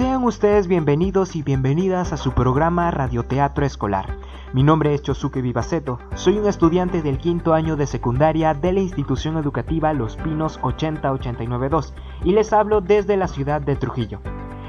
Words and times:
Sean 0.00 0.24
ustedes 0.24 0.66
bienvenidos 0.66 1.36
y 1.36 1.42
bienvenidas 1.42 2.14
a 2.14 2.16
su 2.16 2.32
programa 2.32 2.90
Radioteatro 2.90 3.66
Escolar. 3.66 4.16
Mi 4.54 4.62
nombre 4.62 4.94
es 4.94 5.02
Chosuke 5.02 5.42
Vivaceto, 5.42 5.98
soy 6.14 6.38
un 6.38 6.46
estudiante 6.46 7.02
del 7.02 7.18
quinto 7.18 7.52
año 7.52 7.76
de 7.76 7.86
secundaria 7.86 8.54
de 8.54 8.72
la 8.72 8.80
institución 8.80 9.36
educativa 9.36 9.92
Los 9.92 10.16
Pinos 10.16 10.58
80892 10.62 11.92
y 12.24 12.32
les 12.32 12.54
hablo 12.54 12.80
desde 12.80 13.18
la 13.18 13.28
ciudad 13.28 13.60
de 13.60 13.76
Trujillo. 13.76 14.20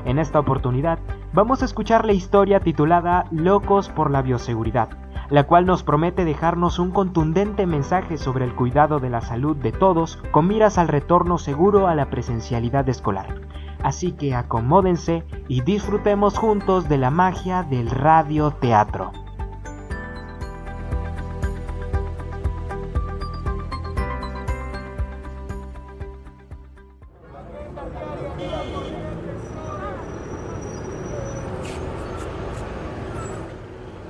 En 0.03 0.20
esta 0.20 0.38
oportunidad 0.38 0.99
vamos 1.31 1.61
a 1.61 1.66
escuchar 1.66 2.03
la 2.03 2.11
historia 2.11 2.59
titulada 2.59 3.23
Locos 3.31 3.88
por 3.88 4.11
la 4.11 4.21
Bioseguridad, 4.21 4.89
la 5.29 5.48
cual 5.48 5.66
nos 5.66 5.81
promete 5.81 6.25
dejarnos 6.25 6.77
un 6.77 6.91
contundente 6.91 7.66
mensaje 7.66 8.17
sobre 8.17 8.43
el 8.43 8.53
cuidado 8.53 8.99
de 8.99 9.09
la 9.09 9.21
salud 9.21 9.55
de 9.55 9.71
todos 9.71 10.17
con 10.31 10.49
miras 10.49 10.77
al 10.77 10.89
retorno 10.89 11.38
seguro 11.38 11.88
a 11.88 11.95
la 11.95 12.09
presencialidad 12.09 12.89
escolar. 12.89 13.39
Así 13.84 14.12
que 14.12 14.35
acomódense 14.35 15.23
y 15.48 15.62
disfrutemos 15.62 16.38
juntos 16.38 16.88
de 16.88 16.98
la 16.98 17.09
magia 17.09 17.63
del 17.63 17.89
radioteatro. 17.89 19.12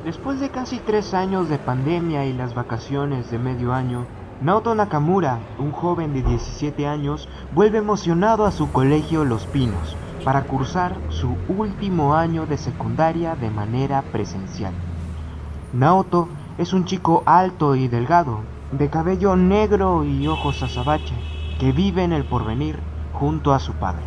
Después 0.04 0.40
de 0.40 0.50
casi 0.50 0.80
tres 0.80 1.14
años 1.14 1.48
de 1.48 1.58
pandemia 1.58 2.26
y 2.26 2.34
las 2.34 2.54
vacaciones 2.54 3.32
de 3.32 3.40
medio 3.40 3.72
año, 3.72 4.06
Naoto 4.42 4.74
Nakamura, 4.74 5.40
un 5.60 5.72
joven 5.72 6.14
de 6.14 6.24
17 6.24 6.88
años, 6.88 7.30
vuelve 7.54 7.78
emocionado 7.78 8.46
a 8.46 8.52
su 8.52 8.72
colegio 8.72 9.24
Los 9.24 9.46
Pinos 9.46 9.96
para 10.26 10.46
cursar 10.46 10.98
su 11.10 11.36
último 11.48 12.16
año 12.16 12.48
de 12.48 12.58
secundaria 12.58 13.36
de 13.36 13.52
manera 13.52 14.02
presencial. 14.02 14.74
Naoto 15.74 16.28
es 16.58 16.74
un 16.74 16.86
chico 16.86 17.22
alto 17.28 17.76
y 17.76 17.88
delgado, 17.88 18.40
de 18.72 18.90
cabello 18.90 19.36
negro 19.36 20.04
y 20.04 20.28
ojos 20.28 20.64
azabache, 20.64 21.14
que 21.60 21.72
vive 21.72 22.04
en 22.04 22.12
el 22.12 22.26
porvenir 22.26 22.80
junto 23.14 23.54
a 23.54 23.60
su 23.60 23.74
padre. 23.74 24.04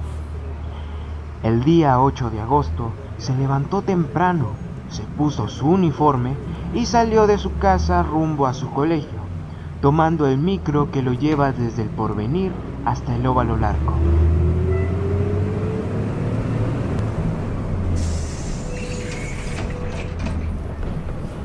El 1.45 1.63
día 1.63 2.01
8 2.01 2.31
de 2.31 2.41
agosto 2.41 2.91
se 3.19 3.37
levantó 3.37 3.83
temprano 3.83 4.65
se 4.89 5.03
puso 5.03 5.49
su 5.49 5.69
uniforme 5.69 6.37
y 6.75 6.87
salió 6.87 7.27
de 7.27 7.39
su 7.39 7.59
casa 7.59 8.03
rumbo 8.03 8.47
a 8.47 8.55
su 8.55 8.71
colegio, 8.71 9.24
tomando 9.81 10.27
el 10.27 10.39
micro 10.39 10.91
que 10.91 11.03
lo 11.03 11.13
lleva 11.13 11.53
desde 11.53 11.83
el 11.83 11.91
porvenir 11.91 12.53
hasta 12.85 13.15
el 13.15 13.27
óvalo 13.27 13.57
largo. 13.57 13.95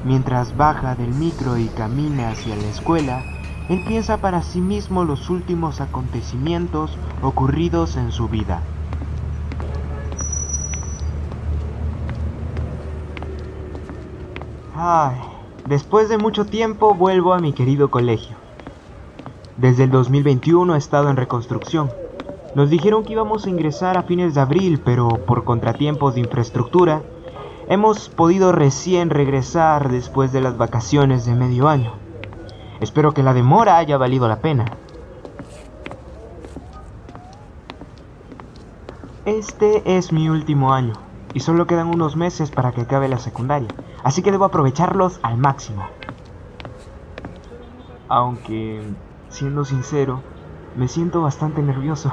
Mientras 0.04 0.56
baja 0.56 0.96
del 0.96 1.14
micro 1.14 1.58
y 1.58 1.68
camina 1.68 2.30
hacia 2.30 2.56
la 2.56 2.68
escuela, 2.68 3.22
él 3.70 3.84
piensa 3.88 4.18
para 4.18 4.42
sí 4.42 4.62
mismo 4.62 5.04
los 5.04 5.30
últimos 5.30 5.82
acontecimientos 5.82 6.98
ocurridos 7.22 7.96
en 7.98 8.12
su 8.12 8.28
vida. 8.28 8.64
Ay, 14.74 15.18
después 15.68 16.10
de 16.10 16.18
mucho 16.18 16.46
tiempo 16.46 16.94
vuelvo 16.94 17.34
a 17.34 17.40
mi 17.40 17.54
querido 17.54 17.90
colegio. 17.90 18.36
Desde 19.58 19.84
el 19.84 19.92
2021 19.92 20.76
he 20.76 20.78
estado 20.78 21.10
en 21.10 21.18
reconstrucción. 21.18 21.92
Nos 22.56 22.70
dijeron 22.70 23.04
que 23.04 23.14
íbamos 23.14 23.46
a 23.46 23.50
ingresar 23.50 23.98
a 23.98 24.04
fines 24.04 24.34
de 24.34 24.42
abril, 24.42 24.82
pero 24.84 25.08
por 25.26 25.44
contratiempos 25.44 26.16
de 26.16 26.22
infraestructura, 26.22 27.02
hemos 27.68 28.10
podido 28.10 28.52
recién 28.52 29.10
regresar 29.10 29.90
después 29.90 30.32
de 30.32 30.42
las 30.42 30.58
vacaciones 30.58 31.26
de 31.26 31.36
medio 31.36 31.68
año. 31.68 31.94
Espero 32.80 33.14
que 33.14 33.24
la 33.24 33.34
demora 33.34 33.78
haya 33.78 33.98
valido 33.98 34.28
la 34.28 34.40
pena. 34.40 34.66
Este 39.26 39.98
es 39.98 40.12
mi 40.12 40.30
último 40.30 40.74
año 40.74 40.94
y 41.34 41.42
solo 41.42 41.68
quedan 41.68 41.88
unos 41.88 42.16
meses 42.16 42.50
para 42.50 42.72
que 42.72 42.82
acabe 42.82 43.08
la 43.08 43.20
secundaria, 43.20 43.68
así 44.04 44.22
que 44.22 44.32
debo 44.32 44.46
aprovecharlos 44.46 45.20
al 45.24 45.38
máximo. 45.38 45.88
Aunque, 48.08 48.82
siendo 49.30 49.66
sincero, 49.66 50.22
me 50.76 50.88
siento 50.88 51.22
bastante 51.22 51.62
nervioso. 51.62 52.12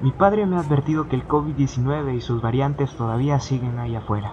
Mi 0.00 0.12
padre 0.12 0.46
me 0.46 0.56
ha 0.56 0.60
advertido 0.60 1.08
que 1.08 1.16
el 1.16 1.26
COVID-19 1.26 2.14
y 2.14 2.20
sus 2.20 2.40
variantes 2.40 2.94
todavía 2.96 3.40
siguen 3.40 3.78
ahí 3.78 3.96
afuera. 3.96 4.32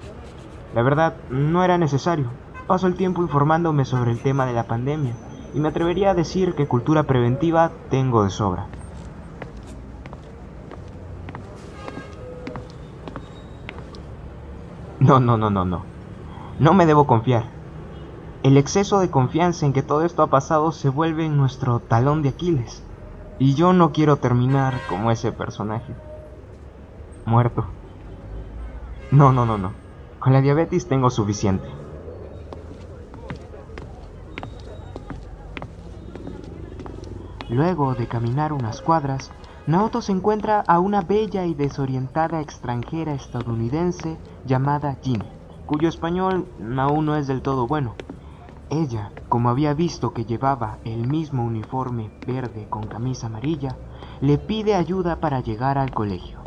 La 0.73 0.83
verdad, 0.83 1.15
no 1.29 1.63
era 1.63 1.77
necesario. 1.77 2.29
Paso 2.67 2.87
el 2.87 2.95
tiempo 2.95 3.21
informándome 3.21 3.85
sobre 3.85 4.11
el 4.11 4.21
tema 4.21 4.45
de 4.45 4.53
la 4.53 4.63
pandemia 4.63 5.13
y 5.53 5.59
me 5.59 5.69
atrevería 5.69 6.11
a 6.11 6.13
decir 6.13 6.53
que 6.53 6.67
cultura 6.67 7.03
preventiva 7.03 7.71
tengo 7.89 8.23
de 8.23 8.29
sobra. 8.29 8.67
No, 14.99 15.19
no, 15.19 15.37
no, 15.37 15.49
no, 15.49 15.65
no. 15.65 15.94
No 16.57 16.73
me 16.73 16.85
debo 16.85 17.05
confiar. 17.05 17.43
El 18.43 18.57
exceso 18.57 18.99
de 18.99 19.09
confianza 19.09 19.65
en 19.65 19.73
que 19.73 19.83
todo 19.83 20.03
esto 20.03 20.23
ha 20.23 20.29
pasado 20.29 20.71
se 20.71 20.89
vuelve 20.89 21.27
nuestro 21.27 21.79
talón 21.79 22.21
de 22.21 22.29
Aquiles. 22.29 22.81
Y 23.37 23.55
yo 23.55 23.73
no 23.73 23.91
quiero 23.91 24.17
terminar 24.17 24.75
como 24.87 25.11
ese 25.11 25.31
personaje. 25.33 25.93
Muerto. 27.25 27.65
No, 29.11 29.33
no, 29.33 29.45
no, 29.45 29.57
no. 29.57 29.73
Con 30.19 30.31
la 30.31 30.41
diabetes 30.41 30.87
tengo 30.87 31.09
suficiente. 31.09 31.67
Luego 37.49 37.93
de 37.95 38.07
caminar 38.07 38.53
unas 38.53 38.81
cuadras, 38.81 39.31
Naoto 39.67 40.01
se 40.01 40.11
encuentra 40.11 40.63
a 40.67 40.79
una 40.79 41.01
bella 41.01 41.45
y 41.45 41.53
desorientada 41.53 42.41
extranjera 42.41 43.13
estadounidense 43.13 44.17
llamada 44.45 44.97
Ginny, 45.01 45.34
cuyo 45.65 45.89
español 45.89 46.47
aún 46.77 47.05
no 47.05 47.15
es 47.15 47.27
del 47.27 47.41
todo 47.41 47.67
bueno. 47.67 47.95
Ella, 48.69 49.11
como 49.29 49.49
había 49.49 49.73
visto 49.73 50.13
que 50.13 50.25
llevaba 50.25 50.79
el 50.85 51.07
mismo 51.07 51.43
uniforme 51.43 52.11
verde 52.25 52.67
con 52.69 52.87
camisa 52.87 53.27
amarilla, 53.27 53.77
le 54.21 54.37
pide 54.37 54.75
ayuda 54.75 55.19
para 55.19 55.41
llegar 55.41 55.77
al 55.77 55.93
colegio. 55.93 56.39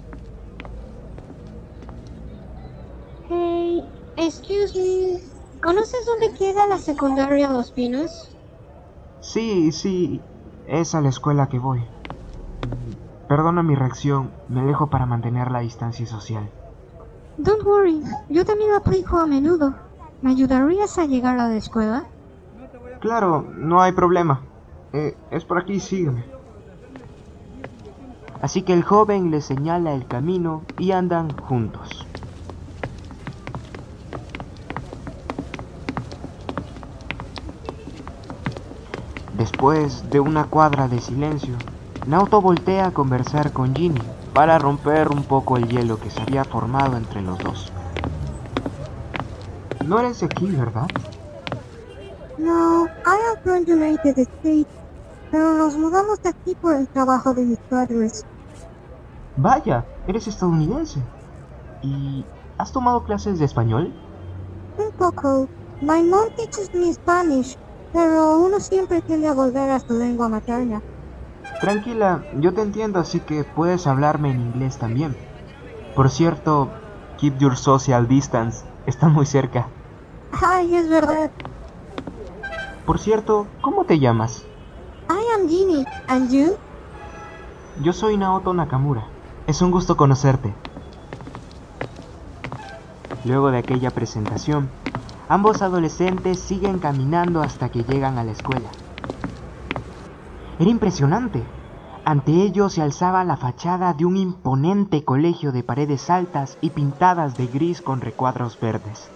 Hey, 3.28 3.82
excuse 4.16 4.74
me, 4.78 5.60
¿conoces 5.60 6.00
dónde 6.06 6.36
queda 6.36 6.66
la 6.66 6.78
secundaria 6.78 7.50
Los 7.50 7.70
Pinos? 7.72 8.10
Sí, 9.20 9.72
sí, 9.72 10.22
es 10.66 10.94
a 10.94 11.00
la 11.00 11.08
escuela 11.10 11.48
que 11.48 11.58
voy. 11.58 11.80
Perdona 13.28 13.62
mi 13.62 13.74
reacción, 13.74 14.32
me 14.48 14.60
alejo 14.60 14.88
para 14.88 15.06
mantener 15.06 15.50
la 15.50 15.60
distancia 15.60 16.06
social. 16.06 16.57
Don't 17.38 17.64
worry, 17.64 18.02
yo 18.28 18.44
también 18.44 18.72
aplico 18.72 19.16
a 19.16 19.24
menudo. 19.24 19.72
¿Me 20.22 20.32
ayudarías 20.32 20.98
a 20.98 21.06
llegar 21.06 21.38
a 21.38 21.46
la 21.46 21.54
escuela? 21.54 22.04
Claro, 23.00 23.46
no 23.56 23.80
hay 23.80 23.92
problema. 23.92 24.40
Eh, 24.92 25.16
es 25.30 25.44
por 25.44 25.58
aquí, 25.58 25.78
sígueme. 25.78 26.24
Así 28.42 28.62
que 28.62 28.72
el 28.72 28.82
joven 28.82 29.30
le 29.30 29.40
señala 29.40 29.92
el 29.94 30.04
camino 30.08 30.62
y 30.78 30.90
andan 30.90 31.30
juntos. 31.36 32.08
Después 39.34 40.10
de 40.10 40.18
una 40.18 40.46
cuadra 40.46 40.88
de 40.88 41.00
silencio, 41.00 41.54
Nauto 42.08 42.42
voltea 42.42 42.88
a 42.88 42.90
conversar 42.90 43.52
con 43.52 43.76
Ginny 43.76 44.00
para 44.38 44.56
romper 44.56 45.08
un 45.08 45.24
poco 45.24 45.56
el 45.56 45.66
hielo 45.66 45.98
que 45.98 46.10
se 46.10 46.22
había 46.22 46.44
formado 46.44 46.96
entre 46.96 47.20
los 47.22 47.36
dos. 47.40 47.72
No 49.84 49.98
eres 49.98 50.20
de 50.20 50.26
aquí, 50.26 50.46
¿verdad? 50.46 50.86
No, 52.38 52.86
I 52.86 53.18
am 53.30 53.42
from 53.42 53.64
United 53.66 54.16
States, 54.16 54.70
pero 55.32 55.54
nos 55.54 55.76
mudamos 55.76 56.22
de 56.22 56.28
aquí 56.28 56.54
por 56.54 56.76
el 56.76 56.86
trabajo 56.86 57.34
de 57.34 57.46
mis 57.46 57.58
padres. 57.68 58.24
Vaya, 59.36 59.84
eres 60.06 60.28
estadounidense. 60.28 61.00
¿Y 61.82 62.24
has 62.58 62.70
tomado 62.70 63.02
clases 63.02 63.40
de 63.40 63.44
español? 63.44 63.92
Un 64.78 64.92
poco. 64.92 65.48
My 65.80 66.00
mom 66.00 66.28
teaches 66.36 66.72
me 66.72 66.94
Spanish, 66.94 67.58
pero 67.92 68.38
uno 68.38 68.60
siempre 68.60 69.02
tiende 69.02 69.26
a 69.26 69.34
volver 69.34 69.68
a 69.68 69.80
su 69.80 69.94
lengua 69.94 70.28
materna. 70.28 70.80
Tranquila, 71.60 72.24
yo 72.38 72.54
te 72.54 72.62
entiendo, 72.62 73.00
así 73.00 73.18
que 73.20 73.42
puedes 73.42 73.86
hablarme 73.86 74.30
en 74.30 74.40
inglés 74.40 74.78
también. 74.78 75.16
Por 75.96 76.08
cierto, 76.08 76.68
keep 77.18 77.36
your 77.38 77.56
social 77.56 78.06
distance. 78.06 78.64
Está 78.86 79.08
muy 79.08 79.26
cerca. 79.26 79.66
Ay, 80.40 80.76
es 80.76 80.88
verdad. 80.88 81.30
Por 82.86 83.00
cierto, 83.00 83.48
¿cómo 83.60 83.84
te 83.84 83.98
llamas? 83.98 84.44
I 85.10 85.40
am 85.40 85.48
Ginny. 85.48 85.84
And 86.06 86.30
you? 86.30 86.56
Yo 87.82 87.92
soy 87.92 88.16
Naoto 88.16 88.54
Nakamura. 88.54 89.04
Es 89.46 89.60
un 89.60 89.70
gusto 89.72 89.96
conocerte. 89.96 90.54
Luego 93.24 93.50
de 93.50 93.58
aquella 93.58 93.90
presentación, 93.90 94.70
ambos 95.28 95.60
adolescentes 95.60 96.38
siguen 96.38 96.78
caminando 96.78 97.42
hasta 97.42 97.68
que 97.68 97.82
llegan 97.82 98.16
a 98.16 98.24
la 98.24 98.32
escuela. 98.32 98.68
Era 100.58 100.70
impresionante. 100.70 101.44
Ante 102.04 102.32
ellos 102.32 102.72
se 102.72 102.82
alzaba 102.82 103.22
la 103.22 103.36
fachada 103.36 103.94
de 103.94 104.04
un 104.04 104.16
imponente 104.16 105.04
colegio 105.04 105.52
de 105.52 105.62
paredes 105.62 106.10
altas 106.10 106.58
y 106.60 106.70
pintadas 106.70 107.36
de 107.36 107.46
gris 107.46 107.80
con 107.80 108.00
recuadros 108.00 108.58
verdes. 108.58 109.08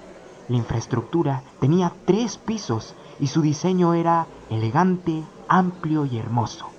La 0.48 0.56
infraestructura 0.56 1.42
tenía 1.58 1.92
tres 2.04 2.38
pisos 2.38 2.94
y 3.18 3.26
su 3.26 3.42
diseño 3.42 3.94
era 3.94 4.28
elegante, 4.50 5.24
amplio 5.48 6.06
y 6.06 6.18
hermoso. 6.18 6.70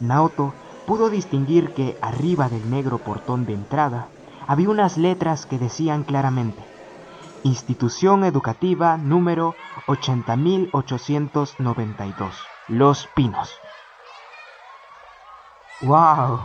Naoto 0.00 0.54
pudo 0.86 1.08
distinguir 1.08 1.72
que 1.74 1.96
arriba 2.00 2.48
del 2.48 2.68
negro 2.70 2.98
portón 2.98 3.46
de 3.46 3.54
entrada 3.54 4.08
había 4.46 4.70
unas 4.70 4.96
letras 4.96 5.46
que 5.46 5.58
decían 5.58 6.02
claramente 6.02 6.64
Institución 7.44 8.24
Educativa 8.24 8.96
número 8.96 9.54
80892, 9.86 12.34
Los 12.68 13.06
Pinos. 13.14 13.50
¡Wow! 15.82 16.40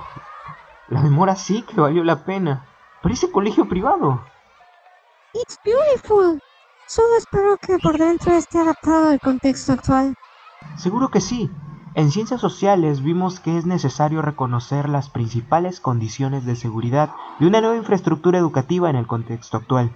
La 0.89 1.01
demora 1.01 1.35
sí 1.35 1.63
que 1.63 1.81
valió 1.81 2.03
la 2.03 2.23
pena. 2.23 2.67
Parece 3.01 3.31
colegio 3.31 3.67
privado. 3.67 4.23
It's 5.33 5.59
beautiful. 5.65 6.39
Solo 6.85 7.15
espero 7.17 7.57
que 7.57 7.79
por 7.79 7.97
dentro 7.97 8.33
esté 8.33 8.59
adaptado 8.59 9.09
al 9.09 9.19
contexto 9.19 9.73
actual. 9.73 10.15
Seguro 10.77 11.09
que 11.09 11.21
sí. 11.21 11.49
En 11.95 12.11
ciencias 12.11 12.41
sociales 12.41 13.03
vimos 13.03 13.39
que 13.39 13.57
es 13.57 13.65
necesario 13.65 14.21
reconocer 14.21 14.89
las 14.89 15.09
principales 15.09 15.79
condiciones 15.79 16.45
de 16.45 16.55
seguridad 16.55 17.11
de 17.39 17.47
una 17.47 17.61
nueva 17.61 17.77
infraestructura 17.77 18.37
educativa 18.39 18.89
en 18.89 18.95
el 18.95 19.07
contexto 19.07 19.57
actual. 19.57 19.91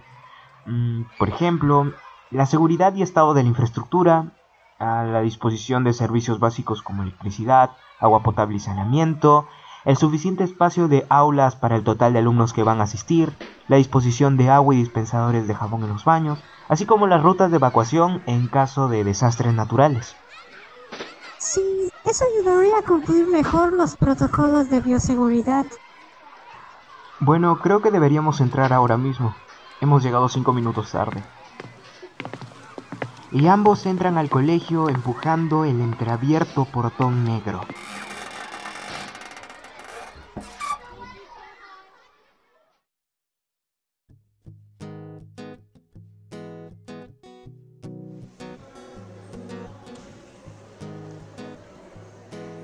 Mm, 0.66 1.04
por 1.18 1.30
ejemplo, 1.30 1.94
la 2.30 2.46
seguridad 2.46 2.94
y 2.96 3.02
estado 3.02 3.34
de 3.34 3.44
la 3.44 3.50
infraestructura, 3.50 4.37
a 4.80 5.04
la 5.04 5.22
disposición 5.22 5.84
de 5.84 5.94
servicios 5.94 6.40
básicos 6.40 6.82
como 6.82 7.04
electricidad, 7.04 7.72
agua 8.00 8.24
potable 8.24 8.58
y 8.58 8.60
saneamiento, 8.60 9.48
el 9.86 9.98
suficiente 9.98 10.44
espacio 10.44 10.88
de 10.88 11.06
aulas 11.10 11.56
para 11.56 11.76
el 11.76 11.84
total 11.84 12.14
de 12.14 12.20
alumnos 12.20 12.54
que 12.54 12.64
van 12.64 12.82
a 12.82 12.84
asistir, 12.84 13.32
la 13.68 13.78
disposición 13.78 14.38
de 14.38 14.50
agua 14.50 14.76
y 14.76 14.80
dispensadores 14.80 15.48
de 15.48 15.56
jabón 15.56 15.84
en 15.84 15.90
los 15.90 16.04
baños, 16.06 16.40
así 16.68 16.86
como 16.86 17.08
las 17.08 17.24
rutas 17.24 17.52
de 17.52 17.58
evacuación 17.58 18.22
en 18.26 18.48
caso 18.48 18.90
de 18.90 19.04
desastres 19.04 19.54
naturales. 19.54 20.16
Sí, 21.38 21.90
eso 22.04 22.26
ayudaría 22.36 22.80
a 22.80 22.82
cumplir 22.82 23.28
mejor 23.28 23.74
los 23.74 23.96
protocolos 23.96 24.70
de 24.70 24.82
bioseguridad. 24.82 25.66
Bueno, 27.20 27.60
creo 27.60 27.82
que 27.82 27.92
deberíamos 27.92 28.42
entrar 28.42 28.74
ahora 28.74 28.98
mismo. 28.98 29.36
Hemos 29.82 30.04
llegado 30.04 30.30
cinco 30.30 30.54
minutos 30.54 30.92
tarde. 30.92 31.24
Y 33.32 33.48
ambos 33.48 33.86
entran 33.86 34.18
al 34.18 34.30
colegio 34.30 34.88
empujando 34.88 35.66
el 35.66 35.82
entreabierto 35.82 36.64
portón 36.64 37.26
negro. 37.26 37.62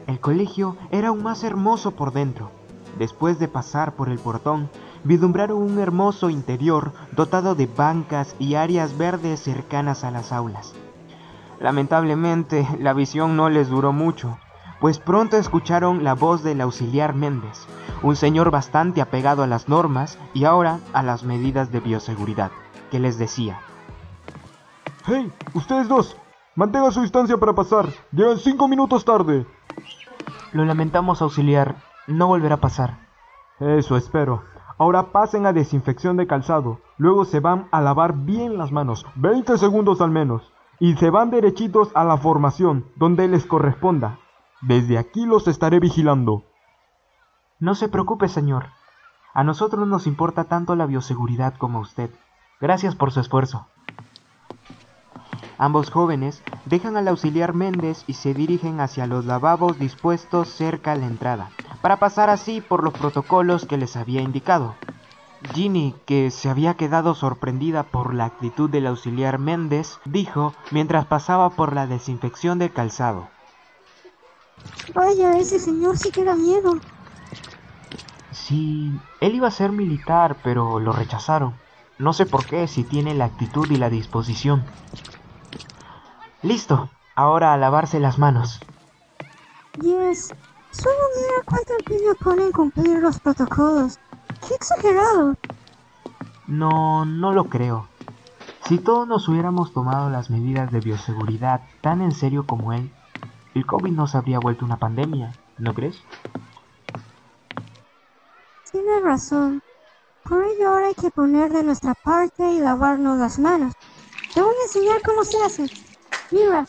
El 0.08 0.20
colegio 0.22 0.78
era 0.92 1.10
aún 1.10 1.24
más 1.24 1.44
hermoso 1.44 1.92
por 1.92 2.14
dentro. 2.14 2.52
Después 2.98 3.38
de 3.38 3.50
pasar 3.50 3.96
por 3.96 4.08
el 4.08 4.20
portón, 4.20 4.70
vislumbraron 5.04 5.62
un 5.62 5.80
hermoso 5.80 6.30
interior 6.30 6.94
dotado 7.12 7.56
de 7.56 7.68
bancas 7.68 8.36
y 8.40 8.56
áreas 8.56 8.98
verdes 8.98 9.42
cercanas 9.42 10.04
a 10.04 10.12
las 10.12 10.32
aulas. 10.32 10.74
Lamentablemente, 11.60 12.68
la 12.80 12.94
visión 12.94 13.36
no 13.38 13.50
les 13.50 13.70
duró 13.70 13.94
mucho, 13.94 14.38
pues 14.80 15.00
pronto 15.00 15.38
escucharon 15.38 16.04
la 16.04 16.14
voz 16.14 16.44
del 16.44 16.62
auxiliar 16.62 17.16
Méndez, 17.16 17.68
un 18.02 18.16
señor 18.16 18.52
bastante 18.52 19.02
apegado 19.02 19.44
a 19.44 19.48
las 19.48 19.70
normas 19.70 20.18
y 20.34 20.44
ahora 20.44 20.80
a 20.92 21.04
las 21.04 21.24
medidas 21.24 21.72
de 21.72 21.80
bioseguridad, 21.80 22.52
que 22.92 23.00
les 23.00 23.18
decía: 23.18 23.60
¡Hey! 25.06 25.32
¡Ustedes 25.54 25.88
dos! 25.88 26.18
Mantengan 26.56 26.92
su 26.92 27.02
distancia 27.02 27.38
para 27.38 27.54
pasar. 27.54 27.88
Llegan 28.12 28.38
cinco 28.38 28.68
minutos 28.68 29.06
tarde. 29.06 29.48
Lo 30.52 30.66
lamentamos, 30.66 31.22
auxiliar. 31.22 31.78
No 32.06 32.28
volverá 32.28 32.56
a 32.56 32.62
pasar. 32.62 33.00
Eso 33.60 33.98
espero. 33.98 34.44
Ahora 34.84 35.14
pasen 35.14 35.46
a 35.46 35.54
desinfección 35.54 36.18
de 36.18 36.28
calzado. 36.28 36.82
Luego 36.98 37.24
se 37.24 37.40
van 37.40 37.70
a 37.72 37.80
lavar 37.80 38.18
bien 38.26 38.58
las 38.58 38.74
manos. 38.74 39.06
20 39.16 39.58
segundos 39.58 40.02
al 40.02 40.12
menos. 40.12 40.52
Y 40.78 40.98
se 40.98 41.10
van 41.10 41.30
derechitos 41.30 41.90
a 41.96 42.04
la 42.04 42.18
formación, 42.18 42.84
donde 42.98 43.30
les 43.30 43.46
corresponda. 43.46 44.20
Desde 44.60 44.98
aquí 44.98 45.26
los 45.26 45.48
estaré 45.48 45.80
vigilando. 45.80 46.44
No 47.60 47.76
se 47.76 47.88
preocupe, 47.88 48.28
señor. 48.28 48.66
A 49.34 49.46
nosotros 49.46 49.88
nos 49.88 50.06
importa 50.06 50.50
tanto 50.50 50.76
la 50.76 50.86
bioseguridad 50.86 51.56
como 51.56 51.78
a 51.78 51.82
usted. 51.84 52.10
Gracias 52.60 52.94
por 52.94 53.14
su 53.14 53.22
esfuerzo. 53.22 53.68
Ambos 55.58 55.92
jóvenes 55.92 56.44
dejan 56.66 56.98
al 56.98 57.08
auxiliar 57.08 57.54
Méndez 57.54 58.04
y 58.06 58.16
se 58.16 58.34
dirigen 58.34 58.82
hacia 58.82 59.08
los 59.08 59.24
lavabos 59.24 59.80
dispuestos 59.80 60.50
cerca 60.50 60.92
a 60.92 60.96
la 60.96 61.06
entrada, 61.06 61.52
para 61.84 61.98
pasar 61.98 62.30
así 62.30 62.62
por 62.62 62.82
los 62.82 62.94
protocolos 62.94 63.66
que 63.66 63.76
les 63.76 63.98
había 63.98 64.22
indicado. 64.22 64.76
Ginny, 65.54 65.94
que 66.06 66.32
se 66.32 66.50
había 66.50 66.76
quedado 66.76 67.14
sorprendida 67.14 67.84
por 67.84 68.14
la 68.14 68.24
actitud 68.24 68.70
del 68.70 68.88
auxiliar 68.88 69.38
Méndez, 69.38 70.00
dijo 70.06 70.54
mientras 70.72 71.06
pasaba 71.08 71.50
por 71.50 71.74
la 71.76 71.86
desinfección 71.86 72.58
del 72.58 72.72
calzado. 72.72 73.28
Vaya, 74.96 75.38
ese 75.38 75.60
señor 75.60 75.98
sí 75.98 76.10
que 76.10 76.24
da 76.24 76.38
miedo. 76.38 76.78
Sí, 78.32 78.98
él 79.20 79.36
iba 79.36 79.50
a 79.50 79.52
ser 79.52 79.74
militar, 79.74 80.38
pero 80.42 80.80
lo 80.80 80.94
rechazaron. 80.94 81.54
No 82.00 82.14
sé 82.14 82.26
por 82.26 82.46
qué, 82.46 82.66
si 82.70 82.86
tiene 82.86 83.14
la 83.14 83.26
actitud 83.26 83.70
y 83.70 83.76
la 83.76 83.90
disposición. 83.90 84.64
Listo, 86.44 86.90
ahora 87.14 87.52
a 87.54 87.58
lavarse 87.58 88.00
las 88.00 88.20
manos. 88.20 88.62
Yes, 89.82 90.34
solo 90.74 90.98
mira 91.16 91.44
cuánto 91.46 91.74
empeño 91.80 92.16
pone 92.16 92.46
en 92.46 92.52
cumplir 92.52 93.00
los 93.00 93.20
protocolos. 93.20 94.00
¡Qué 94.46 94.56
exagerado! 94.56 95.36
No, 96.48 97.06
no 97.06 97.32
lo 97.32 97.46
creo. 97.46 97.88
Si 98.66 98.78
todos 98.80 99.08
nos 99.08 99.28
hubiéramos 99.30 99.74
tomado 99.74 100.10
las 100.10 100.30
medidas 100.30 100.72
de 100.72 100.80
bioseguridad 100.80 101.62
tan 101.82 102.02
en 102.02 102.12
serio 102.12 102.46
como 102.46 102.74
él, 102.74 102.92
el 103.54 103.66
COVID 103.66 103.92
no 103.92 104.08
se 104.08 104.18
habría 104.18 104.40
vuelto 104.40 104.66
una 104.66 104.78
pandemia, 104.78 105.32
¿no 105.58 105.74
crees? 105.74 106.02
Tienes 108.72 109.04
razón. 109.04 109.62
Por 110.24 110.44
ello 110.44 110.70
ahora 110.70 110.88
hay 110.88 110.96
que 110.96 111.12
poner 111.12 111.52
de 111.52 111.64
nuestra 111.64 111.94
parte 111.94 112.52
y 112.52 112.60
lavarnos 112.60 113.20
las 113.20 113.38
manos. 113.40 113.74
Te 114.34 114.42
voy 114.42 114.56
a 114.60 114.64
enseñar 114.64 115.02
cómo 115.04 115.24
se 115.24 115.42
hace. 115.44 115.70
Mira. 116.32 116.66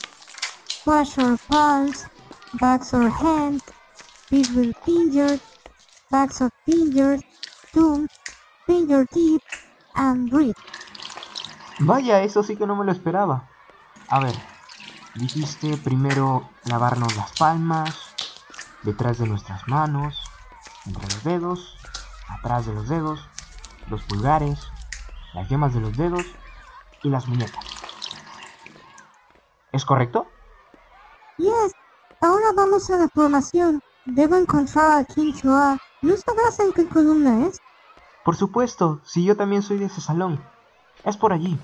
Wash 0.87 1.17
your 1.17 1.39
palms, 1.49 2.05
backs 2.61 2.93
or 2.93 3.09
hands, 3.09 3.63
with 4.35 4.75
fingers, 4.85 5.41
backs 6.11 6.41
of 6.41 6.51
fingers, 6.67 7.23
thumb, 7.73 8.09
finger 8.67 9.07
tip, 9.07 9.41
and 9.95 10.29
breathe. 10.31 10.57
Vaya, 11.81 12.23
eso 12.23 12.43
sí 12.43 12.57
que 12.57 12.67
no 12.67 12.75
me 12.75 12.85
lo 12.85 12.93
esperaba. 12.93 13.49
A 14.09 14.21
ver, 14.21 14.35
dijiste 15.15 15.77
primero 15.77 16.49
lavarnos 16.65 17.17
las 17.17 17.33
palmas, 17.39 17.95
detrás 18.83 19.19
de 19.19 19.27
nuestras 19.27 19.67
manos, 19.69 20.21
entre 20.87 21.03
los 21.03 21.25
dedos, 21.25 21.79
atrás 22.29 22.67
de 22.67 22.75
los 22.75 22.89
dedos, 22.89 23.29
los 23.89 24.03
pulgares, 24.03 24.59
las 25.33 25.49
yemas 25.49 25.75
de 25.75 25.81
los 25.81 25.97
dedos 25.97 26.25
y 27.03 27.09
las 27.09 27.29
muñecas. 27.29 27.65
¿Es 29.73 29.85
correcto? 29.85 30.27
Yes. 31.39 31.73
Ahora 32.21 32.53
vamos 32.55 32.89
a 32.91 32.97
la 32.97 33.09
formación. 33.09 33.83
Debo 34.07 34.37
encontrar 34.37 34.99
a 34.99 35.05
Kim 35.05 35.33
Chua. 35.33 35.79
¿No 36.03 36.15
sabrás 36.19 36.61
en 36.61 36.73
qué 36.73 36.87
columna 36.87 37.47
es? 37.47 37.59
Por 38.23 38.37
supuesto, 38.37 39.01
si 39.03 39.25
yo 39.25 39.35
también 39.35 39.63
soy 39.63 39.79
de 39.79 39.87
ese 39.87 40.03
salón. 40.03 40.45
Es 41.05 41.17
por 41.17 41.33
allí. 41.33 41.59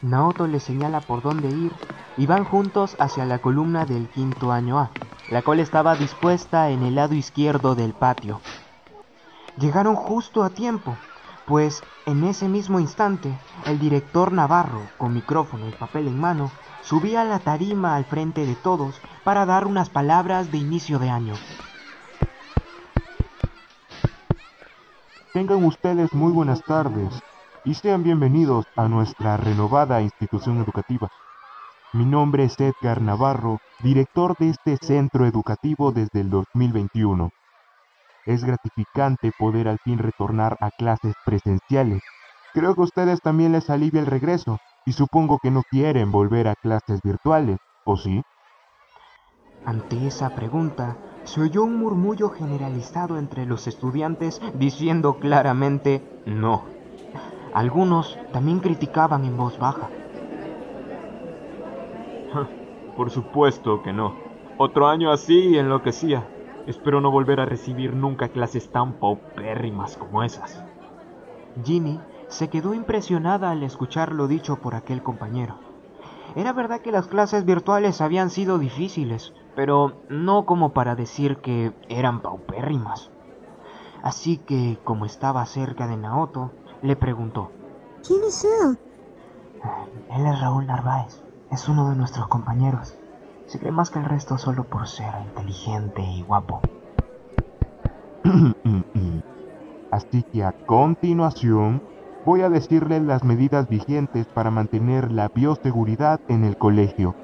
Naoto 0.00 0.46
le 0.46 0.60
señala 0.60 1.02
por 1.02 1.20
dónde 1.20 1.48
ir 1.50 1.72
y 2.16 2.24
van 2.24 2.44
juntos 2.44 2.96
hacia 2.98 3.26
la 3.26 3.38
columna 3.40 3.84
del 3.84 4.08
quinto 4.08 4.50
año 4.50 4.78
A, 4.78 4.90
la 5.28 5.42
cual 5.42 5.60
estaba 5.60 5.94
dispuesta 5.94 6.70
en 6.70 6.82
el 6.82 6.94
lado 6.94 7.14
izquierdo 7.14 7.74
del 7.74 7.92
patio. 7.92 8.40
Llegaron 9.58 9.94
justo 9.94 10.42
a 10.42 10.48
tiempo, 10.48 10.96
pues 11.46 11.82
en 12.06 12.24
ese 12.24 12.48
mismo 12.48 12.80
instante 12.80 13.38
el 13.66 13.78
director 13.78 14.32
Navarro, 14.32 14.80
con 14.96 15.12
micrófono 15.12 15.68
y 15.68 15.72
papel 15.72 16.08
en 16.08 16.18
mano, 16.18 16.50
subía 16.82 17.22
a 17.22 17.24
la 17.24 17.38
tarima 17.38 17.96
al 17.96 18.04
frente 18.04 18.44
de 18.44 18.54
todos 18.54 19.00
para 19.24 19.46
dar 19.46 19.66
unas 19.66 19.88
palabras 19.88 20.50
de 20.50 20.58
inicio 20.58 20.98
de 20.98 21.10
año. 21.10 21.34
Tengan 25.32 25.64
ustedes 25.64 26.12
muy 26.12 26.32
buenas 26.32 26.62
tardes. 26.62 27.22
y 27.64 27.74
sean 27.74 28.02
bienvenidos 28.02 28.66
a 28.74 28.88
nuestra 28.88 29.36
renovada 29.36 30.02
institución 30.02 30.60
educativa. 30.60 31.08
Mi 31.92 32.04
nombre 32.04 32.42
es 32.42 32.58
Edgar 32.58 33.00
Navarro, 33.00 33.60
director 33.78 34.36
de 34.36 34.50
este 34.50 34.78
centro 34.78 35.26
educativo 35.26 35.92
desde 35.92 36.22
el 36.22 36.30
2021. 36.30 37.30
Es 38.26 38.42
gratificante 38.42 39.30
poder 39.38 39.68
al 39.68 39.78
fin 39.78 39.98
retornar 39.98 40.56
a 40.58 40.72
clases 40.72 41.14
presenciales. 41.24 42.02
Creo 42.52 42.74
que 42.74 42.80
a 42.80 42.84
ustedes 42.84 43.20
también 43.20 43.52
les 43.52 43.70
alivia 43.70 44.00
el 44.00 44.06
regreso 44.06 44.58
y 44.86 44.92
supongo 44.92 45.38
que 45.42 45.50
no 45.50 45.62
quieren 45.70 46.10
volver 46.10 46.48
a 46.48 46.54
clases 46.54 47.00
virtuales, 47.02 47.58
¿o 47.84 47.96
sí? 47.96 48.22
Ante 49.64 50.06
esa 50.06 50.30
pregunta, 50.34 50.96
se 51.24 51.40
oyó 51.40 51.62
un 51.62 51.76
murmullo 51.76 52.30
generalizado 52.30 53.16
entre 53.18 53.46
los 53.46 53.66
estudiantes 53.66 54.40
diciendo 54.54 55.18
claramente 55.18 56.02
no. 56.26 56.64
Algunos 57.54 58.18
también 58.32 58.60
criticaban 58.60 59.24
en 59.24 59.36
voz 59.36 59.58
baja. 59.58 59.88
Por 62.96 63.10
supuesto 63.10 63.82
que 63.82 63.92
no. 63.92 64.16
Otro 64.58 64.88
año 64.88 65.12
así 65.12 65.56
enloquecía. 65.56 66.26
Espero 66.66 67.00
no 67.00 67.10
volver 67.10 67.40
a 67.40 67.46
recibir 67.46 67.94
nunca 67.94 68.28
clases 68.28 68.70
tan 68.70 68.94
paupérrimas 68.94 69.96
como 69.96 70.22
esas. 70.22 70.64
Ginny 71.64 72.00
se 72.32 72.48
quedó 72.48 72.72
impresionada 72.74 73.50
al 73.50 73.62
escuchar 73.62 74.12
lo 74.12 74.26
dicho 74.26 74.56
por 74.56 74.74
aquel 74.74 75.02
compañero. 75.02 75.58
Era 76.34 76.54
verdad 76.54 76.80
que 76.80 76.90
las 76.90 77.06
clases 77.06 77.44
virtuales 77.44 78.00
habían 78.00 78.30
sido 78.30 78.58
difíciles, 78.58 79.34
pero 79.54 80.00
no 80.08 80.46
como 80.46 80.72
para 80.72 80.94
decir 80.96 81.36
que 81.38 81.74
eran 81.90 82.22
paupérrimas. 82.22 83.10
Así 84.02 84.38
que, 84.38 84.78
como 84.82 85.04
estaba 85.04 85.44
cerca 85.44 85.86
de 85.86 85.98
Naoto, 85.98 86.50
le 86.80 86.96
preguntó. 86.96 87.52
¿Quién 88.06 88.20
es 88.26 88.44
él? 88.44 88.78
Él 90.10 90.26
es 90.26 90.40
Raúl 90.40 90.66
Narváez. 90.66 91.22
Es 91.50 91.68
uno 91.68 91.90
de 91.90 91.96
nuestros 91.96 92.28
compañeros. 92.28 92.96
Se 93.44 93.58
cree 93.58 93.72
más 93.72 93.90
que 93.90 93.98
el 93.98 94.06
resto 94.06 94.38
solo 94.38 94.64
por 94.64 94.88
ser 94.88 95.12
inteligente 95.22 96.02
y 96.02 96.22
guapo. 96.22 96.62
Así 99.90 100.22
que 100.22 100.42
a 100.42 100.52
continuación 100.52 101.82
voy 102.24 102.42
a 102.42 102.48
decirles 102.48 103.02
las 103.02 103.24
medidas 103.24 103.68
vigentes 103.68 104.26
para 104.26 104.50
mantener 104.50 105.10
la 105.10 105.28
bioseguridad 105.28 106.20
en 106.28 106.44
el 106.44 106.56
colegio. 106.56 107.14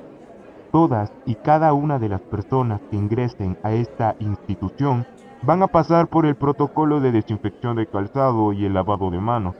Todas 0.73 1.13
y 1.25 1.37
cada 1.37 1.73
una 1.73 1.99
de 1.99 2.09
las 2.09 2.21
personas 2.21 2.81
que 2.91 2.97
ingresen 2.97 3.57
a 3.63 3.73
esta 3.73 4.17
institución 4.19 5.07
van 5.43 5.63
a 5.63 5.69
pasar 5.69 6.09
por 6.09 6.27
el 6.27 6.35
protocolo 6.35 7.01
de 7.01 7.13
desinfección 7.13 7.77
de 7.77 7.87
calzado 7.87 8.53
y 8.53 8.65
el 8.65 8.75
lavado 8.75 9.11
de 9.11 9.21
manos. 9.21 9.55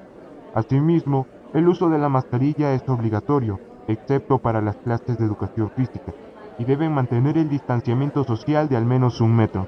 Asimismo, 0.55 1.27
el 1.55 1.69
uso 1.69 1.89
de 1.89 1.99
la 1.99 2.09
mascarilla 2.09 2.75
es 2.75 2.87
obligatorio, 2.89 3.61
excepto 3.87 4.39
para 4.39 4.61
las 4.61 4.77
clases 4.77 5.19
de 5.19 5.25
educación 5.25 5.71
física, 5.71 6.13
y 6.59 6.65
deben 6.65 6.93
mantener 6.93 7.39
el 7.39 7.49
distanciamiento 7.49 8.25
social 8.25 8.69
de 8.69 8.77
al 8.77 8.85
menos 8.85 9.21
un 9.21 9.37
metro. 9.37 9.67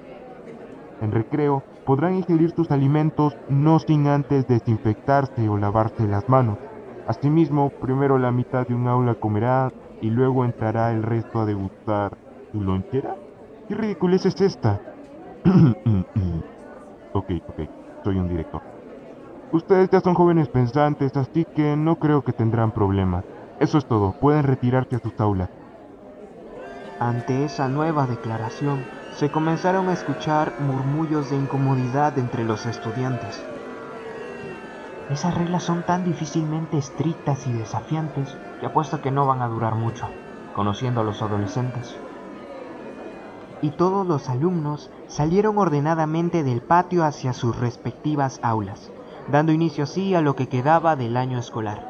En 1.01 1.13
recreo, 1.13 1.63
podrán 1.91 2.15
ingerir 2.15 2.53
sus 2.53 2.71
alimentos 2.71 3.37
no 3.49 3.81
sin 3.81 4.07
antes 4.07 4.47
desinfectarse 4.47 5.49
o 5.49 5.57
lavarse 5.57 6.07
las 6.07 6.29
manos. 6.29 6.57
Asimismo, 7.09 7.71
primero 7.71 8.17
la 8.17 8.31
mitad 8.31 8.65
de 8.65 8.77
un 8.77 8.87
aula 8.87 9.17
comerá 9.17 9.73
y 10.01 10.09
luego 10.09 10.45
entrará 10.45 10.93
el 10.93 11.03
resto 11.03 11.41
a 11.41 11.47
degustar 11.47 12.17
su 12.53 12.61
lonchera. 12.61 13.17
¿Qué 13.67 13.75
ridiculez 13.75 14.25
es 14.25 14.41
esta? 14.41 14.81
ok, 17.13 17.31
ok, 17.49 17.69
soy 18.05 18.19
un 18.19 18.29
director. 18.29 18.63
Ustedes 19.51 19.91
ya 19.91 19.99
son 19.99 20.15
jóvenes 20.15 20.47
pensantes, 20.49 21.17
así 21.17 21.45
que 21.45 21.77
no 21.77 21.97
creo 21.97 22.23
que 22.23 22.33
tendrán 22.33 22.71
problemas. 22.71 23.25
Eso 23.59 23.79
es 23.79 23.87
todo, 23.87 24.13
pueden 24.13 24.45
retirarse 24.45 24.95
a 24.95 25.01
sus 25.01 25.19
aulas. 25.19 25.51
Ante 27.01 27.47
esa 27.47 27.67
nueva 27.67 28.07
declaración, 28.07 28.79
se 29.21 29.31
comenzaron 29.31 29.91
a 29.91 29.93
escuchar 29.93 30.55
murmullos 30.61 31.29
de 31.29 31.37
incomodidad 31.37 32.19
entre 32.19 32.43
los 32.43 32.65
estudiantes. 32.65 33.39
Esas 35.11 35.35
reglas 35.35 35.63
son 35.63 35.83
tan 35.83 36.07
difícilmente 36.07 36.79
estrictas 36.79 37.47
y 37.47 37.53
desafiantes 37.53 38.35
que 38.59 38.65
apuesto 38.65 39.03
que 39.03 39.11
no 39.11 39.27
van 39.27 39.43
a 39.43 39.49
durar 39.49 39.75
mucho, 39.75 40.09
conociendo 40.57 41.03
a 41.03 41.05
los 41.05 41.21
adolescentes. 41.21 41.95
Y 43.61 43.73
todos 43.73 44.07
los 44.07 44.31
alumnos 44.31 44.89
salieron 45.07 45.59
ordenadamente 45.59 46.43
del 46.43 46.63
patio 46.63 47.05
hacia 47.05 47.35
sus 47.35 47.55
respectivas 47.59 48.41
aulas, 48.43 48.91
dando 49.31 49.53
inicio 49.53 49.85
así 49.85 50.15
a 50.15 50.23
lo 50.23 50.35
que 50.35 50.49
quedaba 50.49 50.97
del 50.97 51.19
año 51.19 51.39
escolar. 51.39 51.90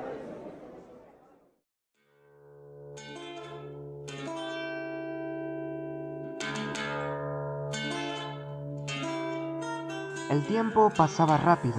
El 10.30 10.44
tiempo 10.44 10.92
pasaba 10.96 11.38
rápido, 11.38 11.75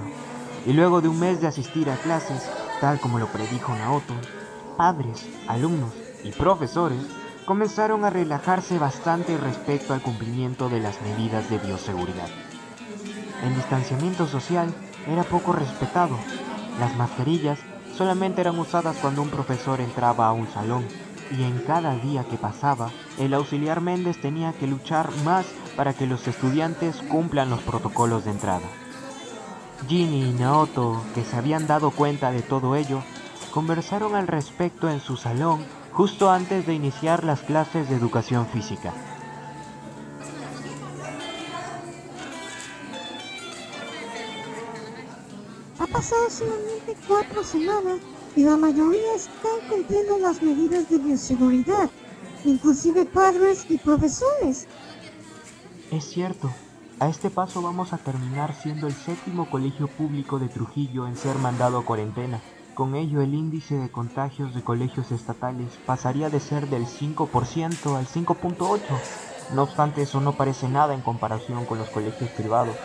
y 0.65 0.73
luego 0.73 0.99
de 0.99 1.07
un 1.07 1.17
mes 1.17 1.39
de 1.39 1.47
asistir 1.47 1.89
a 1.89 1.95
clases, 1.95 2.51
tal 2.81 2.99
como 2.99 3.17
lo 3.17 3.27
predijo 3.27 3.73
Naoto, 3.73 4.13
padres, 4.75 5.25
alumnos 5.47 5.93
y 6.21 6.33
profesores 6.33 6.99
comenzaron 7.45 8.03
a 8.03 8.09
relajarse 8.09 8.77
bastante 8.77 9.37
respecto 9.37 9.93
al 9.93 10.01
cumplimiento 10.01 10.67
de 10.67 10.81
las 10.81 11.01
medidas 11.01 11.49
de 11.49 11.59
bioseguridad. 11.59 12.27
El 13.41 13.55
distanciamiento 13.55 14.27
social 14.27 14.73
era 15.07 15.23
poco 15.23 15.53
respetado. 15.53 16.17
Las 16.77 16.93
mascarillas 16.97 17.59
solamente 17.95 18.41
eran 18.41 18.59
usadas 18.59 18.97
cuando 18.97 19.21
un 19.21 19.29
profesor 19.29 19.79
entraba 19.79 20.27
a 20.27 20.33
un 20.33 20.49
salón 20.49 20.85
y 21.31 21.43
en 21.43 21.59
cada 21.59 21.95
día 21.95 22.23
que 22.23 22.37
pasaba, 22.37 22.91
el 23.17 23.33
auxiliar 23.33 23.81
Méndez 23.81 24.19
tenía 24.19 24.53
que 24.53 24.67
luchar 24.67 25.09
más 25.23 25.45
para 25.75 25.93
que 25.93 26.07
los 26.07 26.27
estudiantes 26.27 26.97
cumplan 27.09 27.49
los 27.49 27.61
protocolos 27.61 28.25
de 28.25 28.31
entrada. 28.31 28.67
Ginny 29.87 30.29
y 30.29 30.33
Naoto, 30.33 31.01
que 31.15 31.23
se 31.23 31.35
habían 31.35 31.67
dado 31.67 31.91
cuenta 31.91 32.31
de 32.31 32.41
todo 32.41 32.75
ello, 32.75 33.01
conversaron 33.51 34.15
al 34.15 34.27
respecto 34.27 34.89
en 34.89 34.99
su 34.99 35.17
salón 35.17 35.65
justo 35.91 36.29
antes 36.29 36.65
de 36.65 36.73
iniciar 36.73 37.23
las 37.23 37.41
clases 37.41 37.89
de 37.89 37.95
educación 37.95 38.47
física. 38.47 38.93
Ha 45.79 45.87
pasado 45.87 46.29
solamente 46.29 46.95
cuatro 47.07 47.43
semanas 47.43 47.97
y 48.35 48.43
la 48.43 48.57
mayoría 48.57 49.15
están 49.15 49.59
cumpliendo 49.69 50.17
las 50.19 50.41
medidas 50.41 50.89
de 50.89 50.97
bioseguridad, 50.97 51.89
inclusive 52.45 53.05
padres 53.05 53.65
y 53.69 53.77
profesores. 53.77 54.67
Es 55.91 56.05
cierto, 56.05 56.49
a 56.99 57.09
este 57.09 57.29
paso 57.29 57.61
vamos 57.61 57.93
a 57.93 57.97
terminar 57.97 58.53
siendo 58.53 58.87
el 58.87 58.93
séptimo 58.93 59.49
colegio 59.49 59.87
público 59.87 60.39
de 60.39 60.47
Trujillo 60.47 61.07
en 61.07 61.15
ser 61.15 61.35
mandado 61.37 61.79
a 61.79 61.85
cuarentena. 61.85 62.39
Con 62.75 62.95
ello 62.95 63.21
el 63.21 63.33
índice 63.33 63.75
de 63.75 63.91
contagios 63.91 64.55
de 64.55 64.63
colegios 64.63 65.11
estatales 65.11 65.77
pasaría 65.85 66.29
de 66.29 66.39
ser 66.39 66.69
del 66.69 66.85
5% 66.85 67.97
al 67.97 68.07
5.8%. 68.07 68.79
No 69.53 69.63
obstante, 69.63 70.03
eso 70.03 70.21
no 70.21 70.37
parece 70.37 70.69
nada 70.69 70.93
en 70.93 71.01
comparación 71.01 71.65
con 71.65 71.77
los 71.77 71.89
colegios 71.89 72.29
privados, 72.29 72.75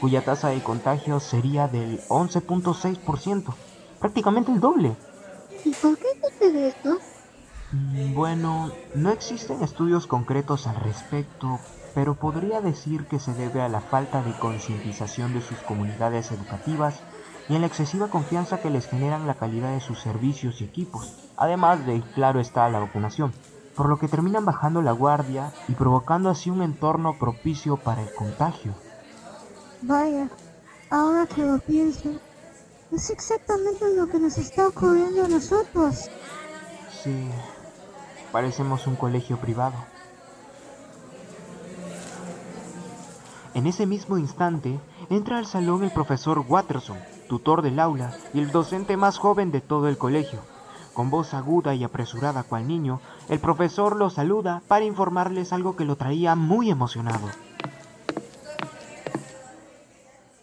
cuya 0.00 0.24
tasa 0.24 0.48
de 0.48 0.62
contagio 0.62 1.18
sería 1.18 1.66
del 1.66 2.00
11.6%, 2.08 3.52
prácticamente 4.02 4.52
el 4.52 4.60
doble. 4.60 4.98
¿Y 5.64 5.74
por 5.76 5.98
qué 5.98 6.08
sucede 6.20 6.68
esto? 6.68 6.98
Mm, 7.70 8.14
Bueno, 8.14 8.78
no 8.94 9.10
existen 9.10 9.62
estudios 9.62 10.06
concretos 10.06 10.66
al 10.66 10.76
respecto, 10.76 11.60
pero 11.94 12.16
podría 12.18 12.60
decir 12.60 13.06
que 13.06 13.20
se 13.20 13.34
debe 13.34 13.62
a 13.62 13.68
la 13.68 13.80
falta 13.82 14.22
de 14.22 14.36
concientización 14.38 15.32
de 15.32 15.42
sus 15.42 15.62
comunidades 15.62 16.32
educativas 16.32 17.04
y 17.48 17.54
en 17.54 17.62
la 17.62 17.68
excesiva 17.68 18.10
confianza 18.10 18.60
que 18.60 18.70
les 18.70 18.86
generan 18.88 19.26
la 19.26 19.36
calidad 19.36 19.72
de 19.72 19.80
sus 19.80 20.00
servicios 20.00 20.60
y 20.60 20.64
equipos, 20.64 21.14
además 21.36 21.86
de, 21.86 22.02
claro 22.14 22.40
está, 22.40 22.68
la 22.70 22.80
vacunación, 22.80 23.36
por 23.74 23.88
lo 23.88 23.98
que 23.98 24.08
terminan 24.08 24.44
bajando 24.44 24.82
la 24.82 24.92
guardia 24.92 25.56
y 25.68 25.74
provocando 25.76 26.30
así 26.30 26.50
un 26.50 26.62
entorno 26.62 27.18
propicio 27.18 27.78
para 27.78 28.02
el 28.02 28.12
contagio. 28.12 28.76
Vaya, 29.82 30.30
ahora 30.90 31.26
que 31.26 31.42
lo 31.44 31.58
pienso, 31.60 32.22
es 32.92 33.10
exactamente 33.10 33.94
lo 33.96 34.06
que 34.08 34.18
nos 34.18 34.36
está 34.38 34.68
ocurriendo 34.68 35.24
a 35.24 35.28
nosotros. 35.28 36.10
Sí, 37.02 37.28
parecemos 38.30 38.86
un 38.86 38.96
colegio 38.96 39.38
privado. 39.38 39.76
En 43.54 43.66
ese 43.66 43.86
mismo 43.86 44.16
instante, 44.16 44.78
entra 45.10 45.38
al 45.38 45.46
salón 45.46 45.84
el 45.84 45.90
profesor 45.90 46.44
Watterson, 46.46 46.98
tutor 47.28 47.62
del 47.62 47.78
aula 47.78 48.16
y 48.32 48.40
el 48.40 48.50
docente 48.50 48.96
más 48.96 49.18
joven 49.18 49.50
de 49.50 49.60
todo 49.60 49.88
el 49.88 49.98
colegio. 49.98 50.40
Con 50.94 51.10
voz 51.10 51.32
aguda 51.34 51.74
y 51.74 51.84
apresurada 51.84 52.42
cual 52.42 52.68
niño, 52.68 53.00
el 53.28 53.40
profesor 53.40 53.96
lo 53.96 54.10
saluda 54.10 54.62
para 54.68 54.84
informarles 54.84 55.52
algo 55.52 55.76
que 55.76 55.84
lo 55.84 55.96
traía 55.96 56.34
muy 56.34 56.70
emocionado. 56.70 57.28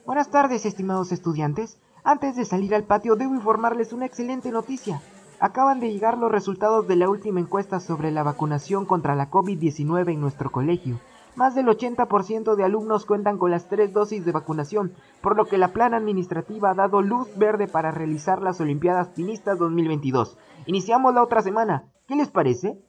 Buenas 0.06 0.32
tardes, 0.32 0.66
estimados 0.66 1.12
estudiantes. 1.12 1.78
Antes 2.10 2.36
de 2.36 2.44
salir 2.44 2.74
al 2.74 2.86
patio 2.86 3.16
debo 3.16 3.36
informarles 3.36 3.94
una 3.94 4.08
excelente 4.08 4.50
noticia. 4.50 5.00
Acaban 5.40 5.80
de 5.80 5.94
llegar 5.94 6.18
los 6.18 6.32
resultados 6.32 6.88
de 6.88 6.96
la 6.96 7.08
última 7.08 7.40
encuesta 7.40 7.80
sobre 7.80 8.10
la 8.10 8.24
vacunación 8.24 8.88
contra 8.88 9.14
la 9.14 9.30
COVID-19 9.30 10.14
en 10.14 10.20
nuestro 10.20 10.50
colegio. 10.50 11.00
Más 11.36 11.54
del 11.54 11.68
80% 11.68 12.56
de 12.56 12.64
alumnos 12.64 13.06
cuentan 13.06 13.38
con 13.38 13.52
las 13.52 13.70
tres 13.70 13.94
dosis 13.94 14.26
de 14.26 14.32
vacunación, 14.32 14.92
por 15.22 15.38
lo 15.38 15.46
que 15.46 15.60
la 15.60 15.68
plana 15.68 15.98
administrativa 15.98 16.72
ha 16.72 16.74
dado 16.74 17.04
luz 17.04 17.28
verde 17.38 17.68
para 17.68 17.92
realizar 17.92 18.42
las 18.42 18.60
Olimpiadas 18.60 19.10
Pinistas 19.10 19.60
2022. 19.60 20.36
Iniciamos 20.66 21.14
la 21.14 21.22
otra 21.22 21.44
semana. 21.44 21.92
¿Qué 22.08 22.16
les 22.16 22.32
parece? 22.32 22.82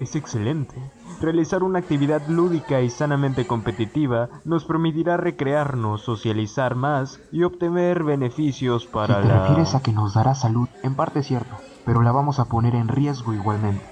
Es 0.00 0.16
excelente. 0.16 0.74
Realizar 1.20 1.62
una 1.62 1.78
actividad 1.78 2.26
lúdica 2.26 2.80
y 2.80 2.88
sanamente 2.88 3.46
competitiva 3.46 4.30
nos 4.46 4.64
permitirá 4.64 5.18
recrearnos, 5.18 6.00
socializar 6.00 6.74
más 6.74 7.20
y 7.30 7.42
obtener 7.42 8.02
beneficios 8.02 8.86
para 8.86 9.16
si 9.16 9.22
te 9.22 9.28
la... 9.28 9.40
refieres 9.42 9.74
a 9.74 9.82
que 9.82 9.92
nos 9.92 10.14
dará 10.14 10.34
salud, 10.34 10.68
en 10.82 10.94
parte 10.94 11.18
es 11.18 11.26
cierto, 11.26 11.54
pero 11.84 12.00
la 12.00 12.12
vamos 12.12 12.38
a 12.38 12.46
poner 12.46 12.74
en 12.76 12.88
riesgo 12.88 13.34
igualmente. 13.34 13.84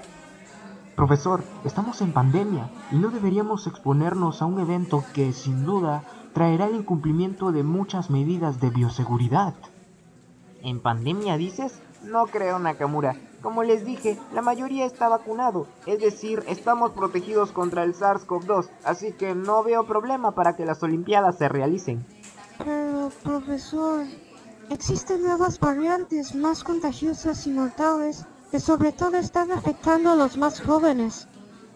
Profesor, 0.95 1.43
estamos 1.63 2.01
en 2.01 2.11
pandemia 2.11 2.71
y 2.91 2.95
no 2.95 3.09
deberíamos 3.09 3.67
exponernos 3.67 4.41
a 4.41 4.47
un 4.47 4.59
evento 4.59 5.03
que, 5.13 5.31
sin 5.31 5.63
duda, 5.63 6.03
traerá 6.33 6.65
el 6.65 6.75
incumplimiento 6.75 7.51
de 7.51 7.61
muchas 7.61 8.09
medidas 8.09 8.59
de 8.59 8.71
bioseguridad. 8.71 9.53
¿En 10.63 10.81
pandemia 10.81 11.37
dices? 11.37 11.81
No 12.03 12.27
creo, 12.27 12.59
Nakamura. 12.59 13.15
Como 13.41 13.63
les 13.63 13.85
dije, 13.85 14.19
la 14.33 14.41
mayoría 14.41 14.85
está 14.85 15.07
vacunado, 15.07 15.67
es 15.85 15.99
decir, 15.99 16.43
estamos 16.47 16.91
protegidos 16.91 17.51
contra 17.51 17.83
el 17.83 17.93
SARS-CoV-2, 17.93 18.69
así 18.83 19.13
que 19.13 19.33
no 19.33 19.63
veo 19.63 19.85
problema 19.85 20.31
para 20.31 20.55
que 20.55 20.65
las 20.65 20.83
Olimpiadas 20.83 21.37
se 21.37 21.47
realicen. 21.47 22.05
Pero, 22.57 23.09
profesor, 23.23 24.05
existen 24.69 25.23
nuevas 25.23 25.59
variantes 25.59 26.35
más 26.35 26.63
contagiosas 26.63 27.47
y 27.47 27.51
mortales 27.51 28.25
que 28.51 28.59
sobre 28.59 28.91
todo 28.91 29.17
están 29.17 29.51
afectando 29.51 30.11
a 30.11 30.15
los 30.15 30.37
más 30.37 30.61
jóvenes. 30.61 31.27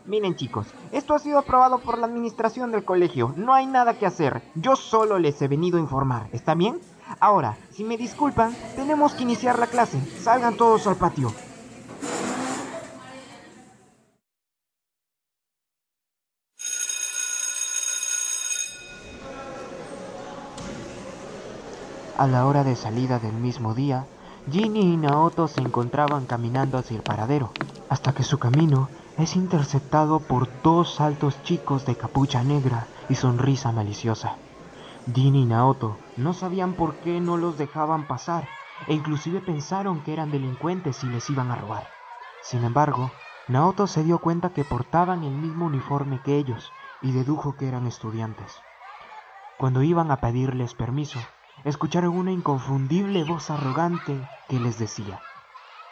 Miren 0.05 0.35
chicos, 0.35 0.67
esto 0.91 1.13
ha 1.13 1.19
sido 1.19 1.39
aprobado 1.39 1.79
por 1.79 1.97
la 1.97 2.07
administración 2.07 2.71
del 2.71 2.83
colegio, 2.83 3.33
no 3.37 3.53
hay 3.53 3.67
nada 3.67 3.97
que 3.97 4.05
hacer, 4.05 4.41
yo 4.55 4.75
solo 4.75 5.17
les 5.17 5.41
he 5.41 5.47
venido 5.47 5.77
a 5.77 5.81
informar, 5.81 6.27
¿está 6.33 6.55
bien? 6.55 6.81
Ahora, 7.19 7.57
si 7.71 7.83
me 7.83 7.97
disculpan, 7.97 8.55
tenemos 8.75 9.13
que 9.13 9.23
iniciar 9.23 9.59
la 9.59 9.67
clase, 9.67 9.99
salgan 10.21 10.57
todos 10.57 10.87
al 10.87 10.95
patio. 10.95 11.33
A 22.17 22.27
la 22.27 22.45
hora 22.45 22.63
de 22.63 22.75
salida 22.75 23.19
del 23.19 23.33
mismo 23.33 23.73
día, 23.73 24.05
Ginny 24.51 24.93
y 24.93 24.97
Naoto 24.97 25.47
se 25.47 25.61
encontraban 25.61 26.25
caminando 26.25 26.77
hacia 26.77 26.95
el 26.95 27.03
paradero, 27.03 27.51
hasta 27.89 28.13
que 28.13 28.23
su 28.23 28.37
camino 28.37 28.87
es 29.17 29.35
interceptado 29.35 30.19
por 30.19 30.47
dos 30.61 31.01
altos 31.01 31.41
chicos 31.43 31.85
de 31.85 31.95
capucha 31.95 32.43
negra 32.43 32.87
y 33.09 33.15
sonrisa 33.15 33.71
maliciosa. 33.71 34.37
Ginny 35.05 35.41
y 35.41 35.45
Naoto 35.45 36.01
no 36.15 36.33
sabían 36.33 36.75
por 36.75 36.99
qué 36.99 37.19
no 37.19 37.37
los 37.37 37.57
dejaban 37.57 38.07
pasar 38.07 38.53
e 38.87 38.93
inclusive 38.93 39.41
pensaron 39.41 40.01
que 40.01 40.13
eran 40.13 40.31
delincuentes 40.31 41.03
y 41.03 41.09
les 41.09 41.29
iban 41.29 41.51
a 41.51 41.55
robar. 41.55 41.93
Sin 42.39 42.63
embargo, 42.63 43.21
Naoto 43.47 43.87
se 43.87 44.03
dio 44.03 44.19
cuenta 44.19 44.53
que 44.53 44.65
portaban 44.65 45.23
el 45.23 45.37
mismo 45.37 45.65
uniforme 45.65 46.21
que 46.21 46.37
ellos 46.37 46.75
y 47.01 47.11
dedujo 47.11 47.57
que 47.57 47.67
eran 47.67 47.85
estudiantes. 47.85 48.65
Cuando 49.57 49.83
iban 49.83 50.11
a 50.11 50.21
pedirles 50.21 50.73
permiso, 50.75 51.33
escucharon 51.63 52.15
una 52.15 52.31
inconfundible 52.31 53.23
voz 53.23 53.49
arrogante 53.49 54.29
que 54.47 54.59
les 54.59 54.77
decía, 54.77 55.25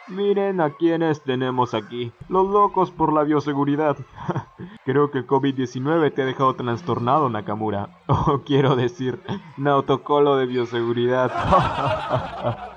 Miren 0.06 0.60
a 0.60 0.74
quienes 0.74 1.22
tenemos 1.22 1.74
aquí, 1.74 2.16
los 2.28 2.46
locos 2.50 2.90
por 2.90 3.12
la 3.12 3.22
bioseguridad. 3.22 3.96
Creo 4.84 5.10
que 5.10 5.18
el 5.18 5.26
COVID-19 5.26 6.14
te 6.14 6.22
ha 6.22 6.26
dejado 6.26 6.54
trastornado, 6.54 7.28
Nakamura. 7.28 7.90
O 8.06 8.42
quiero 8.44 8.76
decir, 8.76 9.22
nautocolo 9.56 10.36
de 10.36 10.46
bioseguridad. 10.46 11.30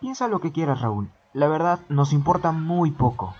Piensa 0.00 0.28
lo 0.28 0.40
que 0.40 0.52
quieras, 0.52 0.80
Raúl. 0.80 1.10
La 1.32 1.48
verdad, 1.48 1.80
nos 1.88 2.12
importa 2.12 2.52
muy 2.52 2.90
poco. 2.90 3.34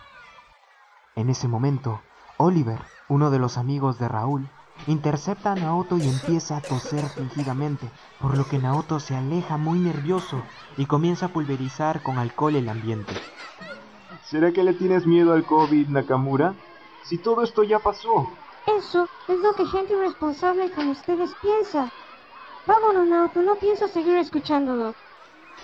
En 1.16 1.30
ese 1.30 1.48
momento, 1.48 2.00
Oliver, 2.36 2.80
uno 3.08 3.30
de 3.30 3.38
los 3.38 3.58
amigos 3.58 3.98
de 3.98 4.08
Raúl, 4.08 4.48
intercepta 4.86 5.52
a 5.52 5.54
Naoto 5.54 5.98
y 5.98 6.08
empieza 6.08 6.56
a 6.56 6.60
toser 6.60 7.04
fingidamente, 7.08 7.90
por 8.20 8.36
lo 8.36 8.44
que 8.44 8.58
Naoto 8.58 9.00
se 9.00 9.16
aleja 9.16 9.56
muy 9.56 9.78
nervioso 9.78 10.42
y 10.76 10.86
comienza 10.86 11.26
a 11.26 11.28
pulverizar 11.30 12.02
con 12.02 12.18
alcohol 12.18 12.56
el 12.56 12.68
ambiente. 12.68 13.12
¿Será 14.24 14.52
que 14.52 14.62
le 14.62 14.74
tienes 14.74 15.06
miedo 15.06 15.32
al 15.32 15.44
COVID, 15.44 15.88
Nakamura? 15.88 16.54
Si 17.02 17.18
todo 17.18 17.42
esto 17.42 17.62
ya 17.62 17.78
pasó. 17.78 18.28
Eso 18.78 19.06
es 19.28 19.40
lo 19.40 19.52
que 19.54 19.66
gente 19.66 19.94
irresponsable 19.94 20.70
como 20.70 20.92
ustedes 20.92 21.34
piensa. 21.40 21.90
Vámonos, 22.66 23.06
Naoto, 23.08 23.42
no 23.42 23.56
pienso 23.56 23.88
seguir 23.88 24.16
escuchándolo. 24.16 24.94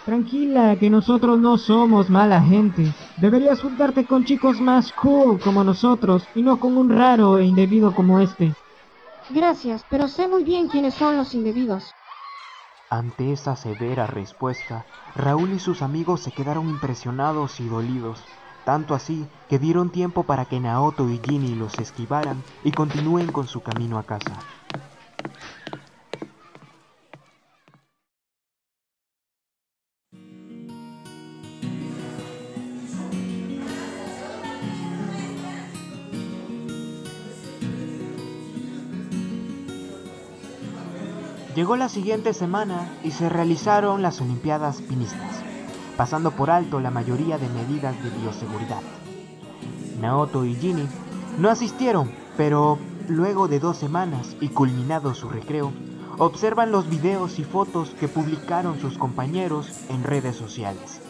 Tranquila, 0.05 0.77
que 0.79 0.89
nosotros 0.89 1.39
no 1.39 1.59
somos 1.59 2.11
mala 2.11 2.41
gente. 2.41 2.93
Deberías 3.19 3.61
juntarte 3.61 4.07
con 4.07 4.25
chicos 4.25 4.61
más 4.61 4.93
cool 4.93 5.41
como 5.41 5.65
nosotros 5.65 6.27
y 6.35 6.43
no 6.43 6.61
con 6.61 6.77
un 6.77 6.91
raro 6.91 7.39
e 7.39 7.45
indebido 7.45 7.95
como 7.95 8.21
este. 8.21 8.55
Gracias, 9.31 9.85
pero 9.91 10.07
sé 10.07 10.29
muy 10.29 10.45
bien 10.45 10.69
quiénes 10.69 10.95
son 10.95 11.17
los 11.17 11.35
indebidos. 11.35 11.93
Ante 12.89 13.33
esa 13.33 13.57
severa 13.57 14.07
respuesta, 14.07 14.87
Raúl 15.17 15.53
y 15.53 15.59
sus 15.59 15.83
amigos 15.83 16.21
se 16.23 16.31
quedaron 16.31 16.69
impresionados 16.69 17.59
y 17.59 17.67
dolidos, 17.67 18.23
tanto 18.67 18.97
así 18.97 19.25
que 19.49 19.61
dieron 19.61 19.91
tiempo 19.91 20.25
para 20.25 20.45
que 20.45 20.59
Naoto 20.59 21.09
y 21.09 21.21
Ginny 21.25 21.55
los 21.55 21.79
esquivaran 21.79 22.43
y 22.65 22.73
continúen 22.73 23.31
con 23.31 23.47
su 23.47 23.63
camino 23.63 23.97
a 23.97 24.03
casa. 24.03 24.37
Llegó 41.55 41.77
la 41.77 41.89
siguiente 41.89 42.35
semana 42.35 42.91
y 43.05 43.13
se 43.13 43.29
realizaron 43.29 44.03
las 44.03 44.21
Olimpiadas 44.21 44.83
Pinistas, 44.83 45.43
pasando 45.97 46.31
por 46.31 46.51
alto 46.51 46.81
la 46.81 46.91
mayoría 46.91 47.39
de 47.39 47.49
medidas 47.49 47.95
de 48.03 48.11
bioseguridad. 48.11 48.83
Naoto 50.01 50.45
y 50.45 50.55
Ginny 50.55 50.87
no 51.39 51.49
asistieron, 51.49 52.11
pero 52.37 52.79
luego 53.09 53.49
de 53.49 53.61
dos 53.61 53.77
semanas 53.77 54.37
y 54.41 54.49
culminado 54.49 55.15
su 55.15 55.29
recreo, 55.29 55.73
observan 56.19 56.73
los 56.73 56.89
videos 56.89 57.39
y 57.39 57.45
fotos 57.45 57.91
que 58.01 58.09
publicaron 58.09 58.81
sus 58.81 58.99
compañeros 58.99 59.71
en 59.89 60.05
redes 60.05 60.37
sociales. 60.37 61.01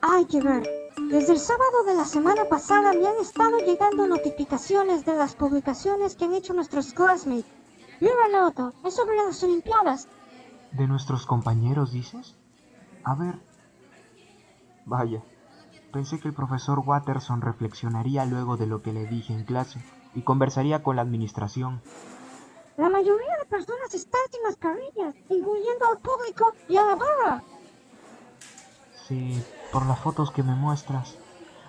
Hay 0.00 0.24
que 0.26 0.40
ver. 0.40 0.81
Desde 1.12 1.34
el 1.34 1.40
sábado 1.40 1.84
de 1.84 1.94
la 1.94 2.06
semana 2.06 2.46
pasada 2.46 2.94
me 2.94 3.06
han 3.06 3.18
estado 3.20 3.58
llegando 3.58 4.06
notificaciones 4.06 5.04
de 5.04 5.14
las 5.14 5.34
publicaciones 5.34 6.16
que 6.16 6.24
han 6.24 6.32
hecho 6.32 6.54
nuestros 6.54 6.94
classmates. 6.94 7.44
Mira, 8.00 8.28
Naoto, 8.32 8.72
es 8.82 8.96
sobre 8.96 9.16
las 9.16 9.42
Olimpiadas. 9.42 10.08
¿De 10.70 10.86
nuestros 10.86 11.26
compañeros 11.26 11.92
dices? 11.92 12.38
A 13.04 13.14
ver. 13.14 13.38
Vaya, 14.86 15.22
pensé 15.92 16.18
que 16.18 16.28
el 16.28 16.34
profesor 16.34 16.78
Watterson 16.78 17.42
reflexionaría 17.42 18.24
luego 18.24 18.56
de 18.56 18.66
lo 18.66 18.80
que 18.80 18.94
le 18.94 19.04
dije 19.04 19.34
en 19.34 19.44
clase 19.44 19.84
y 20.14 20.22
conversaría 20.22 20.82
con 20.82 20.96
la 20.96 21.02
administración. 21.02 21.82
La 22.78 22.88
mayoría 22.88 23.36
de 23.38 23.50
personas 23.50 23.92
están 23.92 24.22
sin 24.30 24.42
mascarillas, 24.44 25.14
incluyendo 25.28 25.88
al 25.90 25.98
público 25.98 26.54
y 26.70 26.78
a 26.78 26.86
la 26.86 26.96
barra. 26.96 27.44
Sí, 29.12 29.44
por 29.70 29.84
las 29.84 29.98
fotos 29.98 30.30
que 30.30 30.42
me 30.42 30.54
muestras. 30.54 31.18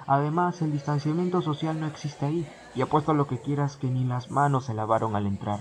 Además, 0.08 0.62
el 0.62 0.72
distanciamiento 0.72 1.42
social 1.42 1.78
no 1.78 1.88
existe 1.88 2.26
ahí, 2.26 2.50
y 2.74 2.82
apuesto 2.82 3.12
a 3.12 3.16
lo 3.16 3.28
que 3.28 3.38
quieras 3.38 3.76
que 3.76 3.88
ni 3.88 4.06
las 4.06 4.32
manos 4.32 4.68
se 4.68 4.74
lavaron 4.74 5.18
al 5.18 5.28
entrar. 5.28 5.60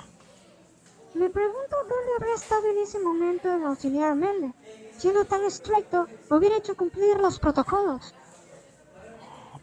Me 1.12 1.28
pregunto 1.28 1.76
dónde 1.80 2.14
habrá 2.16 2.34
estado 2.36 2.64
en 2.68 2.78
ese 2.78 3.00
momento 3.00 3.52
el 3.52 3.64
auxiliar 3.64 4.14
Mende. 4.14 4.52
Siendo 4.96 5.24
tan 5.24 5.42
estricto, 5.42 6.06
hubiera 6.30 6.56
hecho 6.56 6.76
cumplir 6.76 7.18
los 7.18 7.40
protocolos. 7.40 8.14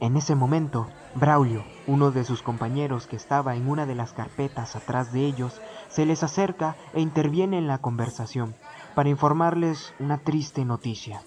En 0.01 0.17
ese 0.17 0.35
momento, 0.35 0.87
Braulio, 1.15 1.63
uno 1.87 2.11
de 2.11 2.25
sus 2.25 2.41
compañeros 2.41 3.07
que 3.07 3.15
estaba 3.15 3.55
en 3.55 3.69
una 3.69 3.85
de 3.85 3.95
las 3.95 4.11
carpetas 4.11 4.75
atrás 4.75 5.13
de 5.13 5.25
ellos, 5.25 5.61
se 5.87 6.05
les 6.05 6.21
acerca 6.21 6.75
e 6.93 6.99
interviene 6.99 7.57
en 7.57 7.67
la 7.67 7.77
conversación 7.77 8.55
para 8.93 9.07
informarles 9.07 9.93
una 9.99 10.17
triste 10.17 10.65
noticia. 10.65 11.21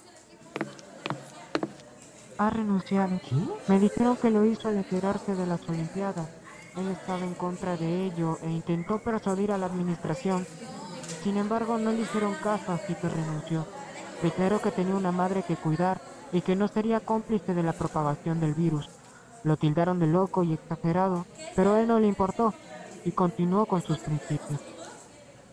Ha 2.46 2.50
renunciado. 2.50 3.20
¿Qué? 3.28 3.36
Me 3.68 3.78
dijeron 3.78 4.16
que 4.16 4.30
lo 4.30 4.44
hizo 4.44 4.68
al 4.68 4.76
enterarse 4.76 5.34
de 5.34 5.46
las 5.46 5.68
Olimpiadas. 5.68 6.28
Él 6.76 6.88
estaba 6.88 7.20
en 7.20 7.34
contra 7.34 7.76
de 7.76 8.06
ello 8.06 8.38
e 8.42 8.50
intentó 8.50 8.98
persuadir 8.98 9.52
a 9.52 9.58
la 9.58 9.66
administración. 9.66 10.46
Sin 11.22 11.36
embargo, 11.36 11.78
no 11.78 11.92
le 11.92 12.00
hicieron 12.00 12.34
caso, 12.42 12.72
así 12.72 12.94
que 12.94 13.08
renunció. 13.08 13.66
Declaró 14.22 14.60
que 14.60 14.70
tenía 14.70 14.94
una 14.94 15.12
madre 15.12 15.42
que 15.42 15.56
cuidar 15.56 16.00
y 16.32 16.40
que 16.40 16.56
no 16.56 16.68
sería 16.68 17.00
cómplice 17.00 17.54
de 17.54 17.62
la 17.62 17.74
propagación 17.74 18.40
del 18.40 18.54
virus. 18.54 18.88
Lo 19.44 19.56
tildaron 19.56 19.98
de 19.98 20.06
loco 20.06 20.44
y 20.44 20.54
exagerado, 20.54 21.26
pero 21.54 21.74
a 21.74 21.80
él 21.80 21.88
no 21.88 21.98
le 21.98 22.06
importó 22.06 22.54
y 23.04 23.12
continuó 23.12 23.66
con 23.66 23.82
sus 23.82 23.98
principios. 23.98 24.60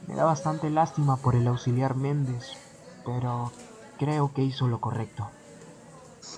Me 0.07 0.15
da 0.15 0.25
bastante 0.25 0.69
lástima 0.69 1.17
por 1.17 1.35
el 1.35 1.47
auxiliar 1.47 1.95
Méndez, 1.95 2.53
pero 3.05 3.51
creo 3.97 4.31
que 4.33 4.43
hizo 4.43 4.67
lo 4.67 4.79
correcto. 4.79 5.29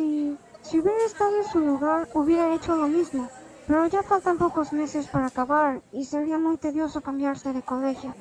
Si, 0.01 0.35
si 0.63 0.79
hubiera 0.79 1.05
estado 1.05 1.37
en 1.37 1.47
su 1.47 1.59
lugar, 1.59 2.09
hubiera 2.15 2.55
hecho 2.55 2.75
lo 2.75 2.87
mismo. 2.87 3.29
Pero 3.67 3.85
ya 3.85 4.01
faltan 4.01 4.39
pocos 4.39 4.73
meses 4.73 5.05
para 5.05 5.27
acabar 5.27 5.83
y 5.91 6.05
sería 6.05 6.39
muy 6.39 6.57
tedioso 6.57 7.01
cambiarse 7.01 7.53
de 7.53 7.61
colegio. 7.61 8.15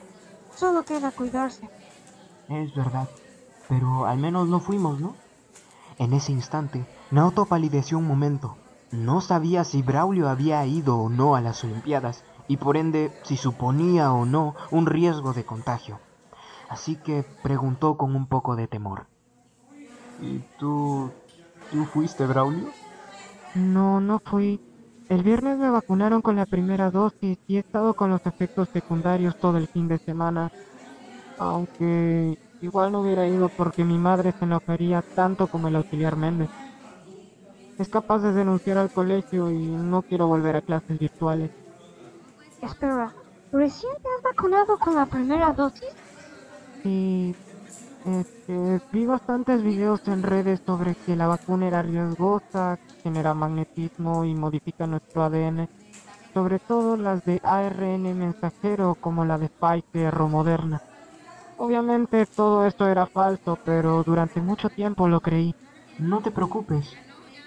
Solo 0.54 0.84
queda 0.84 1.10
cuidarse. 1.10 1.70
Es 2.50 2.74
verdad, 2.74 3.08
pero 3.66 4.04
al 4.04 4.18
menos 4.18 4.46
no 4.46 4.60
fuimos, 4.60 5.00
¿no? 5.00 5.14
En 5.96 6.12
ese 6.12 6.32
instante, 6.32 6.84
Naoto 7.10 7.46
palideció 7.46 7.96
un 7.96 8.06
momento. 8.06 8.56
No 8.90 9.22
sabía 9.22 9.64
si 9.64 9.80
Braulio 9.80 10.28
había 10.28 10.66
ido 10.66 10.98
o 10.98 11.08
no 11.08 11.34
a 11.34 11.40
las 11.40 11.64
Olimpiadas 11.64 12.24
y 12.46 12.58
por 12.58 12.76
ende 12.76 13.10
si 13.22 13.38
suponía 13.38 14.12
o 14.12 14.26
no 14.26 14.54
un 14.70 14.84
riesgo 14.84 15.32
de 15.32 15.46
contagio. 15.46 15.98
Así 16.68 16.96
que 16.96 17.24
preguntó 17.42 17.96
con 17.96 18.14
un 18.14 18.26
poco 18.26 18.54
de 18.54 18.68
temor. 18.68 19.06
¿Y 20.20 20.40
tú... 20.58 21.10
tú 21.70 21.86
fuiste, 21.86 22.26
Braulio? 22.26 22.76
No, 23.54 24.00
no 24.00 24.18
fui. 24.24 24.58
El 25.08 25.22
viernes 25.22 25.56
me 25.58 25.70
vacunaron 25.70 26.20
con 26.22 26.34
la 26.36 26.46
primera 26.46 26.90
dosis 26.90 27.36
y 27.46 27.56
he 27.56 27.60
estado 27.60 27.94
con 27.94 28.10
los 28.10 28.20
efectos 28.24 28.68
secundarios 28.72 29.34
todo 29.38 29.56
el 29.56 29.68
fin 29.72 29.88
de 29.88 29.98
semana. 30.04 30.50
Aunque 31.38 32.36
igual 32.60 32.92
no 32.92 33.02
hubiera 33.02 33.28
ido 33.28 33.50
porque 33.50 33.84
mi 33.84 33.98
madre 33.98 34.32
se 34.38 34.44
enojaría 34.46 35.02
tanto 35.14 35.48
como 35.48 35.68
el 35.68 35.76
auxiliar 35.76 36.16
Méndez. 36.16 36.50
Es 37.78 37.88
capaz 37.88 38.20
de 38.20 38.32
denunciar 38.32 38.78
al 38.78 38.92
colegio 38.92 39.50
y 39.50 39.56
no 39.76 40.04
quiero 40.04 40.28
volver 40.28 40.54
a 40.54 40.62
clases 40.62 40.96
virtuales. 41.00 41.50
Espera, 42.62 43.14
¿recién 43.52 43.92
te 44.02 44.08
has 44.08 44.22
vacunado 44.22 44.78
con 44.78 44.94
la 44.94 45.04
primera 45.04 45.52
dosis? 45.52 45.90
Sí, 46.82 47.34
este, 48.04 48.80
vi 48.92 49.06
bastantes 49.06 49.62
videos 49.62 50.06
en 50.08 50.22
redes 50.22 50.60
sobre 50.64 50.94
que 50.94 51.16
la 51.16 51.26
vacuna 51.26 51.68
era 51.68 51.82
riesgosa, 51.82 52.78
genera 53.02 53.34
magnetismo 53.34 54.24
y 54.24 54.34
modifica 54.34 54.86
nuestro 54.86 55.22
ADN. 55.22 55.68
Sobre 56.32 56.58
todo 56.58 56.96
las 56.96 57.24
de 57.24 57.40
ARN 57.42 58.18
mensajero 58.18 58.94
como 58.94 59.24
la 59.24 59.36
de 59.38 59.48
Pfizer 59.48 60.20
o 60.20 60.28
Moderna. 60.28 60.80
Obviamente 61.58 62.24
todo 62.24 62.66
esto 62.66 62.88
era 62.88 63.06
falso, 63.06 63.58
pero 63.64 64.02
durante 64.02 64.40
mucho 64.40 64.70
tiempo 64.70 65.08
lo 65.08 65.20
creí. 65.20 65.54
No 65.98 66.20
te 66.20 66.30
preocupes. 66.30 66.94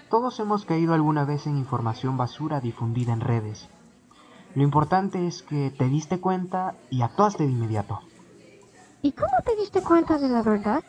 Todos 0.08 0.38
hemos 0.38 0.64
caído 0.64 0.94
alguna 0.94 1.24
vez 1.24 1.46
en 1.46 1.56
información 1.56 2.16
basura 2.16 2.60
difundida 2.60 3.12
en 3.12 3.20
redes. 3.20 3.68
Lo 4.54 4.62
importante 4.62 5.26
es 5.26 5.42
que 5.42 5.72
te 5.76 5.88
diste 5.88 6.20
cuenta 6.20 6.74
y 6.90 7.02
actuaste 7.02 7.44
de 7.44 7.50
inmediato. 7.50 8.00
¿Y 9.04 9.12
cómo 9.12 9.36
te 9.44 9.54
diste 9.56 9.82
cuenta 9.82 10.16
de 10.16 10.30
la 10.30 10.40
verdad? 10.42 10.82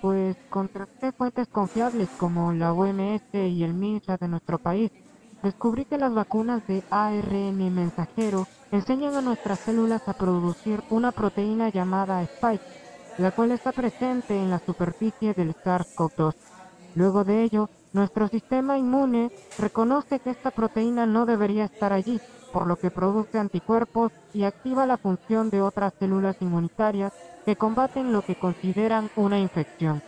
Pues 0.00 0.36
contrasté 0.48 1.10
fuentes 1.10 1.48
confiables 1.48 2.08
como 2.16 2.52
la 2.52 2.72
OMS 2.72 3.20
y 3.32 3.64
el 3.64 3.74
MINSA 3.74 4.16
de 4.16 4.28
nuestro 4.28 4.60
país. 4.60 4.92
Descubrí 5.42 5.86
que 5.86 5.98
las 5.98 6.14
vacunas 6.14 6.64
de 6.68 6.84
ARN 6.88 7.74
mensajero 7.74 8.44
enseñan 8.70 9.16
a 9.16 9.22
nuestras 9.22 9.58
células 9.58 10.06
a 10.06 10.14
producir 10.14 10.84
una 10.88 11.10
proteína 11.10 11.68
llamada 11.68 12.22
spike, 12.22 12.62
la 13.18 13.32
cual 13.32 13.50
está 13.50 13.72
presente 13.72 14.36
en 14.40 14.48
la 14.48 14.60
superficie 14.60 15.34
del 15.34 15.52
SARS-CoV-2. 15.64 16.32
Luego 16.94 17.24
de 17.24 17.42
ello, 17.42 17.70
nuestro 17.92 18.28
sistema 18.28 18.78
inmune 18.78 19.32
reconoce 19.58 20.20
que 20.20 20.30
esta 20.30 20.52
proteína 20.52 21.06
no 21.06 21.26
debería 21.26 21.64
estar 21.64 21.92
allí, 21.92 22.20
por 22.56 22.66
lo 22.66 22.76
que 22.76 22.90
produce 22.90 23.38
anticuerpos 23.38 24.12
y 24.32 24.44
activa 24.44 24.86
la 24.86 24.96
función 24.96 25.50
de 25.50 25.60
otras 25.60 25.92
células 25.98 26.40
inmunitarias 26.40 27.12
que 27.44 27.54
combaten 27.54 28.14
lo 28.14 28.22
que 28.22 28.34
consideran 28.34 29.10
una 29.14 29.38
infección. 29.38 30.00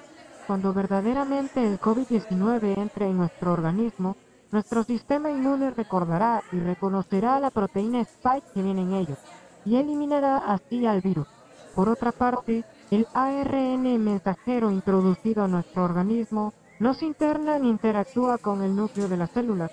Cuando 0.47 0.73
verdaderamente 0.73 1.63
el 1.63 1.79
COVID-19 1.79 2.79
entre 2.79 3.05
en 3.05 3.19
nuestro 3.19 3.53
organismo, 3.53 4.17
nuestro 4.51 4.83
sistema 4.83 5.31
inmune 5.31 5.73
recordará 5.73 6.43
y 6.51 6.59
reconocerá 6.59 7.39
la 7.39 7.51
proteína 7.51 8.01
spike 8.01 8.53
que 8.55 8.63
viene 8.63 8.81
en 8.81 8.95
ellos 8.95 9.19
y 9.67 9.77
eliminará 9.77 10.39
así 10.39 10.87
al 10.87 11.03
virus. 11.03 11.29
Por 11.75 11.91
otra 11.91 12.13
parte, 12.13 12.65
el 12.91 13.07
ARN 13.13 14.03
mensajero 14.03 14.71
introducido 14.71 15.45
a 15.45 15.49
nuestro 15.49 15.85
organismo 15.85 16.55
no 16.81 16.95
se 16.95 17.05
interna 17.05 17.59
ni 17.59 17.69
interactúa 17.69 18.39
con 18.39 18.63
el 18.63 18.75
núcleo 18.75 19.07
de 19.07 19.19
las 19.19 19.33
células, 19.33 19.71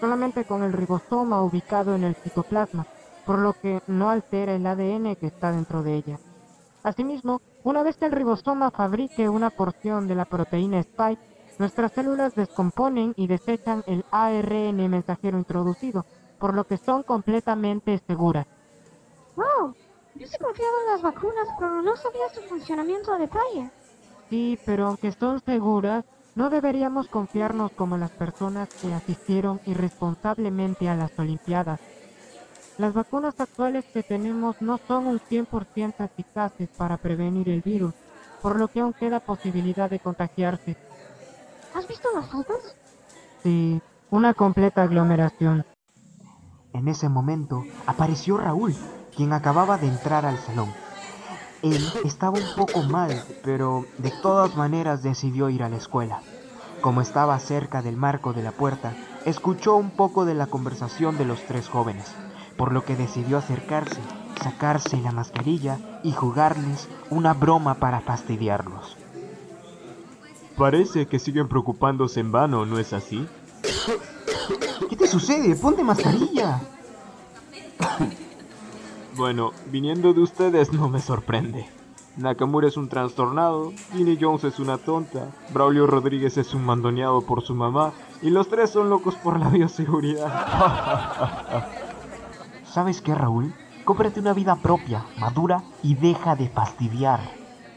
solamente 0.00 0.44
con 0.44 0.62
el 0.62 0.72
ribosoma 0.72 1.42
ubicado 1.42 1.94
en 1.94 2.04
el 2.04 2.14
citoplasma, 2.14 2.86
por 3.26 3.38
lo 3.38 3.52
que 3.52 3.82
no 3.86 4.10
altera 4.10 4.54
el 4.54 4.66
ADN 4.66 5.16
que 5.16 5.26
está 5.26 5.52
dentro 5.52 5.82
de 5.82 5.94
ella. 5.94 6.18
Asimismo, 6.82 7.40
una 7.64 7.82
vez 7.82 7.96
que 7.96 8.06
el 8.06 8.12
ribosoma 8.12 8.70
fabrique 8.70 9.28
una 9.28 9.50
porción 9.50 10.06
de 10.06 10.14
la 10.14 10.24
proteína 10.24 10.78
spike, 10.80 11.20
nuestras 11.58 11.92
células 11.92 12.34
descomponen 12.34 13.14
y 13.16 13.26
desechan 13.26 13.82
el 13.86 14.04
ARN 14.10 14.88
mensajero 14.88 15.38
introducido, 15.38 16.06
por 16.38 16.54
lo 16.54 16.64
que 16.64 16.76
son 16.76 17.02
completamente 17.02 17.98
seguras. 18.06 18.46
¡Wow! 19.34 19.74
Yo 20.14 20.26
sí 20.26 20.36
confiaba 20.38 20.72
en 20.84 20.92
las 20.92 21.02
vacunas, 21.02 21.48
pero 21.58 21.82
no 21.82 21.96
sabía 21.96 22.28
su 22.32 22.40
funcionamiento 22.42 23.12
a 23.12 23.18
detalle. 23.18 23.70
Sí, 24.30 24.58
pero 24.64 24.86
aunque 24.86 25.12
son 25.12 25.40
seguras, 25.40 26.04
no 26.34 26.50
deberíamos 26.50 27.08
confiarnos 27.08 27.72
como 27.72 27.96
las 27.96 28.10
personas 28.10 28.68
que 28.68 28.92
asistieron 28.94 29.60
irresponsablemente 29.66 30.88
a 30.88 30.94
las 30.94 31.18
Olimpiadas. 31.18 31.80
Las 32.78 32.94
vacunas 32.94 33.40
actuales 33.40 33.84
que 33.92 34.02
tenemos 34.02 34.62
no 34.62 34.78
son 34.86 35.06
un 35.06 35.18
100% 35.18 36.04
eficaces 36.04 36.68
para 36.68 36.96
prevenir 36.96 37.48
el 37.48 37.60
virus, 37.60 37.94
por 38.40 38.56
lo 38.56 38.68
que 38.68 38.80
aún 38.80 38.92
queda 38.92 39.18
posibilidad 39.20 39.90
de 39.90 39.98
contagiarse. 39.98 40.76
¿Has 41.74 41.88
visto 41.88 42.08
las 42.14 42.30
fotos? 42.30 42.76
Sí, 43.42 43.80
una 44.10 44.34
completa 44.34 44.82
aglomeración. 44.82 45.66
En 46.72 46.86
ese 46.86 47.08
momento 47.08 47.64
apareció 47.86 48.36
Raúl, 48.36 48.74
quien 49.16 49.32
acababa 49.32 49.76
de 49.78 49.88
entrar 49.88 50.24
al 50.24 50.38
salón. 50.38 50.72
Él 51.62 51.84
estaba 52.04 52.38
un 52.38 52.54
poco 52.56 52.82
mal, 52.82 53.24
pero 53.42 53.84
de 53.98 54.12
todas 54.22 54.56
maneras 54.56 55.02
decidió 55.02 55.50
ir 55.50 55.62
a 55.62 55.68
la 55.68 55.76
escuela. 55.76 56.20
Como 56.80 57.00
estaba 57.00 57.38
cerca 57.40 57.82
del 57.82 57.96
marco 57.96 58.32
de 58.32 58.42
la 58.42 58.52
puerta, 58.52 58.94
escuchó 59.24 59.74
un 59.74 59.90
poco 59.90 60.24
de 60.24 60.34
la 60.34 60.46
conversación 60.46 61.18
de 61.18 61.24
los 61.24 61.42
tres 61.46 61.68
jóvenes, 61.68 62.06
por 62.56 62.72
lo 62.72 62.84
que 62.84 62.94
decidió 62.94 63.38
acercarse, 63.38 64.00
sacarse 64.42 64.96
la 64.98 65.10
mascarilla 65.10 65.78
y 66.04 66.12
jugarles 66.12 66.88
una 67.10 67.34
broma 67.34 67.74
para 67.74 68.00
fastidiarlos. 68.00 68.96
Parece 70.56 71.06
que 71.06 71.18
siguen 71.18 71.48
preocupándose 71.48 72.20
en 72.20 72.30
vano, 72.30 72.66
¿no 72.66 72.78
es 72.78 72.92
así? 72.92 73.26
¿Qué 74.88 74.96
te 74.96 75.06
sucede? 75.06 75.56
Ponte 75.56 75.82
mascarilla. 75.82 76.60
Bueno, 79.18 79.50
viniendo 79.66 80.14
de 80.14 80.20
ustedes 80.20 80.72
no 80.72 80.88
me 80.88 81.00
sorprende. 81.00 81.66
Nakamura 82.16 82.68
es 82.68 82.76
un 82.76 82.88
trastornado, 82.88 83.72
Ginny 83.92 84.16
Jones 84.18 84.44
es 84.44 84.60
una 84.60 84.78
tonta, 84.78 85.32
Braulio 85.52 85.88
Rodríguez 85.88 86.36
es 86.36 86.54
un 86.54 86.64
mandoneado 86.64 87.22
por 87.22 87.42
su 87.42 87.52
mamá 87.52 87.92
y 88.22 88.30
los 88.30 88.48
tres 88.48 88.70
son 88.70 88.88
locos 88.88 89.16
por 89.16 89.40
la 89.40 89.48
bioseguridad. 89.50 90.32
¿Sabes 92.64 93.02
qué, 93.02 93.12
Raúl? 93.12 93.52
Cómprate 93.84 94.20
una 94.20 94.34
vida 94.34 94.54
propia, 94.54 95.04
madura 95.18 95.64
y 95.82 95.96
deja 95.96 96.36
de 96.36 96.48
fastidiar. 96.48 97.18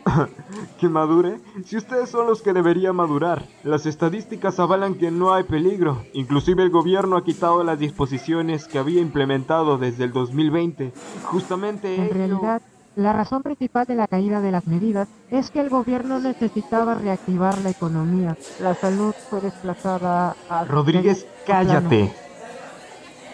¿Que 0.79 0.89
madure? 0.89 1.39
Si 1.65 1.77
ustedes 1.77 2.09
son 2.09 2.27
los 2.27 2.41
que 2.41 2.53
deberían 2.53 2.95
madurar. 2.95 3.45
Las 3.63 3.85
estadísticas 3.85 4.59
avalan 4.59 4.95
que 4.95 5.11
no 5.11 5.33
hay 5.33 5.43
peligro. 5.43 6.03
Inclusive 6.13 6.63
el 6.63 6.69
gobierno 6.69 7.17
ha 7.17 7.23
quitado 7.23 7.63
las 7.63 7.79
disposiciones 7.79 8.67
que 8.67 8.79
había 8.79 9.01
implementado 9.01 9.77
desde 9.77 10.03
el 10.05 10.11
2020. 10.13 10.91
Justamente 11.25 11.95
En 11.95 12.03
ello- 12.05 12.13
realidad, 12.13 12.61
la 12.95 13.13
razón 13.13 13.41
principal 13.43 13.85
de 13.85 13.95
la 13.95 14.07
caída 14.07 14.41
de 14.41 14.51
las 14.51 14.67
medidas 14.67 15.07
es 15.29 15.49
que 15.51 15.59
el 15.61 15.69
gobierno 15.69 16.19
necesitaba 16.19 16.95
reactivar 16.95 17.57
la 17.59 17.69
economía. 17.69 18.35
La 18.59 18.75
salud 18.75 19.13
fue 19.29 19.39
desplazada 19.41 20.35
a... 20.49 20.65
Rodríguez, 20.65 21.25
cállate. 21.47 22.13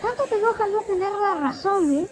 Tanto 0.01 0.23
te 0.29 0.37
enoja 0.37 0.67
no 0.67 0.81
tener 0.81 1.11
la 1.11 1.35
razón, 1.39 1.91
¿eh? 1.91 2.07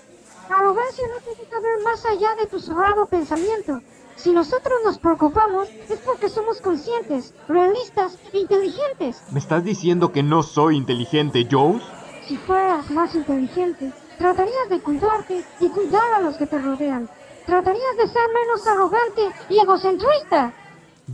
Arrogancia 0.50 1.04
no 1.08 1.22
te 1.24 1.40
deja 1.44 1.60
ver 1.60 1.84
más 1.84 2.06
allá 2.06 2.36
de 2.40 2.48
tu 2.48 2.60
cerrado 2.60 3.06
pensamiento. 3.06 3.80
Si 4.16 4.32
nosotros 4.32 4.80
nos 4.84 4.98
preocupamos 4.98 5.70
es 5.90 6.00
porque 6.00 6.30
somos 6.30 6.62
conscientes, 6.62 7.34
realistas 7.48 8.18
e 8.34 8.40
inteligentes. 8.40 9.22
¿Me 9.32 9.40
estás 9.40 9.64
diciendo 9.64 10.12
que 10.12 10.24
no 10.24 10.42
soy 10.42 10.78
inteligente, 10.78 11.48
Jones? 11.50 11.84
Si 12.28 12.38
fueras 12.38 12.90
más 12.90 13.14
inteligente, 13.14 13.92
tratarías 14.18 14.70
de 14.70 14.80
cuidarte 14.82 15.46
y 15.60 15.70
cuidar 15.70 16.14
a 16.14 16.22
los 16.22 16.38
que 16.38 16.48
te 16.48 16.58
rodean. 16.60 17.10
Tratarías 17.46 17.98
de 17.98 18.08
ser 18.08 18.28
menos 18.34 18.66
arrogante 18.66 19.30
y 19.50 19.60
egocentrista. 19.60 20.54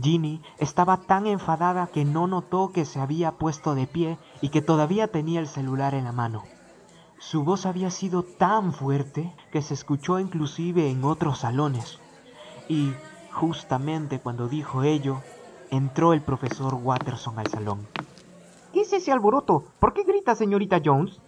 Ginny 0.00 0.40
estaba 0.58 0.96
tan 1.02 1.26
enfadada 1.26 1.88
que 1.88 2.04
no 2.04 2.26
notó 2.26 2.72
que 2.72 2.86
se 2.86 2.98
había 2.98 3.32
puesto 3.32 3.74
de 3.74 3.86
pie 3.86 4.18
y 4.40 4.48
que 4.48 4.62
todavía 4.62 5.08
tenía 5.08 5.40
el 5.40 5.48
celular 5.48 5.94
en 5.94 6.04
la 6.04 6.12
mano. 6.12 6.44
Su 7.18 7.44
voz 7.44 7.66
había 7.66 7.90
sido 7.90 8.22
tan 8.22 8.72
fuerte 8.72 9.34
que 9.52 9.60
se 9.60 9.74
escuchó 9.74 10.18
inclusive 10.18 10.88
en 10.88 11.04
otros 11.04 11.40
salones. 11.40 12.00
Y 12.68 12.92
justamente 13.30 14.20
cuando 14.20 14.48
dijo 14.48 14.82
ello, 14.82 15.20
entró 15.70 16.12
el 16.12 16.20
profesor 16.20 16.74
Watterson 16.74 17.38
al 17.38 17.46
salón. 17.46 17.86
¿Qué 18.72 18.82
es 18.82 18.92
ese 18.92 19.12
alboroto? 19.12 19.64
¿Por 19.78 19.92
qué 19.92 20.02
grita 20.04 20.34
señorita 20.34 20.80
Jones? 20.84 21.20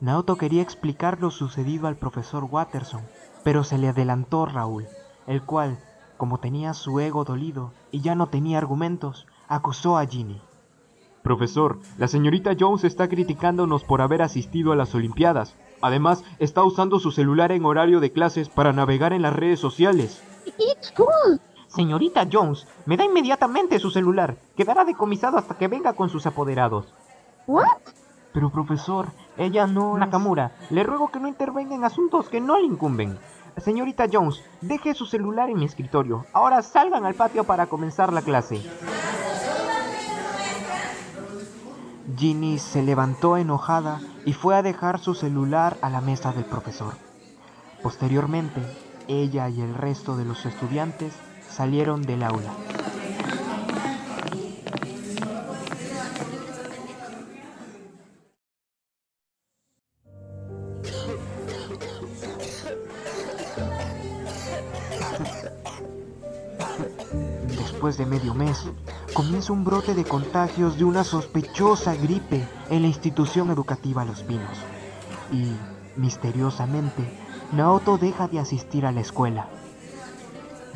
Naoto 0.00 0.36
quería 0.36 0.62
explicar 0.62 1.20
lo 1.20 1.30
sucedido 1.30 1.86
al 1.86 1.96
profesor 1.96 2.44
Watterson, 2.44 3.02
pero 3.42 3.64
se 3.64 3.78
le 3.78 3.88
adelantó 3.88 4.46
Raúl, 4.46 4.86
el 5.26 5.42
cual, 5.42 5.78
como 6.16 6.38
tenía 6.38 6.74
su 6.74 7.00
ego 7.00 7.24
dolido 7.24 7.72
y 7.90 8.00
ya 8.00 8.14
no 8.14 8.28
tenía 8.28 8.58
argumentos, 8.58 9.26
acusó 9.48 9.96
a 9.96 10.06
Ginny. 10.06 10.40
Profesor, 11.22 11.78
la 11.96 12.06
señorita 12.06 12.52
Jones 12.58 12.84
está 12.84 13.08
criticándonos 13.08 13.82
por 13.82 14.02
haber 14.02 14.20
asistido 14.20 14.72
a 14.72 14.76
las 14.76 14.94
Olimpiadas. 14.94 15.56
Además, 15.80 16.22
está 16.38 16.62
usando 16.64 16.98
su 16.98 17.12
celular 17.12 17.50
en 17.50 17.64
horario 17.64 18.00
de 18.00 18.12
clases 18.12 18.48
para 18.48 18.72
navegar 18.72 19.12
en 19.12 19.22
las 19.22 19.34
redes 19.34 19.58
sociales. 19.58 20.22
It's 20.46 20.92
cool. 20.92 21.40
Señorita 21.66 22.26
Jones, 22.30 22.66
me 22.86 22.96
da 22.96 23.04
inmediatamente 23.04 23.78
su 23.78 23.90
celular. 23.90 24.36
Quedará 24.56 24.84
decomisado 24.84 25.38
hasta 25.38 25.56
que 25.56 25.68
venga 25.68 25.94
con 25.94 26.08
sus 26.08 26.26
apoderados. 26.26 26.86
What? 27.46 27.80
Pero 28.32 28.50
profesor, 28.50 29.08
ella 29.36 29.66
no... 29.66 29.96
Nakamura, 29.96 30.52
le 30.70 30.82
ruego 30.82 31.10
que 31.10 31.20
no 31.20 31.28
intervenga 31.28 31.74
en 31.74 31.84
asuntos 31.84 32.28
que 32.28 32.40
no 32.40 32.58
le 32.58 32.66
incumben. 32.66 33.18
Señorita 33.56 34.06
Jones, 34.12 34.42
deje 34.60 34.94
su 34.94 35.06
celular 35.06 35.48
en 35.50 35.58
mi 35.58 35.64
escritorio. 35.64 36.26
Ahora 36.32 36.62
salgan 36.62 37.04
al 37.04 37.14
patio 37.14 37.44
para 37.44 37.66
comenzar 37.66 38.12
la 38.12 38.22
clase. 38.22 38.60
Ginny 42.16 42.58
se 42.58 42.82
levantó 42.82 43.36
enojada 43.36 44.00
y 44.24 44.32
fue 44.32 44.56
a 44.56 44.62
dejar 44.62 44.98
su 44.98 45.14
celular 45.14 45.76
a 45.82 45.90
la 45.90 46.00
mesa 46.00 46.32
del 46.32 46.44
profesor. 46.44 46.94
Posteriormente, 47.82 48.60
ella 49.08 49.48
y 49.48 49.60
el 49.60 49.74
resto 49.74 50.16
de 50.16 50.24
los 50.24 50.46
estudiantes 50.46 51.12
salieron 51.48 52.02
del 52.02 52.22
aula. 52.22 52.52
Después 67.48 67.98
de 67.98 68.06
medio 68.06 68.34
mes, 68.34 68.64
comienza 69.12 69.52
un 69.52 69.64
brote 69.64 69.94
de 69.94 70.04
contagios 70.04 70.78
de 70.78 70.84
una 70.84 71.04
sospechosa 71.04 71.94
gripe 71.94 72.48
en 72.70 72.82
la 72.82 72.88
institución 72.88 73.50
educativa 73.50 74.04
Los 74.04 74.22
Pinos. 74.22 74.58
Y, 75.30 75.52
misteriosamente, 75.96 77.23
Naoto 77.54 77.98
deja 77.98 78.26
de 78.26 78.40
asistir 78.40 78.84
a 78.84 78.90
la 78.90 79.00
escuela. 79.00 79.46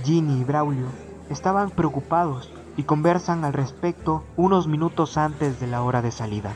Ginny 0.04 0.40
y 0.40 0.44
Braulio 0.44 0.86
estaban 1.28 1.70
preocupados 1.70 2.52
y 2.76 2.84
conversan 2.84 3.44
al 3.44 3.52
respecto 3.52 4.22
unos 4.36 4.68
minutos 4.68 5.18
antes 5.18 5.58
de 5.58 5.66
la 5.66 5.82
hora 5.82 6.02
de 6.02 6.12
salida. 6.12 6.52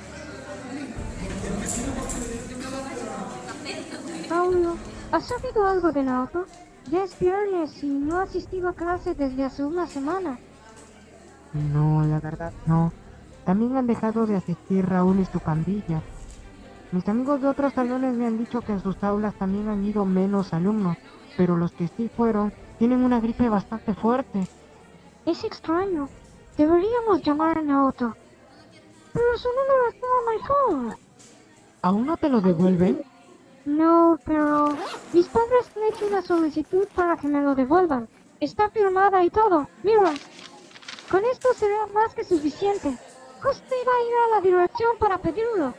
Paulo, 4.29 4.77
¿has 5.11 5.25
sabido 5.25 5.67
algo 5.67 5.91
de 5.91 6.05
Naoto? 6.05 6.47
Ya 6.89 7.03
es 7.03 7.19
viernes 7.19 7.83
y 7.83 7.89
no 7.89 8.19
ha 8.19 8.23
asistido 8.23 8.69
a 8.69 8.75
clase 8.75 9.15
desde 9.15 9.45
hace 9.45 9.65
una 9.65 9.89
semana. 9.89 10.39
No, 11.53 12.03
la 12.07 12.21
verdad 12.21 12.53
no. 12.67 12.93
También 13.45 13.77
han 13.77 13.89
dejado 13.89 14.27
de 14.27 14.37
asistir 14.37 14.87
Raúl 14.87 15.19
y 15.19 15.25
su 15.25 15.41
pandilla. 15.41 16.01
Mis 16.92 17.09
amigos 17.09 17.40
de 17.40 17.48
otros 17.48 17.72
salones 17.72 18.14
me 18.14 18.26
han 18.26 18.37
dicho 18.37 18.61
que 18.61 18.72
en 18.72 18.83
sus 18.83 19.02
aulas 19.02 19.35
también 19.35 19.66
han 19.68 19.83
ido 19.83 20.05
menos 20.05 20.52
alumnos, 20.52 20.98
pero 21.38 21.57
los 21.57 21.72
que 21.72 21.88
sí 21.88 22.11
fueron 22.14 22.52
tienen 22.78 23.02
una 23.02 23.18
gripe 23.18 23.48
bastante 23.48 23.94
fuerte. 23.94 24.46
Es 25.24 25.42
extraño. 25.42 26.11
Deberíamos 26.59 27.22
llamar 27.22 27.57
a 27.57 27.62
Naoto. 27.62 28.14
Pero 29.14 29.38
su 29.38 29.48
número 29.48 29.88
en 29.90 30.26
my 30.28 30.46
phone. 30.46 30.96
¿Aún 31.81 32.07
no 32.07 32.18
te 32.18 32.28
lo 32.28 32.42
devuelven? 32.42 33.02
No, 33.64 34.18
pero 34.26 34.76
mis 35.14 35.28
padres 35.28 35.72
han 35.74 35.94
hecho 35.94 36.07
una 36.07 36.20
solicitud 36.20 36.87
para 36.94 37.16
que 37.16 37.26
me 37.26 37.40
lo 37.40 37.55
devuelvan. 37.55 38.07
Está 38.38 38.68
firmada 38.68 39.24
y 39.24 39.31
todo. 39.31 39.66
Mira, 39.83 40.12
con 41.11 41.24
esto 41.24 41.48
será 41.55 41.87
más 41.94 42.14
que 42.14 42.24
suficiente. 42.24 42.98
Justo 43.42 43.74
iba 43.83 43.92
a 43.92 44.05
ir 44.05 44.14
a 44.26 44.35
la 44.35 44.40
dirección 44.42 44.98
para 44.98 45.16
pedirlo. 45.16 45.72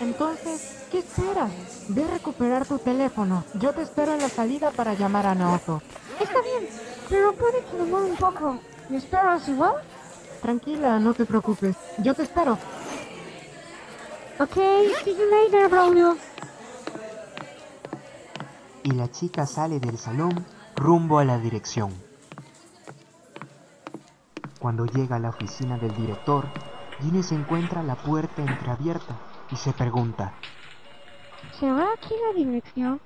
Entonces, 0.00 0.86
¿qué 0.90 1.00
esperas? 1.00 1.50
Ve 1.88 2.04
a 2.04 2.08
recuperar 2.08 2.66
tu 2.66 2.78
teléfono. 2.78 3.44
Yo 3.54 3.74
te 3.74 3.82
espero 3.82 4.12
en 4.12 4.20
la 4.20 4.30
salida 4.30 4.70
para 4.70 4.94
llamar 4.94 5.26
a 5.26 5.34
Naoto. 5.34 5.82
Está 6.18 6.40
bien, 6.40 6.70
pero 7.10 7.34
puede 7.34 7.62
que 7.64 7.76
demore 7.76 8.06
un 8.06 8.16
poco. 8.16 8.58
¿Me 8.88 8.96
esperas 8.96 9.46
igual? 9.48 9.74
Tranquila, 10.40 10.98
no 10.98 11.12
te 11.12 11.26
preocupes. 11.26 11.76
Yo 11.98 12.14
te 12.14 12.22
espero. 12.22 12.58
Ok, 14.38 14.54
see 15.04 15.14
you 15.14 15.26
later, 15.30 15.68
Braulio. 15.68 16.16
Y 18.82 18.92
la 18.92 19.10
chica 19.10 19.44
sale 19.44 19.80
del 19.80 19.98
salón 19.98 20.46
rumbo 20.76 21.18
a 21.18 21.26
la 21.26 21.38
dirección. 21.38 21.92
Cuando 24.58 24.86
llega 24.86 25.16
a 25.16 25.18
la 25.18 25.28
oficina 25.28 25.76
del 25.76 25.94
director, 25.94 26.46
Ginny 27.02 27.22
se 27.22 27.34
encuentra 27.34 27.82
la 27.82 27.96
puerta 27.96 28.40
entreabierta 28.40 29.29
y 29.50 29.56
se 29.56 29.72
pregunta, 29.72 30.32
¿Será 31.58 31.92
aquí 31.92 32.14
la 32.26 32.34
dirección? 32.34 33.00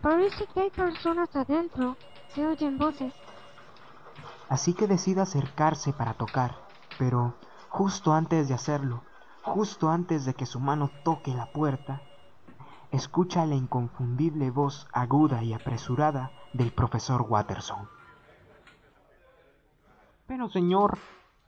Parece 0.00 0.46
que 0.46 0.60
hay 0.60 0.70
personas 0.70 1.34
adentro. 1.36 1.96
Se 2.34 2.46
oyen 2.46 2.78
voces. 2.78 3.12
así 4.48 4.74
que 4.74 4.86
decide 4.86 5.20
acercarse 5.20 5.92
para 5.92 6.14
tocar, 6.14 6.56
pero 6.98 7.34
justo 7.68 8.12
antes 8.12 8.48
de 8.48 8.54
hacerlo, 8.54 9.02
justo 9.42 9.88
antes 9.90 10.24
de 10.24 10.34
que 10.34 10.46
su 10.46 10.60
mano 10.60 10.90
toque 11.04 11.32
la 11.32 11.52
puerta, 11.52 12.02
escucha 12.90 13.46
la 13.46 13.54
inconfundible 13.54 14.50
voz 14.50 14.88
aguda 14.92 15.42
y 15.42 15.52
apresurada 15.52 16.32
del 16.52 16.72
profesor 16.72 17.22
Watterson. 17.28 17.88
Pero 20.26 20.48
señor, 20.48 20.98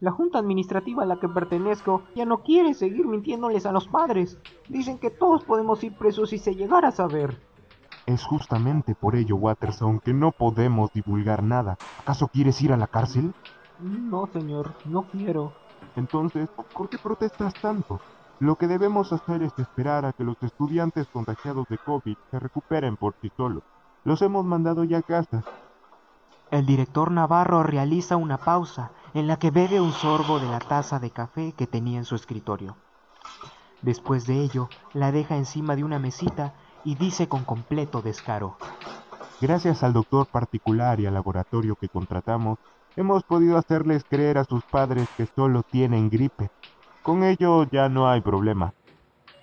la 0.00 0.10
junta 0.10 0.38
administrativa 0.38 1.02
a 1.02 1.06
la 1.06 1.18
que 1.18 1.28
pertenezco 1.28 2.02
ya 2.14 2.24
no 2.24 2.38
quiere 2.38 2.74
seguir 2.74 3.06
mintiéndoles 3.06 3.66
a 3.66 3.72
los 3.72 3.88
padres. 3.88 4.38
Dicen 4.68 4.98
que 4.98 5.10
todos 5.10 5.44
podemos 5.44 5.82
ir 5.84 5.96
presos 5.96 6.30
si 6.30 6.38
se 6.38 6.54
llegara 6.54 6.88
a 6.88 6.92
saber. 6.92 7.40
Es 8.06 8.22
justamente 8.24 8.94
por 8.94 9.16
ello, 9.16 9.36
Watterson, 9.36 10.00
que 10.00 10.12
no 10.12 10.30
podemos 10.32 10.92
divulgar 10.92 11.42
nada. 11.42 11.78
¿Acaso 12.00 12.28
quieres 12.28 12.60
ir 12.60 12.72
a 12.72 12.76
la 12.76 12.86
cárcel? 12.86 13.32
No, 13.80 14.26
señor, 14.26 14.74
no 14.84 15.04
quiero. 15.04 15.52
Entonces, 15.96 16.48
¿por 16.50 16.88
qué 16.88 16.98
protestas 16.98 17.54
tanto? 17.54 18.00
Lo 18.40 18.56
que 18.56 18.66
debemos 18.66 19.12
hacer 19.12 19.42
es 19.42 19.58
esperar 19.58 20.04
a 20.04 20.12
que 20.12 20.24
los 20.24 20.36
estudiantes 20.42 21.06
contagiados 21.06 21.66
de 21.68 21.78
COVID 21.78 22.16
se 22.30 22.38
recuperen 22.38 22.96
por 22.96 23.14
sí 23.22 23.30
solos. 23.36 23.62
Los 24.04 24.20
hemos 24.20 24.44
mandado 24.44 24.84
ya 24.84 24.98
a 24.98 25.02
casa. 25.02 25.44
El 26.50 26.66
director 26.66 27.10
Navarro 27.10 27.62
realiza 27.62 28.16
una 28.16 28.36
pausa 28.36 28.90
en 29.14 29.28
la 29.28 29.38
que 29.38 29.50
bebe 29.50 29.80
un 29.80 29.92
sorbo 29.92 30.40
de 30.40 30.48
la 30.48 30.58
taza 30.58 30.98
de 30.98 31.10
café 31.10 31.54
que 31.56 31.68
tenía 31.68 31.98
en 31.98 32.04
su 32.04 32.16
escritorio. 32.16 32.76
Después 33.80 34.26
de 34.26 34.40
ello, 34.40 34.68
la 34.92 35.12
deja 35.12 35.36
encima 35.36 35.76
de 35.76 35.84
una 35.84 35.98
mesita 35.98 36.54
y 36.84 36.96
dice 36.96 37.28
con 37.28 37.44
completo 37.44 38.02
descaro. 38.02 38.56
Gracias 39.40 39.82
al 39.82 39.92
doctor 39.92 40.26
particular 40.26 41.00
y 41.00 41.06
al 41.06 41.14
laboratorio 41.14 41.76
que 41.76 41.88
contratamos, 41.88 42.58
hemos 42.96 43.22
podido 43.22 43.56
hacerles 43.56 44.04
creer 44.04 44.38
a 44.38 44.44
sus 44.44 44.64
padres 44.64 45.08
que 45.16 45.26
solo 45.26 45.62
tienen 45.62 46.10
gripe. 46.10 46.50
Con 47.02 47.22
ello 47.22 47.64
ya 47.70 47.88
no 47.88 48.08
hay 48.08 48.20
problema. 48.20 48.74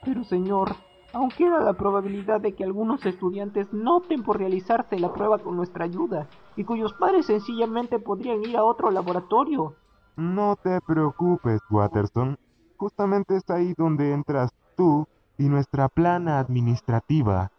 Pero 0.03 0.23
señor, 0.23 0.75
aún 1.13 1.29
queda 1.29 1.59
la 1.59 1.73
probabilidad 1.73 2.41
de 2.41 2.53
que 2.53 2.63
algunos 2.63 3.05
estudiantes 3.05 3.71
no 3.73 4.01
por 4.25 4.37
realizarse 4.37 4.99
la 4.99 5.13
prueba 5.13 5.39
con 5.39 5.55
nuestra 5.55 5.85
ayuda 5.85 6.27
y 6.55 6.63
cuyos 6.63 6.93
padres 6.93 7.25
sencillamente 7.25 7.99
podrían 7.99 8.41
ir 8.43 8.57
a 8.57 8.63
otro 8.63 8.91
laboratorio. 8.91 9.75
No 10.17 10.55
te 10.61 10.79
preocupes, 10.81 11.61
Watterson. 11.69 12.37
Justamente 12.77 13.37
es 13.37 13.49
ahí 13.49 13.73
donde 13.77 14.13
entras 14.13 14.51
tú 14.75 15.07
y 15.37 15.47
nuestra 15.49 15.87
plana 15.87 16.39
administrativa. 16.39 17.51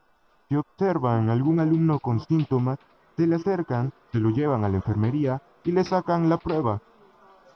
Si 0.49 0.57
observan 0.57 1.31
algún 1.31 1.61
alumno 1.61 1.99
con 1.99 2.21
síntomas, 2.21 2.79
Se 3.17 3.27
le 3.27 3.37
acercan, 3.37 3.93
se 4.11 4.19
lo 4.19 4.31
llevan 4.31 4.65
a 4.65 4.71
la 4.71 4.77
enfermería 4.77 5.43
y 5.65 5.73
le 5.73 5.85
sacan 5.85 6.31
la 6.31 6.39
prueba. 6.39 6.81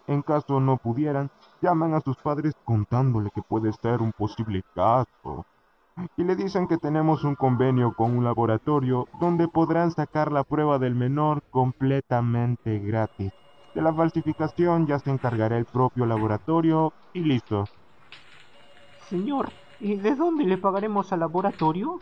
En 0.06 0.20
caso 0.20 0.60
no 0.60 0.76
pudieran, 0.76 1.30
llaman 1.62 1.94
a 1.94 2.00
sus 2.00 2.18
padres 2.18 2.52
contándole 2.64 3.30
que 3.34 3.40
puede 3.40 3.72
ser 3.72 4.02
un 4.02 4.12
posible 4.12 4.62
caso. 4.74 5.46
Y 6.16 6.24
le 6.24 6.36
dicen 6.36 6.66
que 6.66 6.76
tenemos 6.76 7.24
un 7.24 7.34
convenio 7.34 7.94
con 7.94 8.16
un 8.16 8.24
laboratorio 8.24 9.08
donde 9.18 9.48
podrán 9.48 9.90
sacar 9.90 10.30
la 10.30 10.44
prueba 10.44 10.78
del 10.78 10.94
menor 10.94 11.42
completamente 11.50 12.78
gratis. 12.78 13.32
De 13.74 13.82
la 13.82 13.92
falsificación 13.92 14.86
ya 14.86 14.98
se 14.98 15.10
encargará 15.10 15.56
el 15.56 15.64
propio 15.64 16.06
laboratorio 16.06 16.92
y 17.12 17.20
listo. 17.20 17.64
Señor, 19.08 19.50
¿y 19.80 19.96
de 19.96 20.14
dónde 20.14 20.44
le 20.44 20.58
pagaremos 20.58 21.12
al 21.12 21.20
laboratorio? 21.20 22.00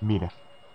Mira, 0.00 0.30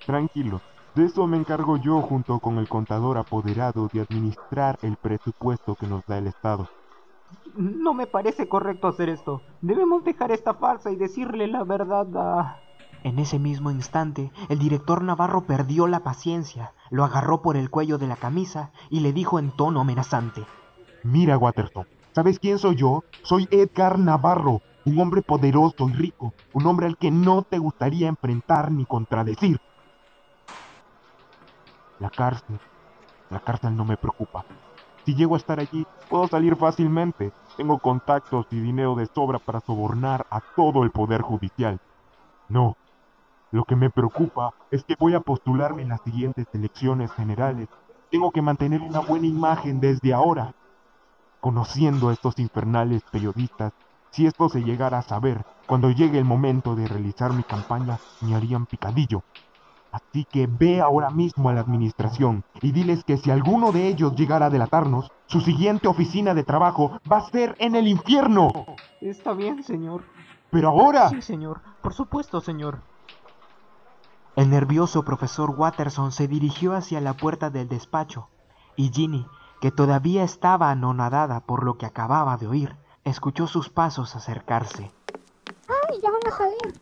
tranquilo, 0.05 0.61
de 0.95 1.05
eso 1.05 1.27
me 1.27 1.37
encargo 1.37 1.77
yo 1.77 2.01
junto 2.01 2.39
con 2.39 2.57
el 2.57 2.67
contador 2.67 3.17
apoderado 3.17 3.87
de 3.93 4.01
administrar 4.01 4.77
el 4.81 4.95
presupuesto 4.95 5.75
que 5.75 5.87
nos 5.87 6.05
da 6.05 6.17
el 6.17 6.27
Estado. 6.27 6.67
No 7.55 7.93
me 7.93 8.07
parece 8.07 8.47
correcto 8.47 8.87
hacer 8.87 9.09
esto. 9.09 9.41
Debemos 9.61 10.03
dejar 10.03 10.31
esta 10.31 10.53
farsa 10.53 10.91
y 10.91 10.95
decirle 10.95 11.47
la 11.47 11.63
verdad 11.63 12.07
a... 12.15 12.59
En 13.03 13.17
ese 13.17 13.39
mismo 13.39 13.71
instante, 13.71 14.31
el 14.49 14.59
director 14.59 15.03
Navarro 15.03 15.45
perdió 15.45 15.87
la 15.87 16.01
paciencia, 16.01 16.73
lo 16.89 17.05
agarró 17.05 17.41
por 17.41 17.55
el 17.55 17.69
cuello 17.69 17.97
de 17.97 18.07
la 18.07 18.17
camisa 18.17 18.71
y 18.89 18.99
le 18.99 19.13
dijo 19.13 19.39
en 19.39 19.51
tono 19.51 19.81
amenazante. 19.81 20.45
Mira, 21.03 21.37
Watterson, 21.37 21.87
¿sabes 22.11 22.39
quién 22.39 22.59
soy 22.59 22.75
yo? 22.75 23.05
Soy 23.23 23.47
Edgar 23.51 23.97
Navarro, 23.99 24.61
un 24.85 24.99
hombre 24.99 25.21
poderoso 25.21 25.87
y 25.87 25.93
rico, 25.93 26.33
un 26.51 26.65
hombre 26.65 26.87
al 26.87 26.97
que 26.97 27.09
no 27.09 27.43
te 27.43 27.57
gustaría 27.57 28.09
enfrentar 28.09 28.69
ni 28.71 28.85
contradecir. 28.85 29.61
La 31.99 32.09
cárcel, 32.09 32.59
la 33.29 33.39
cárcel 33.39 33.75
no 33.75 33.85
me 33.85 33.95
preocupa. 33.95 34.43
Si 35.09 35.15
llego 35.15 35.33
a 35.33 35.39
estar 35.39 35.59
allí, 35.59 35.87
puedo 36.07 36.27
salir 36.27 36.55
fácilmente. 36.55 37.31
Tengo 37.57 37.79
contactos 37.79 38.45
y 38.51 38.59
dinero 38.59 38.93
de 38.93 39.07
sobra 39.07 39.39
para 39.39 39.59
sobornar 39.59 40.27
a 40.29 40.39
todo 40.55 40.83
el 40.83 40.91
poder 40.91 41.23
judicial. 41.23 41.79
No, 42.47 42.77
lo 43.49 43.63
que 43.63 43.75
me 43.75 43.89
preocupa 43.89 44.53
es 44.69 44.83
que 44.83 44.95
voy 44.99 45.15
a 45.15 45.19
postularme 45.19 45.81
en 45.81 45.89
las 45.89 46.01
siguientes 46.01 46.45
elecciones 46.53 47.11
generales. 47.13 47.67
Tengo 48.11 48.29
que 48.29 48.43
mantener 48.43 48.81
una 48.83 48.99
buena 48.99 49.25
imagen 49.25 49.79
desde 49.79 50.13
ahora. 50.13 50.53
Conociendo 51.39 52.09
a 52.09 52.13
estos 52.13 52.37
infernales 52.37 53.01
periodistas, 53.11 53.73
si 54.11 54.27
esto 54.27 54.47
se 54.47 54.61
llegara 54.61 54.99
a 54.99 55.01
saber, 55.01 55.43
cuando 55.65 55.89
llegue 55.89 56.19
el 56.19 56.25
momento 56.25 56.75
de 56.75 56.87
realizar 56.87 57.33
mi 57.33 57.41
campaña, 57.41 57.97
me 58.21 58.35
harían 58.35 58.67
picadillo. 58.67 59.23
Así 59.91 60.25
que 60.25 60.47
ve 60.47 60.81
ahora 60.81 61.09
mismo 61.09 61.49
a 61.49 61.53
la 61.53 61.61
administración 61.61 62.43
y 62.61 62.71
diles 62.71 63.03
que 63.03 63.17
si 63.17 63.31
alguno 63.31 63.71
de 63.71 63.87
ellos 63.87 64.15
llegara 64.15 64.47
a 64.47 64.49
delatarnos, 64.49 65.11
su 65.25 65.41
siguiente 65.41 65.87
oficina 65.87 66.33
de 66.33 66.43
trabajo 66.43 66.99
va 67.11 67.17
a 67.17 67.29
ser 67.29 67.55
en 67.59 67.75
el 67.75 67.87
infierno. 67.87 68.51
Está 69.01 69.33
bien, 69.33 69.63
señor. 69.63 70.03
Pero 70.51 70.69
ahora... 70.69 71.09
Sí, 71.09 71.21
señor. 71.21 71.61
Por 71.81 71.93
supuesto, 71.93 72.41
señor. 72.41 72.81
El 74.35 74.49
nervioso 74.49 75.03
profesor 75.03 75.49
Watterson 75.51 76.11
se 76.11 76.27
dirigió 76.27 76.73
hacia 76.73 77.01
la 77.01 77.13
puerta 77.13 77.49
del 77.49 77.67
despacho, 77.67 78.29
y 78.75 78.89
Ginny, 78.89 79.25
que 79.59 79.71
todavía 79.71 80.23
estaba 80.23 80.71
anonadada 80.71 81.41
por 81.41 81.63
lo 81.63 81.77
que 81.77 81.85
acababa 81.85 82.37
de 82.37 82.47
oír, 82.47 82.75
escuchó 83.03 83.47
sus 83.47 83.69
pasos 83.69 84.15
acercarse. 84.15 84.91
¡Ay, 85.67 85.99
ya 86.01 86.11
van 86.11 86.21
a 86.25 86.37
salir! 86.37 86.79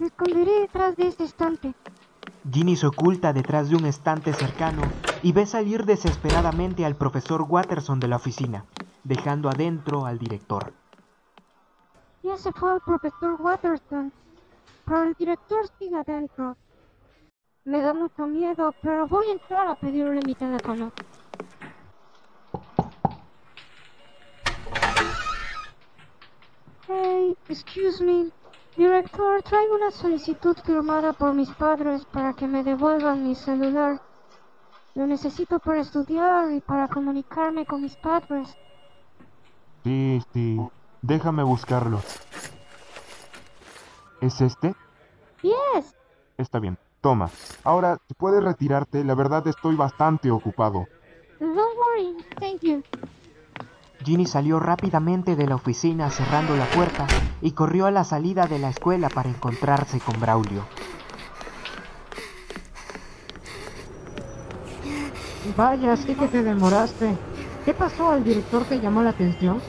Me 0.00 0.06
esconderé 0.06 0.60
detrás 0.60 0.96
de 0.96 1.08
este 1.08 1.24
estante. 1.24 1.74
Ginny 2.50 2.76
se 2.76 2.86
oculta 2.86 3.32
detrás 3.32 3.68
de 3.68 3.76
un 3.76 3.84
estante 3.86 4.32
cercano 4.32 4.82
y 5.22 5.32
ve 5.32 5.46
salir 5.46 5.84
desesperadamente 5.84 6.84
al 6.84 6.96
profesor 6.96 7.42
Watterson 7.42 8.00
de 8.00 8.08
la 8.08 8.16
oficina, 8.16 8.64
dejando 9.04 9.48
adentro 9.48 10.06
al 10.06 10.18
director. 10.18 10.72
Ya 12.22 12.36
se 12.36 12.52
fue 12.52 12.74
el 12.74 12.80
profesor 12.80 13.40
Watterson, 13.40 14.12
pero 14.84 15.02
el 15.04 15.14
director 15.14 15.68
sigue 15.78 15.96
adentro. 15.96 16.56
Me 17.64 17.80
da 17.80 17.92
mucho 17.92 18.26
miedo, 18.26 18.74
pero 18.82 19.06
voy 19.06 19.26
a 19.28 19.32
entrar 19.32 19.68
a 19.68 19.74
pedirle 19.74 20.20
mi 20.24 20.34
teléfono. 20.34 20.90
Hey, 26.88 27.36
excuse 27.50 28.02
me. 28.02 28.30
Director, 28.78 29.42
traigo 29.42 29.74
una 29.74 29.90
solicitud 29.90 30.56
firmada 30.64 31.12
por 31.12 31.34
mis 31.34 31.50
padres 31.50 32.04
para 32.12 32.32
que 32.34 32.46
me 32.46 32.62
devuelvan 32.62 33.26
mi 33.26 33.34
celular. 33.34 34.00
Lo 34.94 35.04
necesito 35.04 35.58
para 35.58 35.80
estudiar 35.80 36.52
y 36.52 36.60
para 36.60 36.86
comunicarme 36.86 37.66
con 37.66 37.82
mis 37.82 37.96
padres. 37.96 38.56
Sí, 39.82 40.22
sí. 40.32 40.60
Déjame 41.02 41.42
buscarlo. 41.42 42.00
¿Es 44.20 44.40
este? 44.40 44.76
Yes. 45.42 45.96
Está 46.36 46.60
bien. 46.60 46.78
Toma. 47.00 47.30
Ahora, 47.64 47.98
si 48.06 48.14
puedes 48.14 48.44
retirarte, 48.44 49.02
la 49.02 49.16
verdad 49.16 49.44
estoy 49.48 49.74
bastante 49.74 50.30
ocupado. 50.30 50.86
Don't 51.40 51.56
worry. 51.56 52.16
Thank 52.38 52.62
you. 52.62 52.84
Ginny 54.04 54.26
salió 54.26 54.60
rápidamente 54.60 55.34
de 55.36 55.46
la 55.46 55.56
oficina 55.56 56.10
cerrando 56.10 56.56
la 56.56 56.66
puerta 56.66 57.06
y 57.40 57.52
corrió 57.52 57.86
a 57.86 57.90
la 57.90 58.04
salida 58.04 58.46
de 58.46 58.58
la 58.58 58.70
escuela 58.70 59.08
para 59.08 59.28
encontrarse 59.28 59.98
con 59.98 60.18
Braulio. 60.20 60.62
Vaya, 65.56 65.96
sí 65.96 66.14
que 66.14 66.28
te 66.28 66.42
demoraste. 66.42 67.16
¿Qué 67.64 67.74
pasó? 67.74 68.14
¿El 68.14 68.24
director 68.24 68.64
te 68.64 68.80
llamó 68.80 69.02
la 69.02 69.10
atención? 69.10 69.60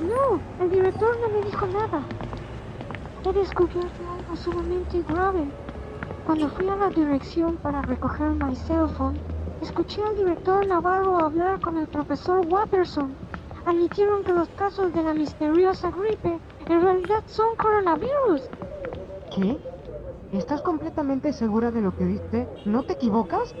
No, 0.00 0.40
el 0.64 0.70
director 0.70 1.16
no 1.20 1.28
me 1.38 1.44
dijo 1.46 1.66
nada. 1.66 2.02
He 3.24 3.32
descubierto 3.32 4.12
algo 4.12 4.36
sumamente 4.36 5.02
grave. 5.08 5.44
Cuando 6.26 6.48
fui 6.50 6.68
a 6.68 6.76
la 6.76 6.88
dirección 6.88 7.56
para 7.56 7.82
recoger 7.82 8.30
mi 8.30 8.54
cell 8.54 8.88
phone, 8.96 9.18
escuché 9.62 10.02
al 10.02 10.16
director 10.16 10.66
Navarro 10.66 11.18
hablar 11.18 11.60
con 11.60 11.78
el 11.78 11.86
profesor 11.86 12.46
Watterson. 12.46 13.14
Admitieron 13.66 14.24
que 14.24 14.32
los 14.32 14.48
casos 14.50 14.92
de 14.92 15.02
la 15.02 15.14
misteriosa 15.14 15.90
gripe 15.90 16.38
en 16.66 16.82
realidad 16.82 17.22
son 17.26 17.56
coronavirus. 17.56 18.42
¿Qué? 19.34 19.58
¿Estás 20.32 20.62
completamente 20.62 21.32
segura 21.32 21.70
de 21.70 21.80
lo 21.80 21.96
que 21.96 22.04
viste? 22.04 22.48
¿No 22.64 22.82
te 22.82 22.94
equivocas? 22.94 23.54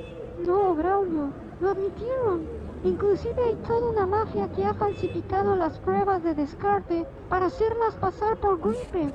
No, 0.46 0.74
Braulio, 0.74 1.30
lo 1.60 1.70
admitieron. 1.70 2.42
Inclusive 2.84 3.42
hay 3.42 3.54
toda 3.66 3.90
una 3.90 4.06
mafia 4.06 4.50
que 4.52 4.64
ha 4.64 4.74
falsificado 4.74 5.56
las 5.56 5.78
pruebas 5.78 6.22
de 6.22 6.34
descarte 6.34 7.06
para 7.28 7.46
hacerlas 7.46 7.94
pasar 7.94 8.36
por 8.36 8.60
gripe. 8.60 9.12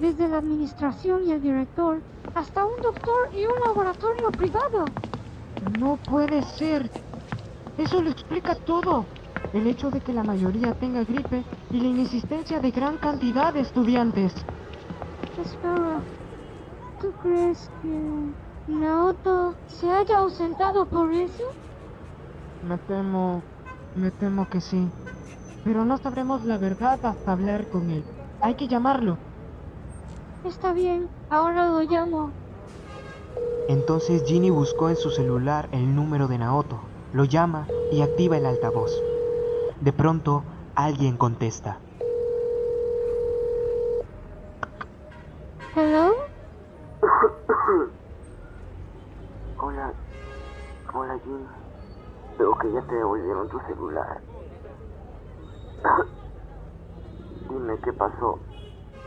Desde 0.00 0.28
la 0.28 0.38
administración 0.38 1.26
y 1.26 1.32
el 1.32 1.42
director, 1.42 1.98
hasta 2.34 2.64
un 2.64 2.80
doctor 2.80 3.28
y 3.34 3.44
un 3.46 3.58
laboratorio 3.66 4.30
privado. 4.30 4.84
No 5.76 5.96
puede 5.96 6.42
ser. 6.42 6.90
Eso 7.76 8.00
lo 8.00 8.10
explica 8.10 8.54
todo. 8.54 9.04
El 9.52 9.66
hecho 9.66 9.90
de 9.90 10.00
que 10.00 10.12
la 10.12 10.22
mayoría 10.22 10.74
tenga 10.74 11.04
gripe 11.04 11.44
y 11.70 11.80
la 11.80 11.88
inexistencia 11.88 12.60
de 12.60 12.70
gran 12.70 12.96
cantidad 12.98 13.52
de 13.52 13.60
estudiantes. 13.60 14.34
Espera, 15.40 16.00
¿tú 17.00 17.12
crees 17.22 17.70
que 17.82 18.72
Naoto 18.72 19.54
se 19.66 19.90
haya 19.90 20.18
ausentado 20.18 20.86
por 20.86 21.12
eso? 21.12 21.44
Me 22.68 22.76
temo... 22.78 23.42
Me 23.94 24.10
temo 24.10 24.48
que 24.48 24.60
sí. 24.60 24.88
Pero 25.64 25.84
no 25.84 25.98
sabremos 25.98 26.44
la 26.44 26.58
verdad 26.58 27.04
hasta 27.04 27.32
hablar 27.32 27.68
con 27.68 27.90
él. 27.90 28.04
Hay 28.40 28.54
que 28.54 28.68
llamarlo. 28.68 29.16
Está 30.44 30.72
bien, 30.72 31.08
ahora 31.30 31.68
lo 31.68 31.82
llamo. 31.82 32.30
Entonces 33.68 34.24
Ginny 34.24 34.48
buscó 34.48 34.88
en 34.88 34.96
su 34.96 35.10
celular 35.10 35.68
el 35.72 35.94
número 35.94 36.26
de 36.26 36.38
Naoto, 36.38 36.80
lo 37.12 37.24
llama 37.24 37.68
y 37.92 38.00
activa 38.00 38.38
el 38.38 38.46
altavoz. 38.46 38.90
De 39.82 39.92
pronto, 39.92 40.42
alguien 40.74 41.18
contesta. 41.18 41.78
¿Hello? 45.76 46.14
Hola, 49.60 49.92
hola 50.94 51.20
Jim. 51.24 51.46
Veo 52.38 52.58
que 52.58 52.72
ya 52.72 52.80
te 52.86 52.94
devolvieron 52.94 53.50
tu 53.50 53.60
celular. 53.60 54.22
Dime 57.50 57.78
qué 57.84 57.92
pasó. 57.92 58.38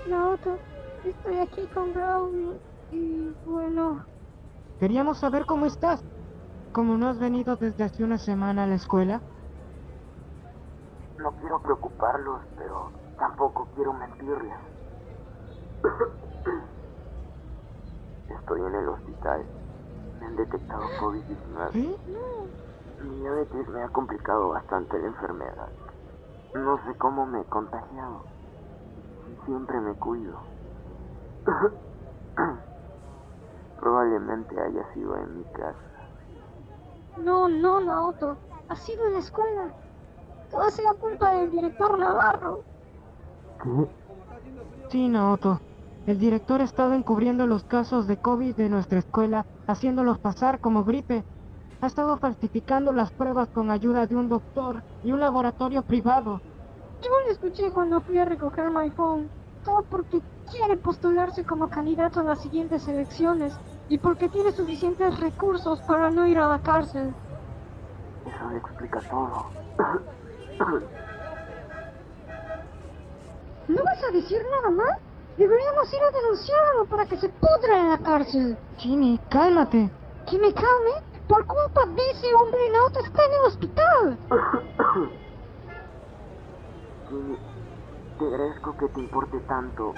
Naoto, 0.08 0.60
estoy 1.04 1.40
aquí 1.40 1.66
con 1.74 1.92
Braulio 1.96 2.60
y 2.92 3.34
bueno, 3.44 4.06
Queríamos 4.82 5.20
saber 5.20 5.46
cómo 5.46 5.68
estás. 5.68 6.04
Como 6.74 6.98
no 6.98 7.08
has 7.08 7.20
venido 7.20 7.56
desde 7.56 7.84
hace 7.84 8.04
una 8.04 8.18
semana 8.18 8.64
a 8.64 8.66
la 8.66 8.74
escuela, 8.74 9.22
No 11.20 11.30
quiero 11.34 11.62
preocuparlos, 11.62 12.42
pero 12.58 12.90
tampoco 13.20 13.68
quiero 13.76 13.94
mentirles. 13.94 14.58
Estoy 18.40 18.62
en 18.62 18.74
el 18.74 18.90
hospital. 18.90 19.46
Me 20.20 20.26
han 20.26 20.36
detectado 20.36 20.82
COVID-19. 21.00 21.72
¿Sí? 21.74 21.96
Mi 23.04 23.20
diabetes 23.20 23.68
me 23.68 23.84
ha 23.84 23.90
complicado 23.90 24.50
bastante 24.50 24.98
la 24.98 25.10
enfermedad. 25.10 25.70
No 26.56 26.84
sé 26.88 26.98
cómo 26.98 27.28
me 27.28 27.42
he 27.42 27.46
contagiado. 27.46 28.24
Siempre 29.46 29.80
me 29.80 29.94
cuido. 29.94 30.40
Probablemente 33.82 34.56
haya 34.62 34.94
sido 34.94 35.18
en 35.18 35.40
mi 35.40 35.44
casa. 35.46 35.76
No, 37.18 37.50
no, 37.50 37.82
Naoto. 37.82 38.38
Ha 38.70 38.76
sido 38.76 39.08
en 39.08 39.14
la 39.14 39.20
escuela. 39.20 39.74
Todo 40.52 40.62
ha 40.62 40.72
sido 40.72 40.96
culpa 40.98 41.34
del 41.34 41.50
director 41.50 41.98
Navarro. 41.98 42.62
¿Qué? 43.64 43.90
Sí, 44.90 45.10
Naoto. 45.10 45.60
El 46.06 46.20
director 46.20 46.62
ha 46.62 46.66
estado 46.66 46.94
encubriendo 46.94 47.48
los 47.48 47.64
casos 47.64 48.06
de 48.06 48.18
COVID 48.18 48.56
de 48.56 48.70
nuestra 48.70 49.00
escuela, 49.00 49.46
haciéndolos 49.66 50.20
pasar 50.20 50.60
como 50.60 50.84
gripe. 50.84 51.24
Ha 51.82 51.88
estado 51.88 52.18
falsificando 52.18 52.92
las 52.92 53.12
pruebas 53.12 53.50
con 53.50 53.72
ayuda 53.72 54.06
de 54.06 54.16
un 54.16 54.30
doctor 54.30 54.84
y 55.04 55.12
un 55.12 55.20
laboratorio 55.20 55.82
privado. 55.82 56.40
Yo 57.02 57.10
lo 57.26 57.32
escuché 57.32 57.72
cuando 57.72 58.00
fui 58.02 58.20
a 58.20 58.26
recoger 58.26 58.70
mi 58.70 58.92
phone. 58.92 59.28
Todo 59.66 59.84
porque 59.90 60.22
quiere 60.52 60.78
postularse 60.78 61.44
como 61.44 61.70
candidato 61.70 62.20
a 62.20 62.24
las 62.24 62.42
siguientes 62.42 62.88
elecciones 62.88 63.54
y 63.92 63.98
porque 63.98 64.30
tiene 64.30 64.54
suficientes 64.54 65.20
recursos 65.20 65.82
para 65.82 66.10
no 66.10 66.26
ir 66.26 66.40
a 66.40 66.48
la 66.48 66.60
cárcel. 66.60 67.14
Eso 68.26 68.52
explica 68.56 69.02
todo. 69.02 69.48
¿No 73.68 73.84
vas 73.84 74.02
a 74.02 74.12
decir 74.14 74.42
nada 74.50 74.70
más? 74.70 74.98
Deberíamos 75.38 75.94
ir 75.94 76.00
a 76.02 76.12
denunciarlo 76.12 76.86
para 76.86 77.06
que 77.06 77.18
se 77.18 77.28
pudra 77.28 77.80
en 77.82 77.90
la 77.90 77.98
cárcel. 77.98 78.58
Ginny, 78.78 79.20
cálmate. 79.30 79.90
¿Que 80.30 80.40
me 80.40 80.54
calme? 80.54 81.04
Por 81.28 81.46
culpa 81.46 81.86
de 81.86 82.12
ese 82.12 82.34
hombre, 82.34 82.70
Naoto 82.72 83.00
está 83.02 83.26
en 83.26 83.34
el 83.34 83.42
hospital. 83.46 84.18
Jimmy, 87.10 87.38
te 88.18 88.26
agradezco 88.26 88.78
que 88.78 88.88
te 88.88 89.00
importe 89.02 89.38
tanto, 89.42 89.94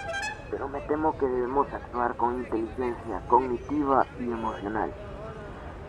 pero 0.54 0.70
me 0.70 0.82
temo 0.82 1.18
que 1.18 1.26
debemos 1.26 1.66
actuar 1.74 2.16
con 2.16 2.36
inteligencia 2.36 3.22
cognitiva 3.28 4.06
y 4.20 4.32
emocional. 4.32 4.94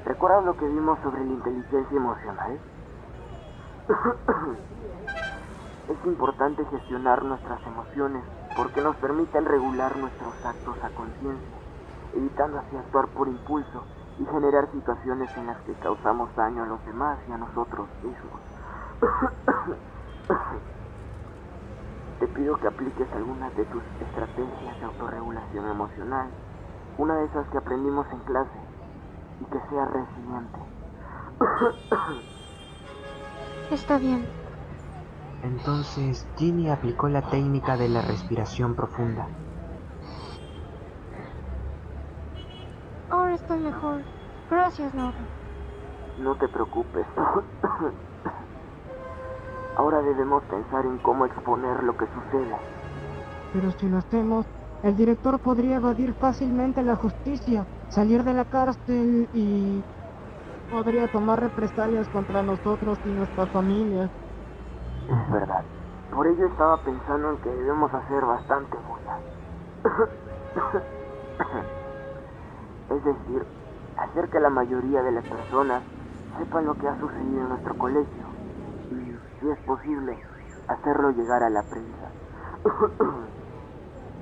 ¿Recuerdas 0.06 0.42
lo 0.46 0.56
que 0.56 0.66
vimos 0.66 0.98
sobre 1.00 1.22
la 1.22 1.32
inteligencia 1.32 1.98
emocional? 1.98 2.58
es 5.90 6.06
importante 6.06 6.64
gestionar 6.64 7.22
nuestras 7.24 7.60
emociones 7.66 8.24
porque 8.56 8.80
nos 8.80 8.96
permiten 8.96 9.44
regular 9.44 9.98
nuestros 9.98 10.32
actos 10.46 10.82
a 10.82 10.88
conciencia, 10.94 11.58
evitando 12.14 12.58
así 12.60 12.74
actuar 12.74 13.08
por 13.08 13.28
impulso 13.28 13.84
y 14.18 14.24
generar 14.24 14.72
situaciones 14.72 15.28
en 15.36 15.46
las 15.46 15.60
que 15.64 15.74
causamos 15.74 16.34
daño 16.36 16.62
a 16.62 16.66
los 16.66 16.82
demás 16.86 17.18
y 17.28 17.32
a 17.32 17.36
nosotros 17.36 17.86
mismos. 18.02 18.40
Te 22.20 22.28
pido 22.28 22.56
que 22.56 22.68
apliques 22.68 23.10
algunas 23.12 23.54
de 23.56 23.64
tus 23.66 23.82
estrategias 24.00 24.80
de 24.80 24.86
autorregulación 24.86 25.68
emocional, 25.68 26.32
una 26.96 27.16
de 27.16 27.24
esas 27.26 27.48
que 27.48 27.58
aprendimos 27.58 28.06
en 28.12 28.20
clase, 28.20 28.60
y 29.40 29.44
que 29.46 29.58
sea 29.68 29.84
resiliente. 29.86 30.58
Está 33.70 33.98
bien. 33.98 34.26
Entonces 35.42 36.26
Ginny 36.36 36.70
aplicó 36.70 37.08
la 37.08 37.22
técnica 37.28 37.76
de 37.76 37.88
la 37.88 38.02
respiración 38.02 38.74
profunda. 38.74 39.28
Ahora 43.10 43.34
estoy 43.34 43.58
mejor. 43.60 44.02
Gracias, 44.50 44.94
Naoto. 44.94 45.18
No 46.18 46.34
te 46.36 46.48
preocupes. 46.48 47.06
Ahora 49.76 50.02
debemos 50.02 50.42
pensar 50.44 50.84
en 50.86 50.98
cómo 50.98 51.26
exponer 51.26 51.82
lo 51.82 51.96
que 51.96 52.06
suceda. 52.06 52.58
Pero 53.52 53.70
si 53.72 53.88
lo 53.88 53.98
hacemos, 53.98 54.46
el 54.82 54.96
director 54.96 55.38
podría 55.40 55.76
evadir 55.76 56.12
fácilmente 56.14 56.82
la 56.82 56.96
justicia, 56.96 57.64
salir 57.88 58.22
de 58.22 58.34
la 58.34 58.44
cárcel 58.44 59.28
y 59.32 59.82
podría 60.70 61.08
tomar 61.08 61.40
represalias 61.40 62.08
contra 62.08 62.42
nosotros 62.42 62.98
y 63.04 63.08
nuestras 63.08 63.48
familias. 63.50 64.10
Es 65.08 65.32
verdad. 65.32 65.64
Por 66.12 66.26
ello 66.26 66.46
estaba 66.46 66.76
pensando 66.78 67.30
en 67.30 67.36
que 67.38 67.48
debemos 67.48 67.92
hacer 67.92 68.24
bastante 68.24 68.76
bulla. 68.76 69.18
es 72.90 73.04
decir, 73.04 73.46
hacer 73.96 74.28
que 74.28 74.40
la 74.40 74.50
mayoría 74.50 75.02
de 75.02 75.12
las 75.12 75.24
personas 75.24 75.82
sepan 76.38 76.66
lo 76.66 76.74
que 76.74 76.88
ha 76.88 77.00
sucedido 77.00 77.40
en 77.40 77.48
nuestro 77.48 77.78
colegio. 77.78 78.33
Si 79.44 79.50
es 79.50 79.58
posible, 79.66 80.16
hacerlo 80.68 81.10
llegar 81.10 81.42
a 81.42 81.50
la 81.50 81.62
prensa. 81.64 82.08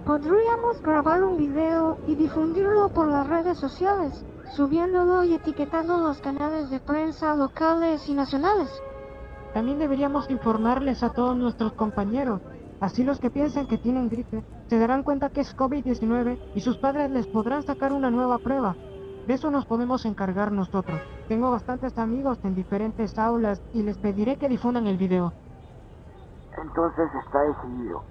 Podríamos 0.05 0.83
grabar 0.83 1.23
un 1.23 1.37
video 1.37 1.99
y 2.09 2.17
difundirlo 2.17 2.89
por 2.89 3.07
las 3.07 3.29
redes 3.29 3.57
sociales, 3.57 4.25
subiéndolo 4.57 5.23
y 5.23 5.35
etiquetando 5.35 5.99
los 5.99 6.21
canales 6.21 6.71
de 6.71 6.81
prensa 6.81 7.37
locales 7.37 8.09
y 8.09 8.15
nacionales. 8.15 8.69
También 9.55 9.79
deberíamos 9.79 10.29
informarles 10.29 11.05
a 11.05 11.13
todos 11.13 11.37
nuestros 11.37 11.75
compañeros. 11.75 12.41
Así 12.81 13.05
los 13.05 13.21
que 13.21 13.31
piensen 13.31 13.69
que 13.69 13.79
tienen 13.79 14.09
gripe 14.09 14.43
se 14.67 14.79
darán 14.81 15.05
cuenta 15.05 15.31
que 15.31 15.43
es 15.43 15.57
COVID-19 15.57 16.51
y 16.57 16.61
sus 16.63 16.79
padres 16.79 17.13
les 17.13 17.29
podrán 17.29 17.63
sacar 17.63 17.93
una 17.93 18.11
nueva 18.11 18.39
prueba. 18.39 18.75
De 19.27 19.35
eso 19.35 19.53
nos 19.53 19.67
podemos 19.67 20.05
encargar 20.05 20.51
nosotros. 20.51 21.01
Tengo 21.29 21.53
bastantes 21.53 21.97
amigos 21.97 22.45
en 22.45 22.57
diferentes 22.57 23.17
aulas 23.19 23.63
y 23.73 23.83
les 23.83 23.97
pediré 23.97 24.37
que 24.37 24.49
difundan 24.49 24.89
el 24.89 24.97
video. 24.97 25.33
Entonces 26.59 27.09
está 27.25 27.43
decidido. 27.43 28.03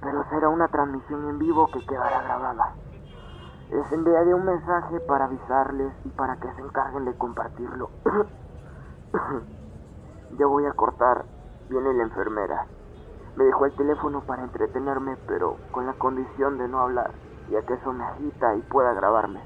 Pero 0.00 0.24
será 0.28 0.48
una 0.48 0.66
transmisión 0.68 1.28
en 1.28 1.38
vivo 1.38 1.68
que 1.68 1.84
quedará 1.86 2.22
grabada. 2.22 2.74
Les 3.70 3.92
enviaré 3.92 4.34
un 4.34 4.44
mensaje 4.44 4.98
para 5.00 5.26
avisarles 5.26 5.92
y 6.04 6.08
para 6.10 6.36
que 6.36 6.52
se 6.52 6.60
encarguen 6.60 7.04
de 7.04 7.14
compartirlo. 7.14 7.90
ya 10.38 10.46
voy 10.46 10.66
a 10.66 10.72
cortar. 10.72 11.24
Viene 11.68 11.94
la 11.94 12.04
enfermera. 12.04 12.66
Me 13.36 13.44
dejó 13.44 13.66
el 13.66 13.76
teléfono 13.76 14.22
para 14.22 14.44
entretenerme, 14.44 15.16
pero 15.28 15.58
con 15.70 15.86
la 15.86 15.92
condición 15.94 16.58
de 16.58 16.68
no 16.68 16.80
hablar, 16.80 17.12
ya 17.50 17.62
que 17.62 17.74
eso 17.74 17.92
me 17.92 18.04
agita 18.04 18.54
y 18.56 18.62
pueda 18.62 18.92
grabarme. 18.94 19.40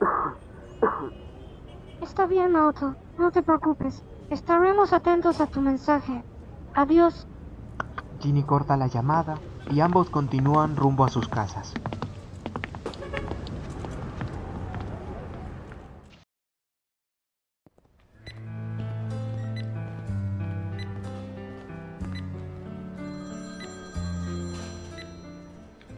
Está 2.00 2.26
bien, 2.26 2.52
Naoto. 2.52 2.94
No 3.18 3.30
te 3.30 3.42
preocupes. 3.42 4.02
Estaremos 4.30 4.92
atentos 4.92 5.40
a 5.40 5.46
tu 5.46 5.60
mensaje. 5.60 6.22
Adiós. 6.74 7.26
Ginny 8.20 8.42
corta 8.42 8.76
la 8.76 8.86
llamada 8.86 9.38
y 9.70 9.80
ambos 9.80 10.10
continúan 10.10 10.76
rumbo 10.76 11.04
a 11.04 11.08
sus 11.08 11.28
casas. 11.28 11.74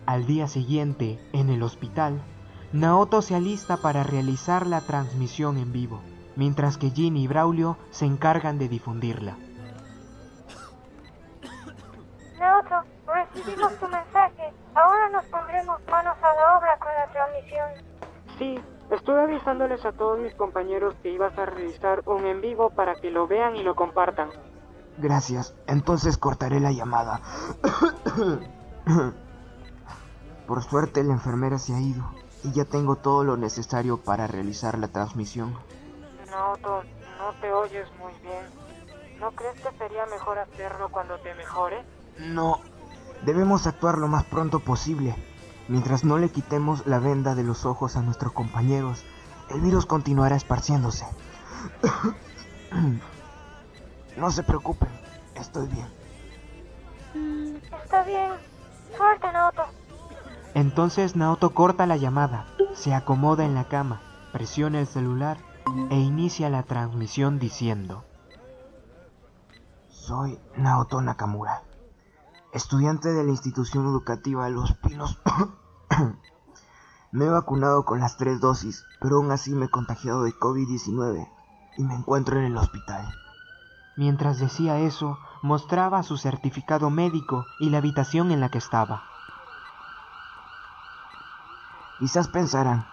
Al 0.07 0.27
día 0.27 0.47
siguiente, 0.47 1.19
en 1.33 1.49
el 1.49 1.63
hospital, 1.63 2.23
Naoto 2.75 3.23
se 3.23 3.37
alista 3.37 3.77
para 3.77 4.03
realizar 4.03 4.67
la 4.67 4.81
transmisión 4.81 5.59
en 5.59 5.73
vivo, 5.73 6.01
mientras 6.35 6.77
que 6.77 6.91
Ginny 6.91 7.23
y 7.23 7.29
Braulio 7.29 7.77
se 7.93 8.05
encargan 8.05 8.59
de 8.59 8.69
difundirla. 8.69 9.37
Naoto, 12.37 12.83
recibimos 13.07 13.79
tu 13.79 13.87
mensaje. 13.87 14.53
Ahora 14.75 15.09
nos 15.11 15.25
pondremos 15.27 15.81
manos 15.89 16.17
a 16.21 16.35
la 16.35 16.59
obra 16.59 16.77
con 16.81 16.89
la 16.89 17.07
transmisión. 17.13 17.71
Sí, 18.39 18.61
estoy 18.91 19.21
avisándoles 19.23 19.85
a 19.85 19.93
todos 19.93 20.19
mis 20.19 20.35
compañeros 20.35 20.97
que 21.01 21.13
ibas 21.13 21.39
a 21.39 21.47
realizar 21.47 22.03
un 22.07 22.27
en 22.27 22.41
vivo 22.41 22.71
para 22.71 22.97
que 22.97 23.13
lo 23.13 23.29
vean 23.29 23.55
y 23.55 23.63
lo 23.63 23.77
compartan. 23.77 24.31
Gracias, 24.99 25.55
entonces 25.69 26.19
cortaré 26.19 26.59
la 26.59 26.73
llamada. 26.73 27.21
Por 30.49 30.65
suerte 30.65 31.05
la 31.05 31.13
enfermera 31.13 31.59
se 31.59 31.73
ha 31.73 31.81
ido 31.81 32.05
y 32.45 32.53
ya 32.53 32.65
tengo 32.65 32.97
todo 32.97 33.25
lo 33.25 33.37
necesario 33.37 33.97
para 33.97 34.27
realizar 34.27 34.79
la 34.79 34.89
transmisión. 34.89 35.57
Naoto, 36.31 36.83
no 37.19 37.33
te 37.41 37.51
oyes 37.51 37.89
muy 37.99 38.13
bien. 38.23 38.45
¿No 39.19 39.31
crees 39.33 39.55
que 39.61 39.77
sería 39.79 40.05
mejor 40.07 40.39
hacerlo 40.39 40.91
cuando 40.91 41.19
te 41.19 41.35
mejore? 41.35 41.83
No, 42.19 42.61
debemos 43.25 43.67
actuar 43.67 43.99
lo 43.99 44.09
más 44.09 44.25
pronto 44.25 44.61
posible. 44.61 45.17
Mientras 45.69 46.05
no 46.05 46.19
le 46.19 46.29
quitemos 46.29 46.87
la 46.87 46.99
venda 46.99 47.35
de 47.35 47.43
los 47.43 47.65
ojos 47.65 47.97
a 47.97 48.03
nuestros 48.03 48.33
compañeros, 48.33 49.03
el 49.51 49.61
virus 49.61 49.87
continuará 49.87 50.37
esparciéndose. 50.37 51.07
No 54.17 54.31
se 54.31 54.45
preocupen, 54.45 54.89
estoy 55.35 55.67
bien. 55.67 55.89
Mm, 57.15 57.57
está 57.83 58.05
bien. 58.05 58.31
Suerte, 58.97 59.33
Naoto. 59.33 59.65
Entonces 60.55 61.17
Naoto 61.17 61.51
corta 61.51 61.85
la 61.87 61.97
llamada, 61.97 62.47
se 62.75 62.95
acomoda 62.95 63.45
en 63.45 63.55
la 63.55 63.65
cama, 63.65 64.01
presiona 64.33 64.79
el 64.79 64.87
celular 64.87 65.39
e 65.91 65.99
inicia 65.99 66.49
la 66.49 66.63
transmisión 66.63 67.41
diciendo 67.41 68.05
Soy 69.89 70.39
Naoto 70.57 71.01
Nakamura, 71.01 71.63
estudiante 72.53 73.13
de 73.13 73.25
la 73.25 73.31
institución 73.31 73.87
educativa 73.87 74.49
Los 74.49 74.75
Pinos. 74.75 75.19
me 77.11 77.25
he 77.25 77.29
vacunado 77.31 77.85
con 77.85 77.99
las 77.99 78.17
tres 78.17 78.41
dosis, 78.41 78.85
pero 79.01 79.17
aún 79.17 79.33
así 79.33 79.55
me 79.55 79.67
he 79.67 79.71
contagiado 79.71 80.23
de 80.23 80.35
COVID-19 80.35 81.29
y 81.79 81.85
me 81.85 81.95
encuentro 81.95 82.39
en 82.39 82.45
el 82.45 82.57
hospital. 82.57 83.13
Mientras 83.97 84.39
decía 84.39 84.79
eso, 84.79 85.19
mostraba 85.43 86.03
su 86.03 86.17
certificado 86.17 86.91
médico 86.91 87.45
y 87.59 87.71
la 87.71 87.79
habitación 87.79 88.31
en 88.31 88.41
la 88.41 88.51
que 88.51 88.59
estaba. 88.59 89.14
Quizás 92.05 92.29
pensarán, 92.29 92.87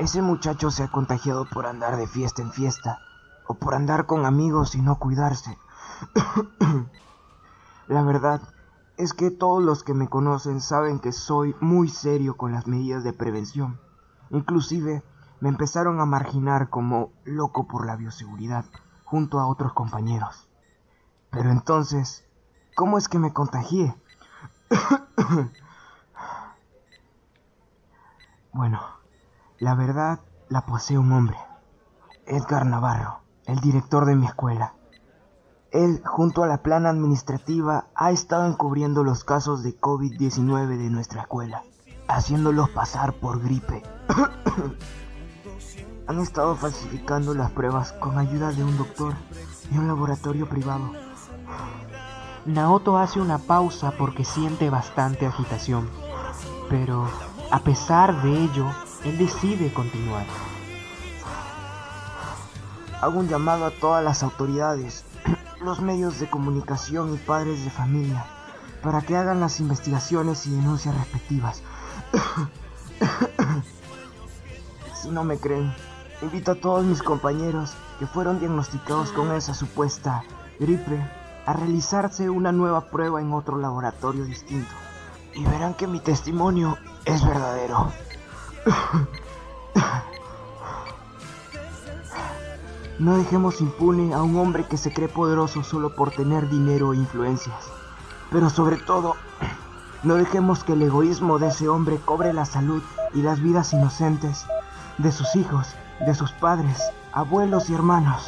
ese 0.00 0.22
muchacho 0.22 0.72
se 0.72 0.82
ha 0.82 0.88
contagiado 0.88 1.44
por 1.48 1.66
andar 1.66 1.96
de 1.96 2.08
fiesta 2.08 2.42
en 2.42 2.50
fiesta, 2.50 2.98
o 3.46 3.54
por 3.54 3.76
andar 3.76 4.06
con 4.06 4.26
amigos 4.26 4.74
y 4.74 4.82
no 4.82 4.98
cuidarse. 4.98 5.56
la 7.86 8.02
verdad 8.02 8.42
es 8.96 9.12
que 9.12 9.30
todos 9.30 9.62
los 9.62 9.84
que 9.84 9.94
me 9.94 10.08
conocen 10.08 10.60
saben 10.60 10.98
que 10.98 11.12
soy 11.12 11.54
muy 11.60 11.88
serio 11.88 12.36
con 12.36 12.50
las 12.50 12.66
medidas 12.66 13.04
de 13.04 13.12
prevención. 13.12 13.78
Inclusive 14.30 15.04
me 15.38 15.48
empezaron 15.48 16.00
a 16.00 16.04
marginar 16.04 16.70
como 16.70 17.12
loco 17.22 17.68
por 17.68 17.86
la 17.86 17.94
bioseguridad 17.94 18.64
junto 19.04 19.38
a 19.38 19.46
otros 19.46 19.74
compañeros. 19.74 20.48
Pero 21.30 21.52
entonces, 21.52 22.24
¿cómo 22.74 22.98
es 22.98 23.08
que 23.08 23.20
me 23.20 23.32
contagié? 23.32 23.94
bueno, 28.52 28.80
la 29.58 29.74
verdad 29.74 30.20
la 30.48 30.66
posee 30.66 30.98
un 30.98 31.12
hombre, 31.12 31.36
Edgar 32.26 32.66
Navarro, 32.66 33.20
el 33.46 33.60
director 33.60 34.06
de 34.06 34.16
mi 34.16 34.26
escuela. 34.26 34.74
Él, 35.70 36.02
junto 36.04 36.42
a 36.42 36.48
la 36.48 36.62
plana 36.62 36.90
administrativa, 36.90 37.86
ha 37.94 38.10
estado 38.10 38.46
encubriendo 38.46 39.04
los 39.04 39.22
casos 39.22 39.62
de 39.62 39.78
COVID-19 39.78 40.78
de 40.78 40.90
nuestra 40.90 41.22
escuela, 41.22 41.62
haciéndolos 42.08 42.70
pasar 42.70 43.12
por 43.14 43.40
gripe. 43.40 43.82
Han 46.08 46.18
estado 46.18 46.56
falsificando 46.56 47.34
las 47.34 47.52
pruebas 47.52 47.92
con 47.92 48.18
ayuda 48.18 48.50
de 48.50 48.64
un 48.64 48.76
doctor 48.76 49.14
y 49.70 49.78
un 49.78 49.86
laboratorio 49.86 50.48
privado. 50.48 50.90
Naoto 52.46 52.98
hace 52.98 53.20
una 53.20 53.38
pausa 53.38 53.92
porque 53.96 54.24
siente 54.24 54.70
bastante 54.70 55.26
agitación, 55.26 55.88
pero 56.68 57.06
a 57.50 57.58
pesar 57.60 58.22
de 58.22 58.44
ello, 58.44 58.66
él 59.04 59.18
decide 59.18 59.72
continuar. 59.72 60.26
Hago 63.00 63.18
un 63.18 63.28
llamado 63.28 63.66
a 63.66 63.70
todas 63.70 64.04
las 64.04 64.22
autoridades, 64.22 65.04
los 65.60 65.80
medios 65.80 66.20
de 66.20 66.28
comunicación 66.28 67.14
y 67.14 67.16
padres 67.16 67.64
de 67.64 67.70
familia 67.70 68.24
para 68.82 69.02
que 69.02 69.16
hagan 69.16 69.40
las 69.40 69.60
investigaciones 69.60 70.46
y 70.46 70.50
denuncias 70.50 70.96
respectivas. 70.96 71.62
si 74.94 75.10
no 75.10 75.24
me 75.24 75.38
creen, 75.38 75.74
invito 76.22 76.52
a 76.52 76.54
todos 76.54 76.84
mis 76.84 77.02
compañeros 77.02 77.74
que 77.98 78.06
fueron 78.06 78.40
diagnosticados 78.40 79.12
con 79.12 79.32
esa 79.32 79.54
supuesta 79.54 80.22
gripe 80.58 80.98
a 81.46 81.52
realizarse 81.52 82.30
una 82.30 82.52
nueva 82.52 82.90
prueba 82.90 83.20
en 83.20 83.32
otro 83.32 83.58
laboratorio 83.58 84.24
distinto. 84.24 84.74
Y 85.34 85.44
verán 85.44 85.74
que 85.74 85.86
mi 85.86 86.00
testimonio 86.00 86.76
es 87.04 87.24
verdadero. 87.24 87.92
No 92.98 93.16
dejemos 93.16 93.62
impune 93.62 94.12
a 94.12 94.22
un 94.22 94.36
hombre 94.36 94.66
que 94.66 94.76
se 94.76 94.92
cree 94.92 95.08
poderoso 95.08 95.62
solo 95.62 95.94
por 95.94 96.10
tener 96.10 96.50
dinero 96.50 96.92
e 96.92 96.96
influencias. 96.96 97.70
Pero 98.30 98.50
sobre 98.50 98.76
todo, 98.76 99.16
no 100.02 100.16
dejemos 100.16 100.64
que 100.64 100.74
el 100.74 100.82
egoísmo 100.82 101.38
de 101.38 101.48
ese 101.48 101.68
hombre 101.68 101.96
cobre 102.04 102.34
la 102.34 102.44
salud 102.44 102.82
y 103.14 103.22
las 103.22 103.40
vidas 103.40 103.72
inocentes 103.72 104.44
de 104.98 105.12
sus 105.12 105.34
hijos, 105.34 105.68
de 106.04 106.14
sus 106.14 106.32
padres, 106.32 106.78
abuelos 107.12 107.70
y 107.70 107.74
hermanos. 107.74 108.26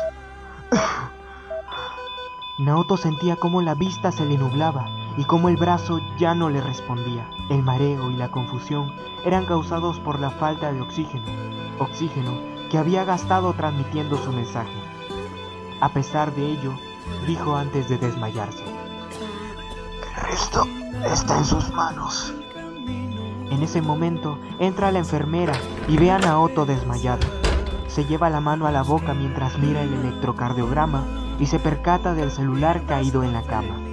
Naoto 2.60 2.96
sentía 2.96 3.36
cómo 3.36 3.60
la 3.60 3.74
vista 3.74 4.10
se 4.10 4.24
le 4.24 4.38
nublaba 4.38 5.01
y 5.16 5.24
cómo 5.24 5.48
el 5.48 5.56
brazo 5.56 6.00
ya 6.18 6.34
no 6.34 6.48
le 6.48 6.60
respondía. 6.60 7.28
El 7.48 7.62
mareo 7.62 8.10
y 8.10 8.16
la 8.16 8.30
confusión 8.30 8.92
eran 9.24 9.46
causados 9.46 9.98
por 10.00 10.20
la 10.20 10.30
falta 10.30 10.72
de 10.72 10.80
oxígeno, 10.80 11.24
oxígeno 11.78 12.32
que 12.70 12.78
había 12.78 13.04
gastado 13.04 13.52
transmitiendo 13.52 14.16
su 14.16 14.32
mensaje. 14.32 14.72
A 15.80 15.90
pesar 15.90 16.34
de 16.34 16.46
ello, 16.52 16.72
dijo 17.26 17.56
antes 17.56 17.88
de 17.88 17.98
desmayarse. 17.98 18.64
El 18.64 20.30
resto 20.30 20.66
está 21.04 21.38
en 21.38 21.44
sus 21.44 21.70
manos. 21.72 22.32
En 23.50 23.62
ese 23.62 23.82
momento 23.82 24.38
entra 24.58 24.92
la 24.92 25.00
enfermera 25.00 25.52
y 25.88 25.98
ve 25.98 26.10
a 26.10 26.18
Naoto 26.18 26.64
desmayado. 26.64 27.26
Se 27.86 28.06
lleva 28.06 28.30
la 28.30 28.40
mano 28.40 28.66
a 28.66 28.72
la 28.72 28.82
boca 28.82 29.12
mientras 29.12 29.58
mira 29.58 29.82
el 29.82 29.92
electrocardiograma 29.92 31.04
y 31.38 31.46
se 31.46 31.58
percata 31.58 32.14
del 32.14 32.30
celular 32.30 32.86
caído 32.86 33.22
en 33.22 33.34
la 33.34 33.42
cama. 33.42 33.91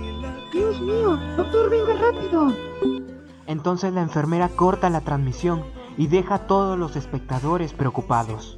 Dios 0.52 0.82
mío, 0.82 1.18
doctor, 1.38 1.70
venga 1.70 1.93
rápido. 1.93 2.54
Entonces 3.45 3.93
la 3.93 4.02
enfermera 4.02 4.50
corta 4.50 4.89
la 4.89 5.02
transmisión 5.02 5.64
y 5.97 6.08
deja 6.08 6.36
a 6.36 6.47
todos 6.47 6.78
los 6.78 6.95
espectadores 6.95 7.74
preocupados. 7.74 8.58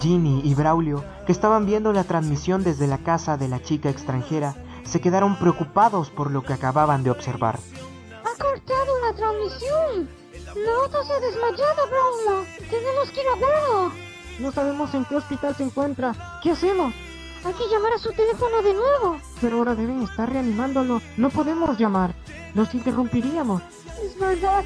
Ginny 0.00 0.40
y 0.44 0.54
Braulio, 0.54 1.04
que 1.26 1.32
estaban 1.32 1.66
viendo 1.66 1.92
la 1.92 2.04
transmisión 2.04 2.64
desde 2.64 2.86
la 2.86 2.98
casa 2.98 3.36
de 3.36 3.48
la 3.48 3.62
chica 3.62 3.90
extranjera, 3.90 4.54
se 4.84 5.00
quedaron 5.00 5.36
preocupados 5.36 6.10
por 6.10 6.30
lo 6.30 6.42
que 6.42 6.52
acababan 6.52 7.02
de 7.04 7.10
observar. 7.10 7.58
Ha 8.24 8.38
cortado 8.42 9.00
la 9.06 9.16
transmisión. 9.16 10.08
Naoto 10.64 11.04
se 11.04 11.12
ha 11.12 11.20
desmayado, 11.20 11.82
Braulio. 11.88 12.46
Tenemos 12.70 13.10
que 13.10 13.20
ir 13.20 13.26
a 13.28 13.34
verlo. 13.34 13.92
No 14.40 14.52
sabemos 14.52 14.94
en 14.94 15.04
qué 15.04 15.16
hospital 15.16 15.54
se 15.54 15.64
encuentra. 15.64 16.40
¿Qué 16.42 16.50
hacemos? 16.50 16.92
Hay 17.44 17.52
que 17.52 17.68
llamar 17.68 17.92
a 17.92 17.98
su 17.98 18.10
teléfono 18.12 18.62
de 18.62 18.72
nuevo. 18.72 19.18
Pero 19.40 19.58
ahora 19.58 19.74
deben 19.74 20.02
estar 20.02 20.32
reanimándolo. 20.32 21.02
No 21.18 21.28
podemos 21.28 21.78
llamar. 21.78 22.14
Los 22.54 22.74
interrumpiríamos. 22.74 23.62
Es 24.02 24.18
verdad. 24.18 24.64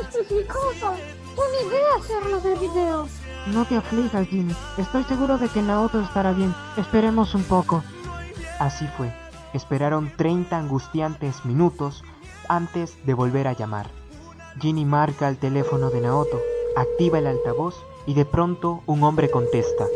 Esto 0.00 0.20
es 0.20 0.26
peligroso. 0.26 0.94
Buena 1.36 1.60
idea 1.66 1.94
hacerlo 1.98 2.40
de 2.40 2.54
video. 2.54 3.08
No 3.48 3.64
te 3.66 3.76
aflijas, 3.76 4.26
Jimmy. 4.28 4.54
Estoy 4.78 5.04
seguro 5.04 5.36
de 5.36 5.48
que 5.48 5.60
Naoto 5.60 6.00
estará 6.00 6.32
bien. 6.32 6.54
Esperemos 6.78 7.34
un 7.34 7.44
poco. 7.44 7.82
Así 8.58 8.86
fue. 8.96 9.12
Esperaron 9.52 10.10
30 10.16 10.56
angustiantes 10.56 11.44
minutos 11.44 12.02
antes 12.48 12.96
de 13.04 13.12
volver 13.14 13.48
a 13.48 13.52
llamar. 13.52 13.90
Ginny 14.60 14.84
marca 14.84 15.28
el 15.28 15.38
teléfono 15.38 15.90
de 15.90 16.00
Naoto, 16.00 16.40
activa 16.76 17.18
el 17.18 17.26
altavoz 17.26 17.74
y 18.06 18.14
de 18.14 18.24
pronto 18.24 18.82
un 18.86 19.02
hombre 19.02 19.30
contesta. 19.30 19.86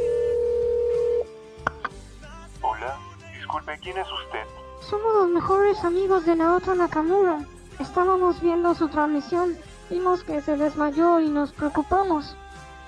¿Quién 3.87 3.99
es 3.99 4.11
usted? 4.11 4.45
Somos 4.80 5.14
los 5.14 5.28
mejores 5.28 5.84
amigos 5.84 6.26
de 6.26 6.34
Naoto 6.34 6.74
Nakamura. 6.74 7.39
Estábamos 7.78 8.41
viendo 8.41 8.74
su 8.74 8.89
transmisión. 8.89 9.57
Vimos 9.89 10.24
que 10.24 10.41
se 10.41 10.57
desmayó 10.57 11.20
y 11.20 11.30
nos 11.30 11.53
preocupamos. 11.53 12.37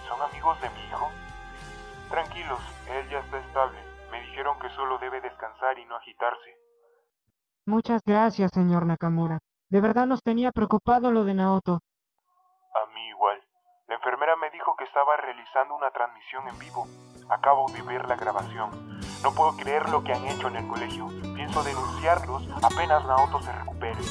¿Son 0.08 0.20
amigos 0.20 0.60
de 0.60 0.68
mi 0.70 0.80
hijo? 0.88 1.08
Tranquilos, 2.10 2.58
él 2.90 3.08
ya 3.10 3.20
está 3.20 3.38
estable. 3.38 3.78
Me 4.10 4.20
dijeron 4.22 4.58
que 4.58 4.68
solo 4.70 4.98
debe 4.98 5.20
descansar 5.20 5.78
y 5.78 5.84
no 5.84 5.94
agitarse. 5.94 6.56
Muchas 7.64 8.02
gracias, 8.04 8.50
señor 8.52 8.84
Nakamura. 8.84 9.38
De 9.70 9.80
verdad 9.80 10.06
nos 10.06 10.22
tenía 10.24 10.50
preocupado 10.50 11.12
lo 11.12 11.24
de 11.24 11.34
Naoto. 11.34 11.74
A 12.74 12.92
mí 12.92 13.08
igual. 13.10 13.37
La 13.88 13.94
enfermera 13.94 14.36
me 14.36 14.50
dijo 14.50 14.76
que 14.76 14.84
estaba 14.84 15.16
realizando 15.16 15.74
una 15.74 15.90
transmisión 15.90 16.46
en 16.46 16.58
vivo. 16.58 16.86
Acabo 17.30 17.70
de 17.72 17.80
ver 17.80 18.06
la 18.06 18.16
grabación. 18.16 19.00
No 19.22 19.32
puedo 19.32 19.56
creer 19.56 19.88
lo 19.88 20.04
que 20.04 20.12
han 20.12 20.26
hecho 20.26 20.48
en 20.48 20.56
el 20.56 20.68
colegio. 20.68 21.08
Pienso 21.34 21.62
denunciarlos 21.62 22.46
apenas 22.62 23.02
Naoto 23.06 23.40
se 23.40 23.50
recupere. 23.50 24.02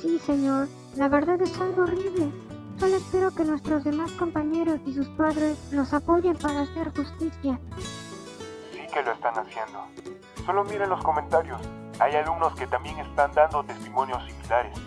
Sí, 0.00 0.20
señor. 0.20 0.68
La 0.94 1.08
verdad 1.08 1.42
es 1.42 1.60
algo 1.60 1.82
horrible. 1.82 2.30
Solo 2.78 2.96
espero 2.96 3.34
que 3.34 3.42
nuestros 3.44 3.82
demás 3.82 4.12
compañeros 4.12 4.78
y 4.86 4.94
sus 4.94 5.08
padres 5.08 5.72
nos 5.72 5.92
apoyen 5.92 6.38
para 6.38 6.60
hacer 6.60 6.94
justicia. 6.94 7.58
Sí 8.70 8.86
que 8.92 9.02
lo 9.02 9.10
están 9.10 9.36
haciendo. 9.36 9.84
Solo 10.46 10.62
miren 10.62 10.90
los 10.90 11.02
comentarios. 11.02 11.60
Hay 11.98 12.14
alumnos 12.14 12.54
que 12.54 12.68
también 12.68 13.00
están 13.00 13.32
dando 13.32 13.64
testimonios 13.64 14.24
similares. 14.26 14.78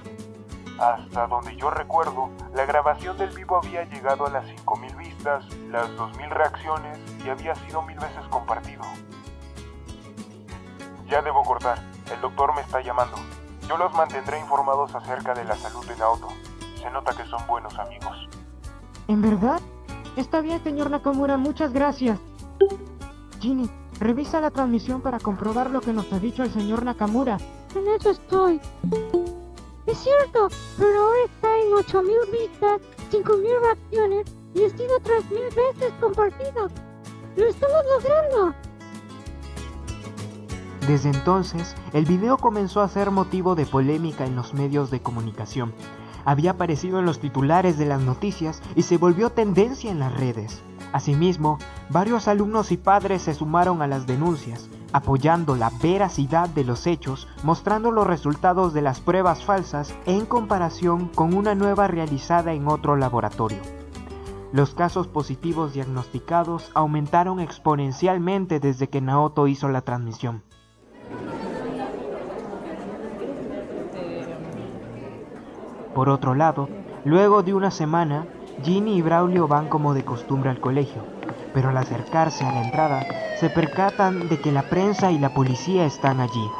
Hasta 0.79 1.27
donde 1.27 1.55
yo 1.55 1.69
recuerdo, 1.69 2.29
la 2.53 2.65
grabación 2.65 3.17
del 3.17 3.29
vivo 3.29 3.57
había 3.57 3.85
llegado 3.85 4.25
a 4.25 4.29
las 4.29 4.45
5.000 4.45 4.97
vistas, 4.97 5.45
las 5.71 5.89
2.000 5.91 6.29
reacciones 6.29 6.99
y 7.25 7.29
había 7.29 7.55
sido 7.55 7.81
mil 7.81 7.97
veces 7.97 8.23
compartido. 8.29 8.83
Ya 11.07 11.21
debo 11.21 11.43
cortar. 11.43 11.79
El 12.13 12.19
doctor 12.21 12.53
me 12.55 12.61
está 12.61 12.81
llamando. 12.81 13.15
Yo 13.67 13.77
los 13.77 13.93
mantendré 13.93 14.39
informados 14.39 14.93
acerca 14.93 15.33
de 15.33 15.43
la 15.45 15.55
salud 15.55 15.85
de 15.85 15.95
Naoto. 15.95 16.27
Se 16.81 16.89
nota 16.91 17.15
que 17.15 17.25
son 17.29 17.45
buenos 17.47 17.77
amigos. 17.79 18.27
¿En 19.07 19.21
verdad? 19.21 19.61
Está 20.15 20.41
bien, 20.41 20.63
señor 20.63 20.89
Nakamura, 20.89 21.37
muchas 21.37 21.73
gracias. 21.73 22.19
Ginny, 23.39 23.69
revisa 23.99 24.39
la 24.39 24.51
transmisión 24.51 25.01
para 25.01 25.19
comprobar 25.19 25.69
lo 25.69 25.81
que 25.81 25.93
nos 25.93 26.11
ha 26.11 26.19
dicho 26.19 26.43
el 26.43 26.51
señor 26.51 26.83
Nakamura. 26.83 27.37
En 27.75 27.87
eso 27.87 28.11
estoy. 28.11 28.61
Es 29.85 29.99
cierto, 29.99 30.47
pero 30.77 30.99
ahora 30.99 31.19
está 31.25 31.59
en 31.59 31.73
8000 31.73 32.15
vistas, 32.31 32.81
5000 33.11 33.51
reacciones 33.61 34.25
y 34.55 34.63
ha 34.63 34.69
sido 34.69 34.99
3000 34.99 35.39
veces 35.43 35.93
compartido. 36.01 36.67
¡Lo 37.35 37.45
estamos 37.45 37.77
logrando! 37.93 38.55
Desde 40.87 41.09
entonces, 41.09 41.75
el 41.93 42.05
video 42.05 42.37
comenzó 42.37 42.81
a 42.81 42.87
ser 42.87 43.11
motivo 43.11 43.53
de 43.55 43.65
polémica 43.65 44.25
en 44.25 44.35
los 44.35 44.53
medios 44.53 44.89
de 44.89 45.01
comunicación. 45.01 45.73
Había 46.25 46.51
aparecido 46.51 46.97
en 46.99 47.05
los 47.05 47.19
titulares 47.19 47.77
de 47.77 47.85
las 47.85 48.01
noticias 48.01 48.61
y 48.75 48.83
se 48.83 48.97
volvió 48.97 49.29
tendencia 49.29 49.91
en 49.91 49.99
las 49.99 50.17
redes. 50.17 50.63
Asimismo, 50.93 51.59
varios 51.89 52.27
alumnos 52.27 52.71
y 52.71 52.77
padres 52.77 53.21
se 53.21 53.35
sumaron 53.35 53.81
a 53.81 53.87
las 53.87 54.07
denuncias, 54.07 54.67
apoyando 54.95 55.57
la 55.57 55.69
veracidad 55.83 56.47
de 56.47 56.63
los 56.63 56.87
hechos, 56.87 57.27
mostrando 57.43 57.91
los 57.91 58.07
resultados 58.07 58.73
de 58.73 58.81
las 58.81 59.01
pruebas 59.01 59.43
falsas 59.43 59.93
en 60.05 60.25
comparación 60.25 61.09
con 61.09 61.33
una 61.33 61.53
nueva 61.53 61.87
realizada 61.87 62.53
en 62.53 62.69
otro 62.69 62.95
laboratorio. 62.95 63.57
Los 64.53 64.73
casos 64.73 65.07
positivos 65.09 65.73
diagnosticados 65.73 66.71
aumentaron 66.73 67.41
exponencialmente 67.41 68.61
desde 68.61 68.87
que 68.87 69.01
Naoto 69.01 69.47
hizo 69.47 69.67
la 69.67 69.81
transmisión. 69.81 70.43
Por 75.93 76.07
otro 76.07 76.35
lado, 76.35 76.69
luego 77.03 77.43
de 77.43 77.53
una 77.53 77.69
semana, 77.69 78.27
Ginny 78.63 78.95
y 78.95 79.01
Braulio 79.01 79.49
van 79.49 79.67
como 79.67 79.93
de 79.93 80.05
costumbre 80.05 80.49
al 80.49 80.61
colegio, 80.61 81.03
pero 81.55 81.69
al 81.69 81.77
acercarse 81.77 82.45
a 82.45 82.51
la 82.51 82.61
entrada, 82.63 83.07
se 83.39 83.49
percatan 83.49 84.27
de 84.27 84.37
que 84.41 84.51
la 84.51 84.63
prensa 84.63 85.09
y 85.09 85.17
la 85.17 85.29
policía 85.29 85.85
están 85.85 86.19
allí. 86.19 86.51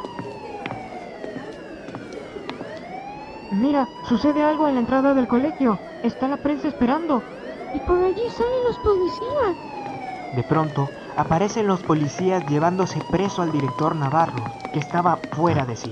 Mira, 3.52 3.88
sucede 4.08 4.42
algo 4.42 4.70
en 4.70 4.76
la 4.76 4.80
entrada 4.80 5.14
del 5.14 5.28
colegio. 5.28 5.78
Está 6.02 6.30
la 6.30 6.38
prensa 6.38 6.70
esperando. 6.70 7.22
Y 7.74 7.80
por 7.82 8.02
allí 8.02 8.24
salen 8.30 8.64
los 8.66 8.78
policías. 8.80 10.34
De 10.34 10.44
pronto, 10.44 10.90
aparecen 11.18 11.68
los 11.68 11.84
policías 11.84 12.46
llevándose 12.48 13.00
preso 13.12 13.42
al 13.42 13.52
director 13.52 13.96
Navarro, 13.98 14.44
que 14.72 14.80
estaba 14.80 15.18
fuera 15.34 15.66
de 15.66 15.76
sí. 15.76 15.92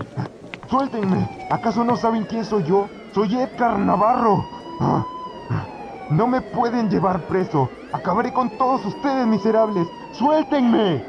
¡Suéltenme! 0.69 1.27
¿Acaso 1.51 1.83
no 1.83 1.97
saben 1.97 2.23
quién 2.23 2.45
soy 2.45 2.63
yo? 2.63 2.87
¡Soy 3.13 3.35
Edgar 3.35 3.77
Navarro! 3.79 4.45
Ah, 4.79 5.03
No 6.09 6.25
me 6.25 6.41
pueden 6.41 6.89
llevar 6.89 7.21
preso. 7.27 7.69
Acabaré 7.93 8.33
con 8.33 8.49
todos 8.57 8.83
ustedes, 8.85 9.27
miserables. 9.27 9.87
¡Suéltenme! 10.13 11.05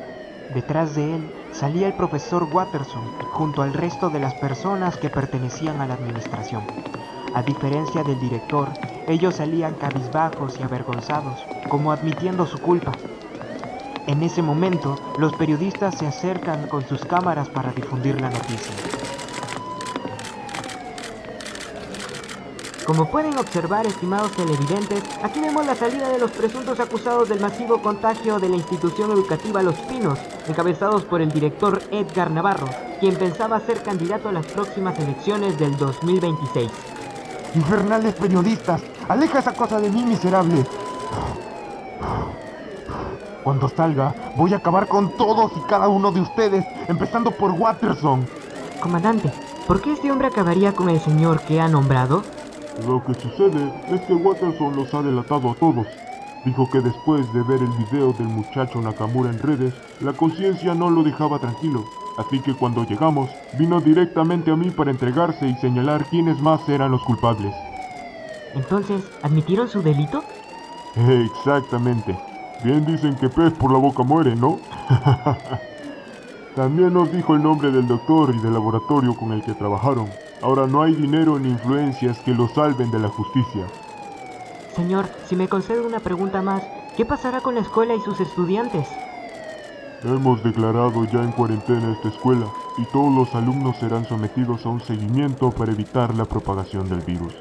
Detrás 0.52 0.94
de 0.94 1.16
él 1.16 1.34
salía 1.50 1.86
el 1.86 1.94
profesor 1.94 2.46
Watterson 2.52 3.02
junto 3.32 3.62
al 3.62 3.72
resto 3.72 4.10
de 4.10 4.20
las 4.20 4.34
personas 4.34 4.98
que 4.98 5.08
pertenecían 5.08 5.80
a 5.80 5.86
la 5.86 5.94
administración. 5.94 6.62
A 7.34 7.42
diferencia 7.42 8.04
del 8.04 8.20
director, 8.20 8.68
ellos 9.08 9.36
salían 9.36 9.74
cabizbajos 9.74 10.60
y 10.60 10.62
avergonzados, 10.62 11.42
como 11.70 11.90
admitiendo 11.90 12.44
su 12.44 12.58
culpa. 12.58 12.92
En 14.06 14.22
ese 14.22 14.42
momento, 14.42 14.96
los 15.18 15.34
periodistas 15.36 15.96
se 15.96 16.06
acercan 16.06 16.68
con 16.68 16.86
sus 16.86 17.02
cámaras 17.06 17.48
para 17.48 17.72
difundir 17.72 18.20
la 18.20 18.28
noticia. 18.28 19.03
Como 22.86 23.06
pueden 23.06 23.38
observar, 23.38 23.86
estimados 23.86 24.32
televidentes, 24.32 25.02
aquí 25.22 25.40
vemos 25.40 25.64
la 25.64 25.74
salida 25.74 26.06
de 26.10 26.18
los 26.18 26.30
presuntos 26.30 26.78
acusados 26.80 27.30
del 27.30 27.40
masivo 27.40 27.80
contagio 27.80 28.38
de 28.38 28.50
la 28.50 28.56
institución 28.56 29.10
educativa 29.10 29.62
Los 29.62 29.76
Pinos, 29.76 30.18
encabezados 30.46 31.02
por 31.04 31.22
el 31.22 31.32
director 31.32 31.80
Edgar 31.90 32.30
Navarro, 32.30 32.68
quien 33.00 33.16
pensaba 33.16 33.58
ser 33.60 33.82
candidato 33.82 34.28
a 34.28 34.32
las 34.32 34.44
próximas 34.44 34.98
elecciones 34.98 35.58
del 35.58 35.74
2026. 35.78 36.70
Infernales 37.54 38.14
periodistas, 38.16 38.82
aleja 39.08 39.38
esa 39.38 39.54
cosa 39.54 39.80
de 39.80 39.88
mí, 39.88 40.04
miserable. 40.04 40.66
Cuando 43.42 43.70
salga, 43.70 44.14
voy 44.36 44.52
a 44.52 44.58
acabar 44.58 44.88
con 44.88 45.16
todos 45.16 45.52
y 45.56 45.60
cada 45.62 45.88
uno 45.88 46.12
de 46.12 46.20
ustedes, 46.20 46.66
empezando 46.88 47.30
por 47.30 47.52
Watterson. 47.52 48.26
Comandante, 48.78 49.32
¿por 49.66 49.80
qué 49.80 49.94
este 49.94 50.12
hombre 50.12 50.28
acabaría 50.28 50.74
con 50.74 50.90
el 50.90 51.00
señor 51.00 51.40
que 51.40 51.62
ha 51.62 51.68
nombrado? 51.68 52.22
Lo 52.82 53.02
que 53.04 53.14
sucede 53.14 53.72
es 53.88 54.00
que 54.02 54.14
Watterson 54.14 54.74
los 54.74 54.92
ha 54.92 55.02
delatado 55.02 55.50
a 55.50 55.54
todos. 55.54 55.86
Dijo 56.44 56.68
que 56.70 56.80
después 56.80 57.32
de 57.32 57.42
ver 57.42 57.62
el 57.62 57.70
video 57.84 58.12
del 58.12 58.28
muchacho 58.28 58.80
Nakamura 58.80 59.30
en 59.30 59.38
redes, 59.38 59.72
la 60.00 60.12
conciencia 60.12 60.74
no 60.74 60.90
lo 60.90 61.02
dejaba 61.02 61.38
tranquilo. 61.38 61.84
Así 62.18 62.40
que 62.40 62.52
cuando 62.52 62.84
llegamos, 62.84 63.30
vino 63.58 63.80
directamente 63.80 64.50
a 64.50 64.56
mí 64.56 64.70
para 64.70 64.90
entregarse 64.90 65.48
y 65.48 65.54
señalar 65.54 66.04
quiénes 66.06 66.38
más 66.40 66.68
eran 66.68 66.90
los 66.90 67.02
culpables. 67.04 67.54
Entonces, 68.54 69.02
¿admitieron 69.22 69.68
su 69.68 69.82
delito? 69.82 70.22
Exactamente. 70.96 72.18
Bien 72.62 72.84
dicen 72.84 73.16
que 73.16 73.28
pez 73.28 73.52
por 73.54 73.72
la 73.72 73.78
boca 73.78 74.02
muere, 74.02 74.36
¿no? 74.36 74.58
También 76.56 76.92
nos 76.92 77.10
dijo 77.10 77.34
el 77.34 77.42
nombre 77.42 77.70
del 77.72 77.88
doctor 77.88 78.34
y 78.34 78.38
del 78.38 78.52
laboratorio 78.52 79.14
con 79.14 79.32
el 79.32 79.42
que 79.42 79.54
trabajaron. 79.54 80.08
Ahora 80.44 80.66
no 80.66 80.82
hay 80.82 80.94
dinero 80.94 81.38
ni 81.38 81.48
influencias 81.48 82.18
que 82.18 82.34
lo 82.34 82.48
salven 82.48 82.90
de 82.90 82.98
la 82.98 83.08
justicia. 83.08 83.66
Señor, 84.76 85.06
si 85.26 85.36
me 85.36 85.48
concede 85.48 85.80
una 85.80 86.00
pregunta 86.00 86.42
más, 86.42 86.62
¿qué 86.98 87.06
pasará 87.06 87.40
con 87.40 87.54
la 87.54 87.62
escuela 87.62 87.94
y 87.94 88.00
sus 88.00 88.20
estudiantes? 88.20 88.86
Hemos 90.02 90.44
declarado 90.44 91.02
ya 91.06 91.22
en 91.22 91.32
cuarentena 91.32 91.92
esta 91.92 92.08
escuela 92.08 92.44
y 92.76 92.84
todos 92.92 93.10
los 93.10 93.34
alumnos 93.34 93.78
serán 93.78 94.04
sometidos 94.04 94.66
a 94.66 94.68
un 94.68 94.82
seguimiento 94.82 95.50
para 95.50 95.72
evitar 95.72 96.14
la 96.14 96.26
propagación 96.26 96.90
del 96.90 97.00
virus. 97.00 97.34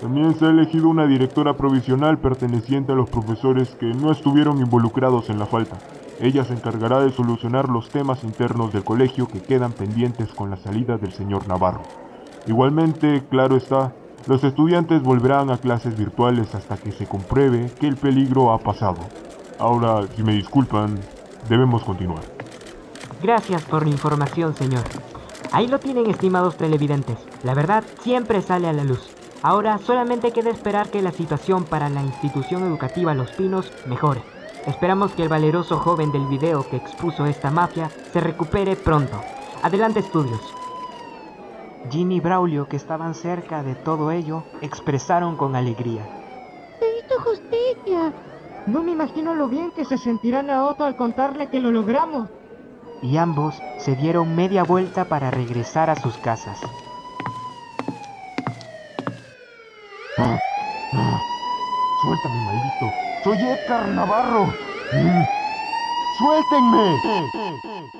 También 0.00 0.38
se 0.38 0.46
ha 0.46 0.50
elegido 0.50 0.88
una 0.88 1.08
directora 1.08 1.56
provisional 1.56 2.18
perteneciente 2.18 2.92
a 2.92 2.94
los 2.94 3.10
profesores 3.10 3.70
que 3.80 3.86
no 3.86 4.12
estuvieron 4.12 4.58
involucrados 4.58 5.28
en 5.28 5.40
la 5.40 5.46
falta. 5.46 5.78
Ella 6.20 6.44
se 6.44 6.52
encargará 6.52 7.00
de 7.00 7.10
solucionar 7.10 7.68
los 7.68 7.88
temas 7.88 8.22
internos 8.22 8.72
del 8.72 8.84
colegio 8.84 9.26
que 9.26 9.42
quedan 9.42 9.72
pendientes 9.72 10.32
con 10.34 10.50
la 10.50 10.56
salida 10.56 10.98
del 10.98 11.12
señor 11.12 11.48
Navarro. 11.48 11.82
Igualmente, 12.48 13.22
claro 13.28 13.56
está, 13.56 13.92
los 14.26 14.42
estudiantes 14.42 15.02
volverán 15.02 15.50
a 15.50 15.58
clases 15.58 15.96
virtuales 15.98 16.54
hasta 16.54 16.78
que 16.78 16.92
se 16.92 17.06
compruebe 17.06 17.70
que 17.78 17.86
el 17.86 17.96
peligro 17.96 18.52
ha 18.52 18.58
pasado. 18.58 18.96
Ahora, 19.58 20.06
si 20.16 20.22
me 20.22 20.32
disculpan, 20.32 20.98
debemos 21.48 21.84
continuar. 21.84 22.22
Gracias 23.22 23.62
por 23.64 23.84
la 23.84 23.90
información, 23.90 24.54
señor. 24.54 24.82
Ahí 25.52 25.68
lo 25.68 25.78
tienen, 25.78 26.08
estimados 26.08 26.56
televidentes. 26.56 27.18
La 27.42 27.52
verdad 27.52 27.84
siempre 28.02 28.40
sale 28.40 28.66
a 28.66 28.72
la 28.72 28.84
luz. 28.84 29.10
Ahora 29.42 29.76
solamente 29.76 30.32
queda 30.32 30.48
esperar 30.48 30.88
que 30.88 31.02
la 31.02 31.12
situación 31.12 31.64
para 31.64 31.90
la 31.90 32.02
institución 32.02 32.62
educativa 32.62 33.14
Los 33.14 33.30
Pinos 33.32 33.70
mejore. 33.86 34.22
Esperamos 34.66 35.12
que 35.12 35.22
el 35.22 35.28
valeroso 35.28 35.78
joven 35.78 36.12
del 36.12 36.26
video 36.26 36.66
que 36.68 36.76
expuso 36.76 37.26
esta 37.26 37.50
mafia 37.50 37.90
se 38.12 38.20
recupere 38.20 38.74
pronto. 38.74 39.20
Adelante 39.62 40.00
estudios. 40.00 40.57
Ginny 41.90 42.16
y 42.16 42.20
Braulio, 42.20 42.68
que 42.68 42.76
estaban 42.76 43.14
cerca 43.14 43.62
de 43.62 43.74
todo 43.74 44.10
ello, 44.10 44.44
expresaron 44.60 45.36
con 45.36 45.56
alegría. 45.56 46.06
Se 46.78 46.98
hizo 46.98 47.20
justicia. 47.22 48.12
No 48.66 48.82
me 48.82 48.92
imagino 48.92 49.34
lo 49.34 49.48
bien 49.48 49.70
que 49.70 49.84
se 49.84 49.96
sentirá 49.96 50.42
Naoto 50.42 50.84
al 50.84 50.96
contarle 50.96 51.48
que 51.48 51.60
lo 51.60 51.70
logramos. 51.70 52.28
Y 53.00 53.16
ambos 53.16 53.54
se 53.78 53.96
dieron 53.96 54.34
media 54.34 54.64
vuelta 54.64 55.06
para 55.06 55.30
regresar 55.30 55.88
a 55.88 55.96
sus 55.96 56.16
casas. 56.18 56.60
Suéltame, 62.02 62.40
maldito. 62.44 62.86
Soy 63.24 63.38
Edgar 63.38 63.88
Navarro. 63.88 64.46
Mm. 64.92 65.22
Suéltenme. 66.18 67.97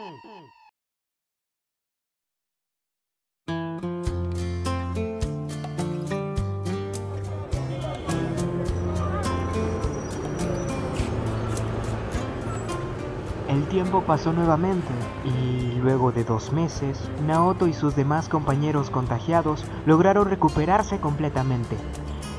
Tiempo 13.78 14.02
pasó 14.02 14.32
nuevamente 14.32 14.88
y 15.24 15.78
luego 15.78 16.10
de 16.10 16.24
dos 16.24 16.52
meses, 16.52 16.98
Naoto 17.24 17.68
y 17.68 17.72
sus 17.72 17.94
demás 17.94 18.28
compañeros 18.28 18.90
contagiados 18.90 19.64
lograron 19.86 20.28
recuperarse 20.28 20.98
completamente. 20.98 21.76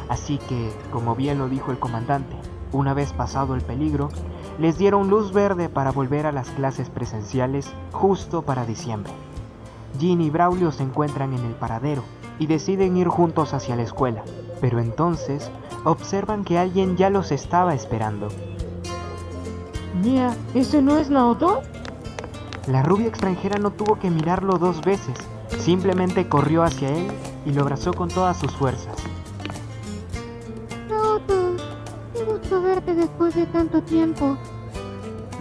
Así 0.09 0.37
que, 0.37 0.69
como 0.91 1.15
bien 1.15 1.37
lo 1.37 1.47
dijo 1.47 1.71
el 1.71 1.79
comandante, 1.79 2.35
una 2.73 2.93
vez 2.93 3.13
pasado 3.13 3.55
el 3.55 3.61
peligro, 3.61 4.09
les 4.59 4.77
dieron 4.77 5.07
luz 5.07 5.31
verde 5.31 5.69
para 5.69 5.93
volver 5.93 6.25
a 6.25 6.33
las 6.33 6.49
clases 6.49 6.89
presenciales 6.89 7.71
justo 7.93 8.41
para 8.41 8.65
diciembre. 8.65 9.13
Jean 9.97 10.19
y 10.19 10.29
Braulio 10.29 10.73
se 10.73 10.83
encuentran 10.83 11.31
en 11.31 11.45
el 11.45 11.53
paradero 11.53 12.03
y 12.37 12.47
deciden 12.47 12.97
ir 12.97 13.07
juntos 13.07 13.53
hacia 13.53 13.77
la 13.77 13.83
escuela. 13.83 14.25
Pero 14.59 14.79
entonces 14.79 15.49
observan 15.85 16.43
que 16.43 16.57
alguien 16.57 16.97
ya 16.97 17.09
los 17.09 17.31
estaba 17.31 17.73
esperando. 17.75 18.27
Mira, 19.95 20.35
¿ese 20.53 20.81
no 20.81 20.97
es 20.97 21.09
Naoto? 21.09 21.61
La 22.67 22.83
rubia 22.83 23.07
extranjera 23.07 23.57
no 23.57 23.71
tuvo 23.71 23.97
que 23.97 24.09
mirarlo 24.09 24.57
dos 24.57 24.81
veces, 24.81 25.15
simplemente 25.57 26.29
corrió 26.29 26.63
hacia 26.63 26.89
él 26.89 27.11
y 27.45 27.51
lo 27.51 27.63
abrazó 27.63 27.93
con 27.93 28.09
todas 28.09 28.37
sus 28.37 28.51
fuerzas. 28.55 28.95
Naoto, 30.87 31.55
qué 32.13 32.23
gusto 32.23 32.61
verte 32.61 32.93
después 32.93 33.35
de 33.35 33.47
tanto 33.47 33.81
tiempo. 33.81 34.37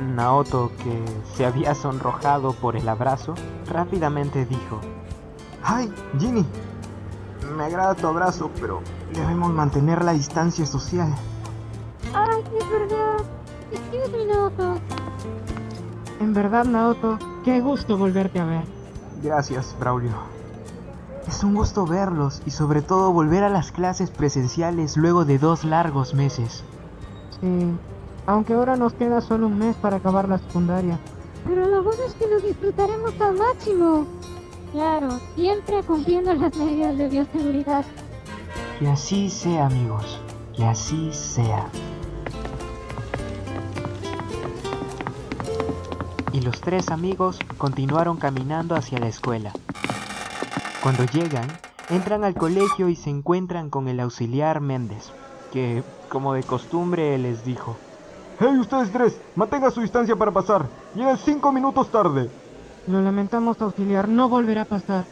Naoto, 0.01 0.71
que 0.79 1.05
se 1.37 1.45
había 1.45 1.75
sonrojado 1.75 2.53
por 2.53 2.77
el 2.77 2.89
abrazo, 2.89 3.35
rápidamente 3.69 4.47
dijo, 4.47 4.81
¡Ay, 5.63 5.93
Ginny! 6.19 6.47
Me 7.57 7.65
agrada 7.65 7.95
tu 7.95 8.07
abrazo, 8.07 8.51
pero 8.61 8.81
debemos 9.13 9.53
mantener 9.53 10.05
la 10.05 10.13
distancia 10.13 10.65
social. 10.65 11.15
Ay, 12.15 12.43
es 12.59 12.71
verdad. 12.71 13.38
Excuse 13.73 14.17
me, 14.17 14.25
Naoto. 14.33 14.75
En 16.21 16.35
verdad, 16.35 16.65
Naoto, 16.65 17.19
qué 17.45 17.61
gusto 17.61 17.97
volverte 17.97 18.41
a 18.41 18.45
ver. 18.45 18.63
Gracias, 19.23 19.75
Braulio. 19.79 20.13
Es 21.27 21.45
un 21.45 21.55
gusto 21.55 21.87
verlos 21.87 22.41
y 22.47 22.51
sobre 22.51 22.81
todo 22.81 23.13
volver 23.13 23.45
a 23.45 23.51
las 23.51 23.71
clases 23.71 24.11
presenciales 24.11 24.97
luego 24.97 25.25
de 25.25 25.39
dos 25.39 25.65
largos 25.65 26.15
meses. 26.15 26.65
Sí, 27.41 27.71
aunque 28.27 28.55
ahora 28.55 28.77
nos 28.77 28.95
queda 28.95 29.21
solo 29.21 29.47
un 29.47 29.59
mes 29.59 29.77
para 29.77 29.97
acabar 29.97 30.29
la 30.29 30.39
secundaria. 30.39 30.99
Pero 31.47 31.67
lo 31.67 31.83
bueno 31.83 32.03
es 32.07 32.15
que 32.15 32.27
lo 32.27 32.41
disfrutaremos 32.41 33.21
al 33.21 33.37
máximo. 33.37 34.07
Claro, 34.73 35.19
siempre 35.35 35.83
cumpliendo 35.83 36.35
las 36.35 36.57
medidas 36.57 36.97
de 36.99 37.09
bioseguridad. 37.09 37.85
Que 38.79 38.89
así 38.89 39.31
sea, 39.31 39.67
amigos. 39.67 40.21
Que 40.55 40.65
así 40.65 41.11
sea. 41.13 41.69
Y 46.39 46.41
los 46.41 46.61
tres 46.61 46.91
amigos 46.91 47.41
continuaron 47.57 48.17
caminando 48.17 48.77
hacia 48.77 49.01
la 49.01 49.09
escuela. 49.09 49.51
Cuando 50.85 51.03
llegan, 51.07 51.49
entran 51.91 52.23
al 52.23 52.35
colegio 52.35 52.89
y 52.89 52.95
se 52.95 53.11
encuentran 53.11 53.71
con 53.71 53.89
el 53.89 53.99
auxiliar 53.99 54.61
Méndez, 54.61 55.11
que, 55.53 55.83
como 56.09 56.35
de 56.35 56.45
costumbre, 56.45 57.19
les 57.19 57.45
dijo, 57.45 57.77
¡Hey, 58.39 58.57
ustedes 58.57 58.93
tres! 58.93 59.21
Mantengan 59.35 59.73
su 59.73 59.81
distancia 59.81 60.15
para 60.15 60.31
pasar. 60.31 60.67
Llegan 60.95 61.19
cinco 61.19 61.51
minutos 61.51 61.91
tarde. 61.91 62.31
Lo 62.87 63.03
lamentamos, 63.03 63.61
auxiliar, 63.61 64.09
no 64.09 64.29
volverá 64.29 64.63
a 64.63 64.67
pasar. 64.67 65.07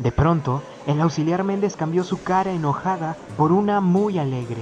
De 0.00 0.12
pronto, 0.12 0.62
el 0.86 1.00
auxiliar 1.00 1.44
Méndez 1.44 1.76
cambió 1.76 2.04
su 2.04 2.22
cara 2.22 2.52
enojada 2.52 3.16
por 3.38 3.52
una 3.52 3.80
muy 3.80 4.18
alegre. 4.18 4.60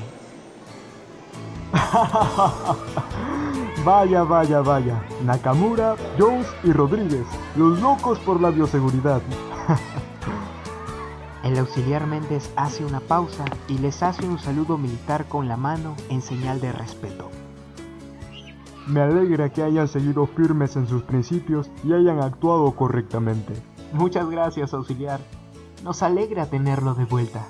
vaya, 3.85 4.23
vaya, 4.25 4.61
vaya. 4.61 5.03
Nakamura, 5.25 5.97
Jones 6.19 6.47
y 6.63 6.73
Rodríguez, 6.73 7.27
los 7.57 7.81
locos 7.81 8.19
por 8.21 8.41
la 8.41 8.51
bioseguridad. 8.51 9.23
El 11.45 11.59
auxiliar 11.59 12.07
Méndez 12.07 12.51
hace 12.57 12.87
una 12.87 13.01
pausa 13.01 13.45
y 13.69 13.77
les 13.79 14.03
hace 14.03 14.27
un 14.27 14.39
saludo 14.39 14.79
militar 14.79 15.27
con 15.27 15.47
la 15.47 15.59
mano 15.59 15.95
en 16.09 16.23
señal 16.23 16.61
de 16.61 16.73
respeto. 16.73 17.31
Me 18.87 19.01
alegra 19.01 19.51
que 19.51 19.63
hayan 19.63 19.89
seguido 19.89 20.27
firmes 20.27 20.77
en 20.77 20.87
sus 20.87 21.03
principios 21.03 21.71
y 21.85 21.93
hayan 21.93 22.23
actuado 22.23 22.71
correctamente. 22.73 23.53
Muchas 23.93 24.29
gracias, 24.31 24.73
auxiliar. 24.73 25.21
Nos 25.83 26.03
alegra 26.03 26.47
tenerlo 26.47 26.95
de 26.95 27.05
vuelta. 27.05 27.47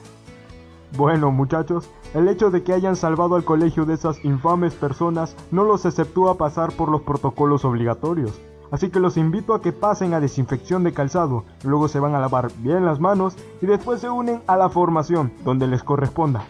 Bueno, 0.97 1.33
muchachos, 1.33 1.91
el 2.15 2.29
hecho 2.29 2.51
de 2.51 2.63
que 2.63 2.73
hayan 2.73 2.95
salvado 2.95 3.35
al 3.35 3.45
colegio 3.45 3.85
de 3.85 3.95
esas 3.95 4.25
infames 4.25 4.75
personas 4.75 5.35
no 5.51 5.65
los 5.65 5.85
exceptúa 5.87 6.37
pasar 6.37 6.73
por 6.73 6.89
los 6.89 7.03
protocolos 7.03 7.65
obligatorios. 7.65 8.41
Así 8.71 8.91
que 8.91 9.01
los 9.01 9.17
invito 9.17 9.55
a 9.55 9.61
que 9.61 9.73
pasen 9.73 10.15
a 10.15 10.21
desinfección 10.21 10.85
de 10.85 10.93
calzado, 10.93 11.45
luego 11.65 11.89
se 11.89 11.99
van 11.99 12.15
a 12.15 12.21
lavar 12.21 12.51
bien 12.59 12.85
las 12.85 13.01
manos 13.01 13.37
y 13.61 13.67
después 13.67 14.01
se 14.01 14.09
unen 14.09 14.43
a 14.47 14.57
la 14.57 14.69
formación, 14.69 15.33
donde 15.45 15.67
les 15.67 15.83
corresponda. 15.83 16.45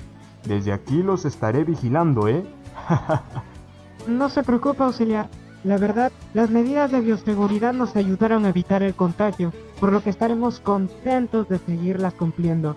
Desde 0.44 0.72
aquí 0.72 1.02
los 1.02 1.24
estaré 1.24 1.64
vigilando, 1.64 2.28
¿eh? 2.28 2.44
No 4.06 4.28
se 4.28 4.42
preocupe, 4.42 4.82
auxiliar. 4.82 5.30
La 5.64 5.78
verdad, 5.78 6.12
las 6.34 6.50
medidas 6.50 6.92
de 6.92 7.00
bioseguridad 7.00 7.72
nos 7.72 7.96
ayudaron 7.96 8.44
a 8.44 8.50
evitar 8.50 8.82
el 8.82 8.94
contagio, 8.94 9.50
por 9.80 9.90
lo 9.90 10.02
que 10.02 10.10
estaremos 10.10 10.60
contentos 10.60 11.48
de 11.48 11.56
seguirlas 11.58 12.12
cumpliendo. 12.12 12.76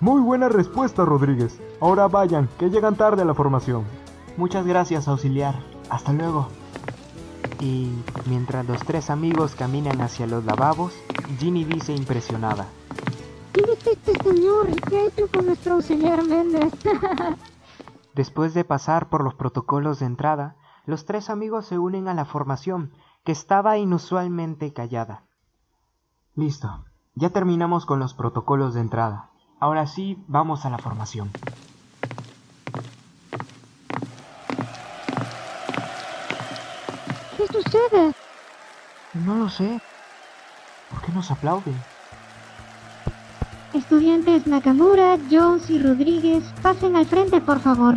Muy 0.00 0.20
buena 0.20 0.48
respuesta, 0.48 1.04
Rodríguez. 1.04 1.60
Ahora 1.80 2.06
vayan, 2.06 2.48
que 2.58 2.70
llegan 2.70 2.94
tarde 2.94 3.22
a 3.22 3.24
la 3.24 3.34
formación. 3.34 3.84
Muchas 4.36 4.64
gracias, 4.64 5.08
auxiliar. 5.08 5.56
Hasta 5.90 6.12
luego. 6.12 6.48
Y 7.58 7.90
mientras 8.26 8.64
los 8.68 8.80
tres 8.84 9.10
amigos 9.10 9.56
caminan 9.56 10.00
hacia 10.00 10.28
los 10.28 10.44
lavabos, 10.44 10.94
Ginny 11.40 11.64
dice 11.64 11.92
impresionada. 11.92 12.66
¿Quién 13.52 13.70
es 13.70 13.84
este 13.84 14.12
señor? 14.22 14.68
¿Qué 14.88 14.98
ha 14.98 15.06
hecho 15.06 15.26
con 15.34 15.46
nuestro 15.46 15.74
auxiliar 15.74 16.24
Méndez? 16.24 16.72
Después 18.14 18.54
de 18.54 18.64
pasar 18.64 19.08
por 19.08 19.24
los 19.24 19.34
protocolos 19.34 19.98
de 19.98 20.06
entrada, 20.06 20.56
los 20.86 21.06
tres 21.06 21.28
amigos 21.28 21.66
se 21.66 21.78
unen 21.78 22.06
a 22.06 22.14
la 22.14 22.24
formación, 22.24 22.92
que 23.24 23.32
estaba 23.32 23.78
inusualmente 23.78 24.72
callada. 24.72 25.24
Listo, 26.36 26.84
ya 27.16 27.30
terminamos 27.30 27.84
con 27.84 27.98
los 27.98 28.14
protocolos 28.14 28.74
de 28.74 28.80
entrada. 28.80 29.27
Ahora 29.60 29.86
sí, 29.86 30.16
vamos 30.28 30.64
a 30.64 30.70
la 30.70 30.78
formación. 30.78 31.30
¿Qué 37.36 37.46
sucede? 37.46 38.12
No 39.14 39.36
lo 39.36 39.48
sé. 39.48 39.80
¿Por 40.90 41.02
qué 41.02 41.12
nos 41.12 41.30
aplauden? 41.30 41.74
Estudiantes 43.74 44.46
Nakamura, 44.46 45.18
Jones 45.30 45.68
y 45.70 45.78
Rodríguez, 45.78 46.44
pasen 46.62 46.96
al 46.96 47.06
frente, 47.06 47.40
por 47.40 47.58
favor. 47.58 47.96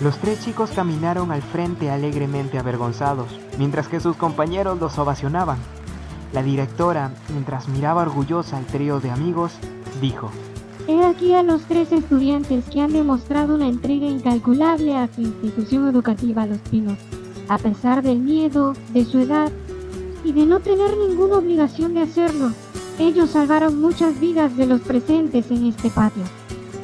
Los 0.00 0.18
tres 0.18 0.44
chicos 0.44 0.70
caminaron 0.70 1.32
al 1.32 1.42
frente 1.42 1.90
alegremente 1.90 2.58
avergonzados, 2.58 3.40
mientras 3.58 3.88
que 3.88 4.00
sus 4.00 4.16
compañeros 4.16 4.78
los 4.78 4.98
ovacionaban. 4.98 5.58
La 6.32 6.42
directora, 6.42 7.10
mientras 7.30 7.68
miraba 7.68 8.02
orgullosa 8.02 8.58
al 8.58 8.66
trío 8.66 9.00
de 9.00 9.10
amigos, 9.10 9.52
dijo, 10.00 10.30
He 10.88 11.04
aquí 11.04 11.34
a 11.34 11.42
los 11.42 11.60
tres 11.64 11.92
estudiantes 11.92 12.64
que 12.72 12.80
han 12.80 12.94
demostrado 12.94 13.56
una 13.56 13.68
entrega 13.68 14.06
incalculable 14.06 14.96
a 14.96 15.06
su 15.14 15.20
institución 15.20 15.86
educativa 15.86 16.46
Los 16.46 16.60
Pinos, 16.60 16.96
a 17.46 17.58
pesar 17.58 18.02
del 18.02 18.20
miedo, 18.20 18.72
de 18.94 19.04
su 19.04 19.18
edad 19.18 19.52
y 20.24 20.32
de 20.32 20.46
no 20.46 20.60
tener 20.60 20.96
ninguna 20.96 21.36
obligación 21.36 21.92
de 21.92 22.00
hacerlo. 22.00 22.52
Ellos 22.98 23.28
salvaron 23.28 23.78
muchas 23.78 24.18
vidas 24.18 24.56
de 24.56 24.64
los 24.64 24.80
presentes 24.80 25.50
en 25.50 25.66
este 25.66 25.90
patio. 25.90 26.22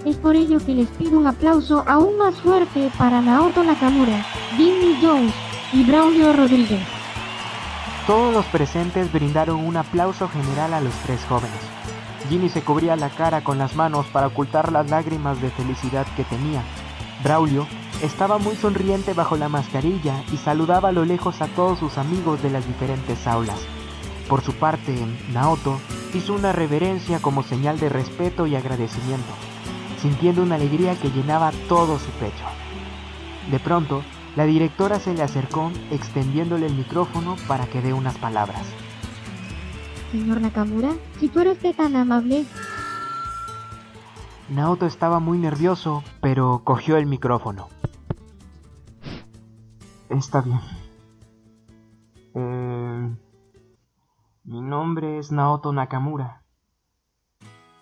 Es 0.05 0.17
por 0.17 0.37
ello 0.37 0.59
que 0.59 0.75
les 0.75 0.89
pido 0.91 1.19
un 1.19 1.27
aplauso 1.27 1.83
aún 1.87 2.19
más 2.19 2.35
fuerte 2.35 2.91
para 2.99 3.23
Naoto 3.23 3.65
Nakamura, 3.65 4.23
Jimmy 4.59 4.99
Jones 5.01 5.33
y 5.73 5.83
Braulio 5.83 6.35
Rodríguez. 6.35 6.87
Todos 8.07 8.35
los 8.35 8.45
presentes 8.47 9.11
brindaron 9.11 9.65
un 9.65 9.79
aplauso 9.79 10.29
general 10.29 10.75
a 10.75 10.83
los 10.83 10.93
tres 11.07 11.25
jóvenes. 11.27 11.94
Ginny 12.29 12.49
se 12.49 12.63
cubría 12.63 12.97
la 12.97 13.11
cara 13.11 13.45
con 13.45 13.59
las 13.59 13.77
manos 13.77 14.07
para 14.07 14.29
ocultar 14.29 14.73
las 14.73 14.89
lágrimas 14.89 15.41
de 15.43 15.51
felicidad 15.51 16.07
que 16.17 16.25
tenía. 16.25 16.63
Braulio 17.23 17.67
estaba 18.03 18.39
muy 18.39 18.57
sonriente 18.57 19.13
bajo 19.13 19.37
la 19.37 19.49
mascarilla 19.49 20.25
y 20.33 20.37
saludaba 20.37 20.89
a 20.89 20.93
lo 20.93 21.05
lejos 21.05 21.41
a 21.43 21.47
todos 21.49 21.79
sus 21.79 21.99
amigos 21.99 22.43
de 22.43 22.51
las 22.51 22.67
diferentes 22.67 23.27
aulas. 23.27 23.61
Por 24.29 24.43
su 24.43 24.55
parte, 24.55 24.95
Naoto 25.33 25.79
hizo 26.15 26.35
una 26.35 26.53
reverencia 26.53 27.21
como 27.21 27.43
señal 27.43 27.79
de 27.79 27.91
respeto 27.91 28.47
y 28.47 28.57
agradecimiento, 28.57 29.33
sintiendo 30.01 30.43
una 30.43 30.55
alegría 30.55 30.99
que 30.99 31.11
llenaba 31.11 31.53
todo 31.69 31.99
su 31.99 32.11
pecho. 32.13 32.45
De 33.51 33.59
pronto, 33.59 34.03
la 34.35 34.47
directora 34.47 34.99
se 34.99 35.15
le 35.15 35.23
acercó 35.23 35.71
extendiéndole 35.91 36.67
el 36.67 36.75
micrófono 36.75 37.37
para 37.47 37.67
que 37.67 37.83
dé 37.83 37.93
unas 37.93 38.17
palabras. 38.17 38.63
Señor 40.15 40.41
Nakamura, 40.41 40.93
si 41.19 41.29
fuera 41.29 41.51
usted 41.51 41.75
tan 41.75 41.97
amable, 41.97 42.47
Naoto 44.49 44.87
estaba 44.87 45.19
muy 45.19 45.39
nervioso, 45.39 46.05
pero 46.21 46.63
cogió 46.63 46.97
el 46.99 47.07
micrófono. 47.07 47.69
Está 50.11 50.41
bien. 50.41 50.61
Eh, 52.37 53.17
mi 54.45 54.61
nombre 54.61 55.19
es 55.19 55.33
Naoto 55.33 55.73
Nakamura. 55.73 56.45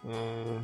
Eh, 0.04 0.62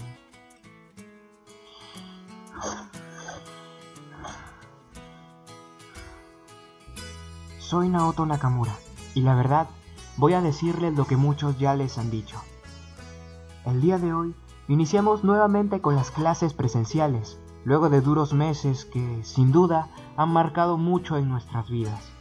soy 7.59 7.91
Naoto 7.91 8.25
Nakamura 8.25 8.73
y 9.15 9.21
la 9.21 9.35
verdad 9.35 9.69
voy 10.19 10.35
a 10.35 10.43
decirles 10.43 10.95
lo 10.95 11.07
que 11.07 11.17
muchos 11.17 11.59
ya 11.59 11.75
les 11.75 11.97
han 11.97 12.11
dicho. 12.11 12.39
El 13.65 13.81
día 13.81 13.99
de 13.99 14.13
hoy 14.13 14.35
Iniciamos 14.69 15.25
nuevamente 15.25 15.81
con 15.81 15.97
las 15.97 16.11
clases 16.11 16.53
presenciales, 16.53 17.41
luego 17.65 17.89
de 17.89 18.03
duros 18.03 18.35
meses 18.35 18.85
que, 18.85 19.25
sin 19.25 19.51
duda, 19.51 19.89
han 20.15 20.31
marcado 20.31 20.77
mucho 20.77 21.17
en 21.17 21.31
nuestras 21.31 21.71
vidas. 21.71 22.13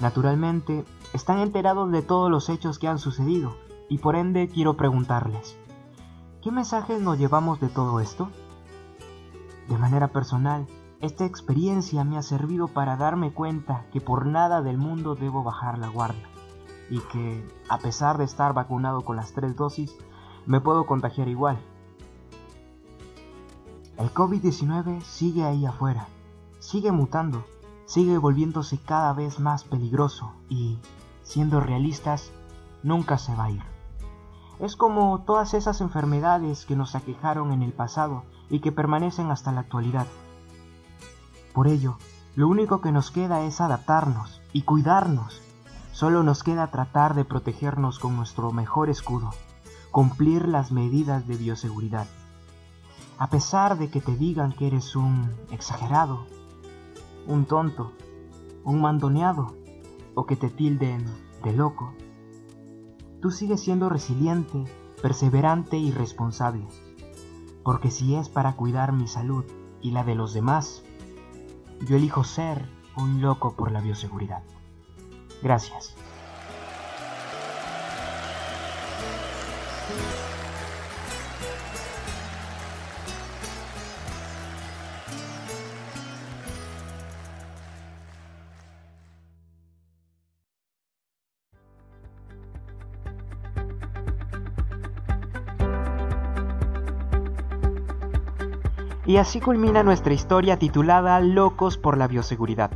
Naturalmente, 0.00 0.84
están 1.12 1.38
enterados 1.38 1.92
de 1.92 2.02
todos 2.02 2.28
los 2.28 2.48
hechos 2.48 2.80
que 2.80 2.88
han 2.88 2.98
sucedido, 2.98 3.56
y 3.88 3.98
por 3.98 4.16
ende 4.16 4.48
quiero 4.48 4.76
preguntarles, 4.76 5.56
¿qué 6.42 6.50
mensajes 6.50 7.00
nos 7.00 7.18
llevamos 7.18 7.60
de 7.60 7.68
todo 7.68 8.00
esto? 8.00 8.30
De 9.68 9.78
manera 9.78 10.08
personal, 10.08 10.66
esta 11.00 11.24
experiencia 11.24 12.02
me 12.02 12.18
ha 12.18 12.22
servido 12.22 12.66
para 12.66 12.96
darme 12.96 13.32
cuenta 13.32 13.86
que 13.92 14.00
por 14.00 14.26
nada 14.26 14.60
del 14.60 14.76
mundo 14.76 15.14
debo 15.14 15.44
bajar 15.44 15.78
la 15.78 15.88
guardia 15.88 16.29
y 16.90 16.98
que, 17.00 17.48
a 17.68 17.78
pesar 17.78 18.18
de 18.18 18.24
estar 18.24 18.52
vacunado 18.52 19.02
con 19.02 19.16
las 19.16 19.32
tres 19.32 19.56
dosis, 19.56 19.96
me 20.44 20.60
puedo 20.60 20.84
contagiar 20.84 21.28
igual. 21.28 21.58
El 23.96 24.12
COVID-19 24.12 25.00
sigue 25.02 25.44
ahí 25.44 25.64
afuera, 25.64 26.08
sigue 26.58 26.90
mutando, 26.90 27.44
sigue 27.86 28.18
volviéndose 28.18 28.78
cada 28.78 29.12
vez 29.12 29.40
más 29.40 29.64
peligroso 29.64 30.32
y, 30.48 30.78
siendo 31.22 31.60
realistas, 31.60 32.32
nunca 32.82 33.18
se 33.18 33.34
va 33.34 33.44
a 33.44 33.50
ir. 33.50 33.62
Es 34.58 34.76
como 34.76 35.22
todas 35.22 35.54
esas 35.54 35.80
enfermedades 35.80 36.66
que 36.66 36.76
nos 36.76 36.94
aquejaron 36.94 37.52
en 37.52 37.62
el 37.62 37.72
pasado 37.72 38.24
y 38.50 38.60
que 38.60 38.72
permanecen 38.72 39.30
hasta 39.30 39.52
la 39.52 39.60
actualidad. 39.60 40.06
Por 41.54 41.66
ello, 41.66 41.96
lo 42.36 42.48
único 42.48 42.80
que 42.80 42.92
nos 42.92 43.10
queda 43.10 43.42
es 43.42 43.60
adaptarnos 43.60 44.40
y 44.52 44.62
cuidarnos. 44.62 45.42
Solo 46.00 46.22
nos 46.22 46.42
queda 46.42 46.68
tratar 46.68 47.14
de 47.14 47.26
protegernos 47.26 47.98
con 47.98 48.16
nuestro 48.16 48.52
mejor 48.52 48.88
escudo, 48.88 49.32
cumplir 49.90 50.48
las 50.48 50.72
medidas 50.72 51.26
de 51.26 51.36
bioseguridad. 51.36 52.06
A 53.18 53.28
pesar 53.28 53.76
de 53.76 53.90
que 53.90 54.00
te 54.00 54.16
digan 54.16 54.54
que 54.54 54.66
eres 54.66 54.96
un 54.96 55.30
exagerado, 55.50 56.24
un 57.26 57.44
tonto, 57.44 57.92
un 58.64 58.80
mandoneado 58.80 59.54
o 60.14 60.24
que 60.24 60.36
te 60.36 60.48
tilden 60.48 61.04
de 61.44 61.52
loco, 61.52 61.92
tú 63.20 63.30
sigues 63.30 63.60
siendo 63.60 63.90
resiliente, 63.90 64.64
perseverante 65.02 65.76
y 65.76 65.90
responsable. 65.90 66.66
Porque 67.62 67.90
si 67.90 68.14
es 68.14 68.30
para 68.30 68.56
cuidar 68.56 68.94
mi 68.94 69.06
salud 69.06 69.44
y 69.82 69.90
la 69.90 70.02
de 70.02 70.14
los 70.14 70.32
demás, 70.32 70.82
yo 71.86 71.96
elijo 71.96 72.24
ser 72.24 72.70
un 72.96 73.20
loco 73.20 73.54
por 73.54 73.70
la 73.70 73.82
bioseguridad. 73.82 74.42
Gracias. 75.42 75.94
Y 99.10 99.16
así 99.16 99.40
culmina 99.40 99.82
nuestra 99.82 100.12
historia 100.12 100.56
titulada 100.56 101.18
Locos 101.18 101.76
por 101.76 101.98
la 101.98 102.06
Bioseguridad. 102.06 102.70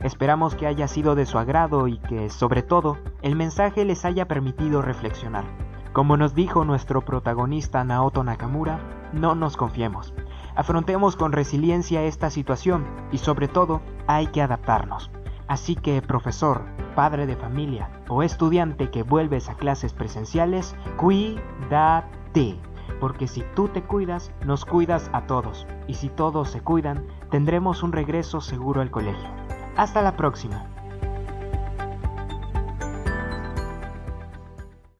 Esperamos 0.00 0.54
que 0.54 0.66
haya 0.66 0.86
sido 0.86 1.14
de 1.14 1.26
su 1.26 1.38
agrado 1.38 1.88
y 1.88 1.98
que, 1.98 2.30
sobre 2.30 2.62
todo, 2.62 2.98
el 3.22 3.34
mensaje 3.34 3.84
les 3.84 4.04
haya 4.04 4.28
permitido 4.28 4.80
reflexionar. 4.80 5.44
Como 5.92 6.16
nos 6.16 6.34
dijo 6.34 6.64
nuestro 6.64 7.00
protagonista 7.00 7.82
Naoto 7.82 8.22
Nakamura, 8.22 8.78
no 9.12 9.34
nos 9.34 9.56
confiemos. 9.56 10.14
Afrontemos 10.54 11.16
con 11.16 11.32
resiliencia 11.32 12.02
esta 12.02 12.30
situación 12.30 12.86
y 13.10 13.18
sobre 13.18 13.48
todo 13.48 13.80
hay 14.06 14.28
que 14.28 14.42
adaptarnos. 14.42 15.10
Así 15.48 15.74
que, 15.74 16.02
profesor, 16.02 16.64
padre 16.94 17.26
de 17.26 17.36
familia 17.36 17.90
o 18.08 18.22
estudiante 18.22 18.90
que 18.90 19.02
vuelves 19.02 19.48
a 19.48 19.54
clases 19.54 19.92
presenciales, 19.92 20.76
cuídate 20.96 22.58
porque 23.00 23.28
si 23.28 23.42
tú 23.54 23.68
te 23.68 23.82
cuidas, 23.82 24.32
nos 24.44 24.64
cuidas 24.64 25.10
a 25.12 25.26
todos, 25.26 25.66
y 25.86 25.94
si 25.94 26.08
todos 26.08 26.50
se 26.50 26.60
cuidan, 26.60 27.06
tendremos 27.30 27.82
un 27.82 27.92
regreso 27.92 28.40
seguro 28.40 28.80
al 28.80 28.90
colegio. 28.90 29.28
Hasta 29.78 30.02
la 30.02 30.16
próxima. 30.16 30.77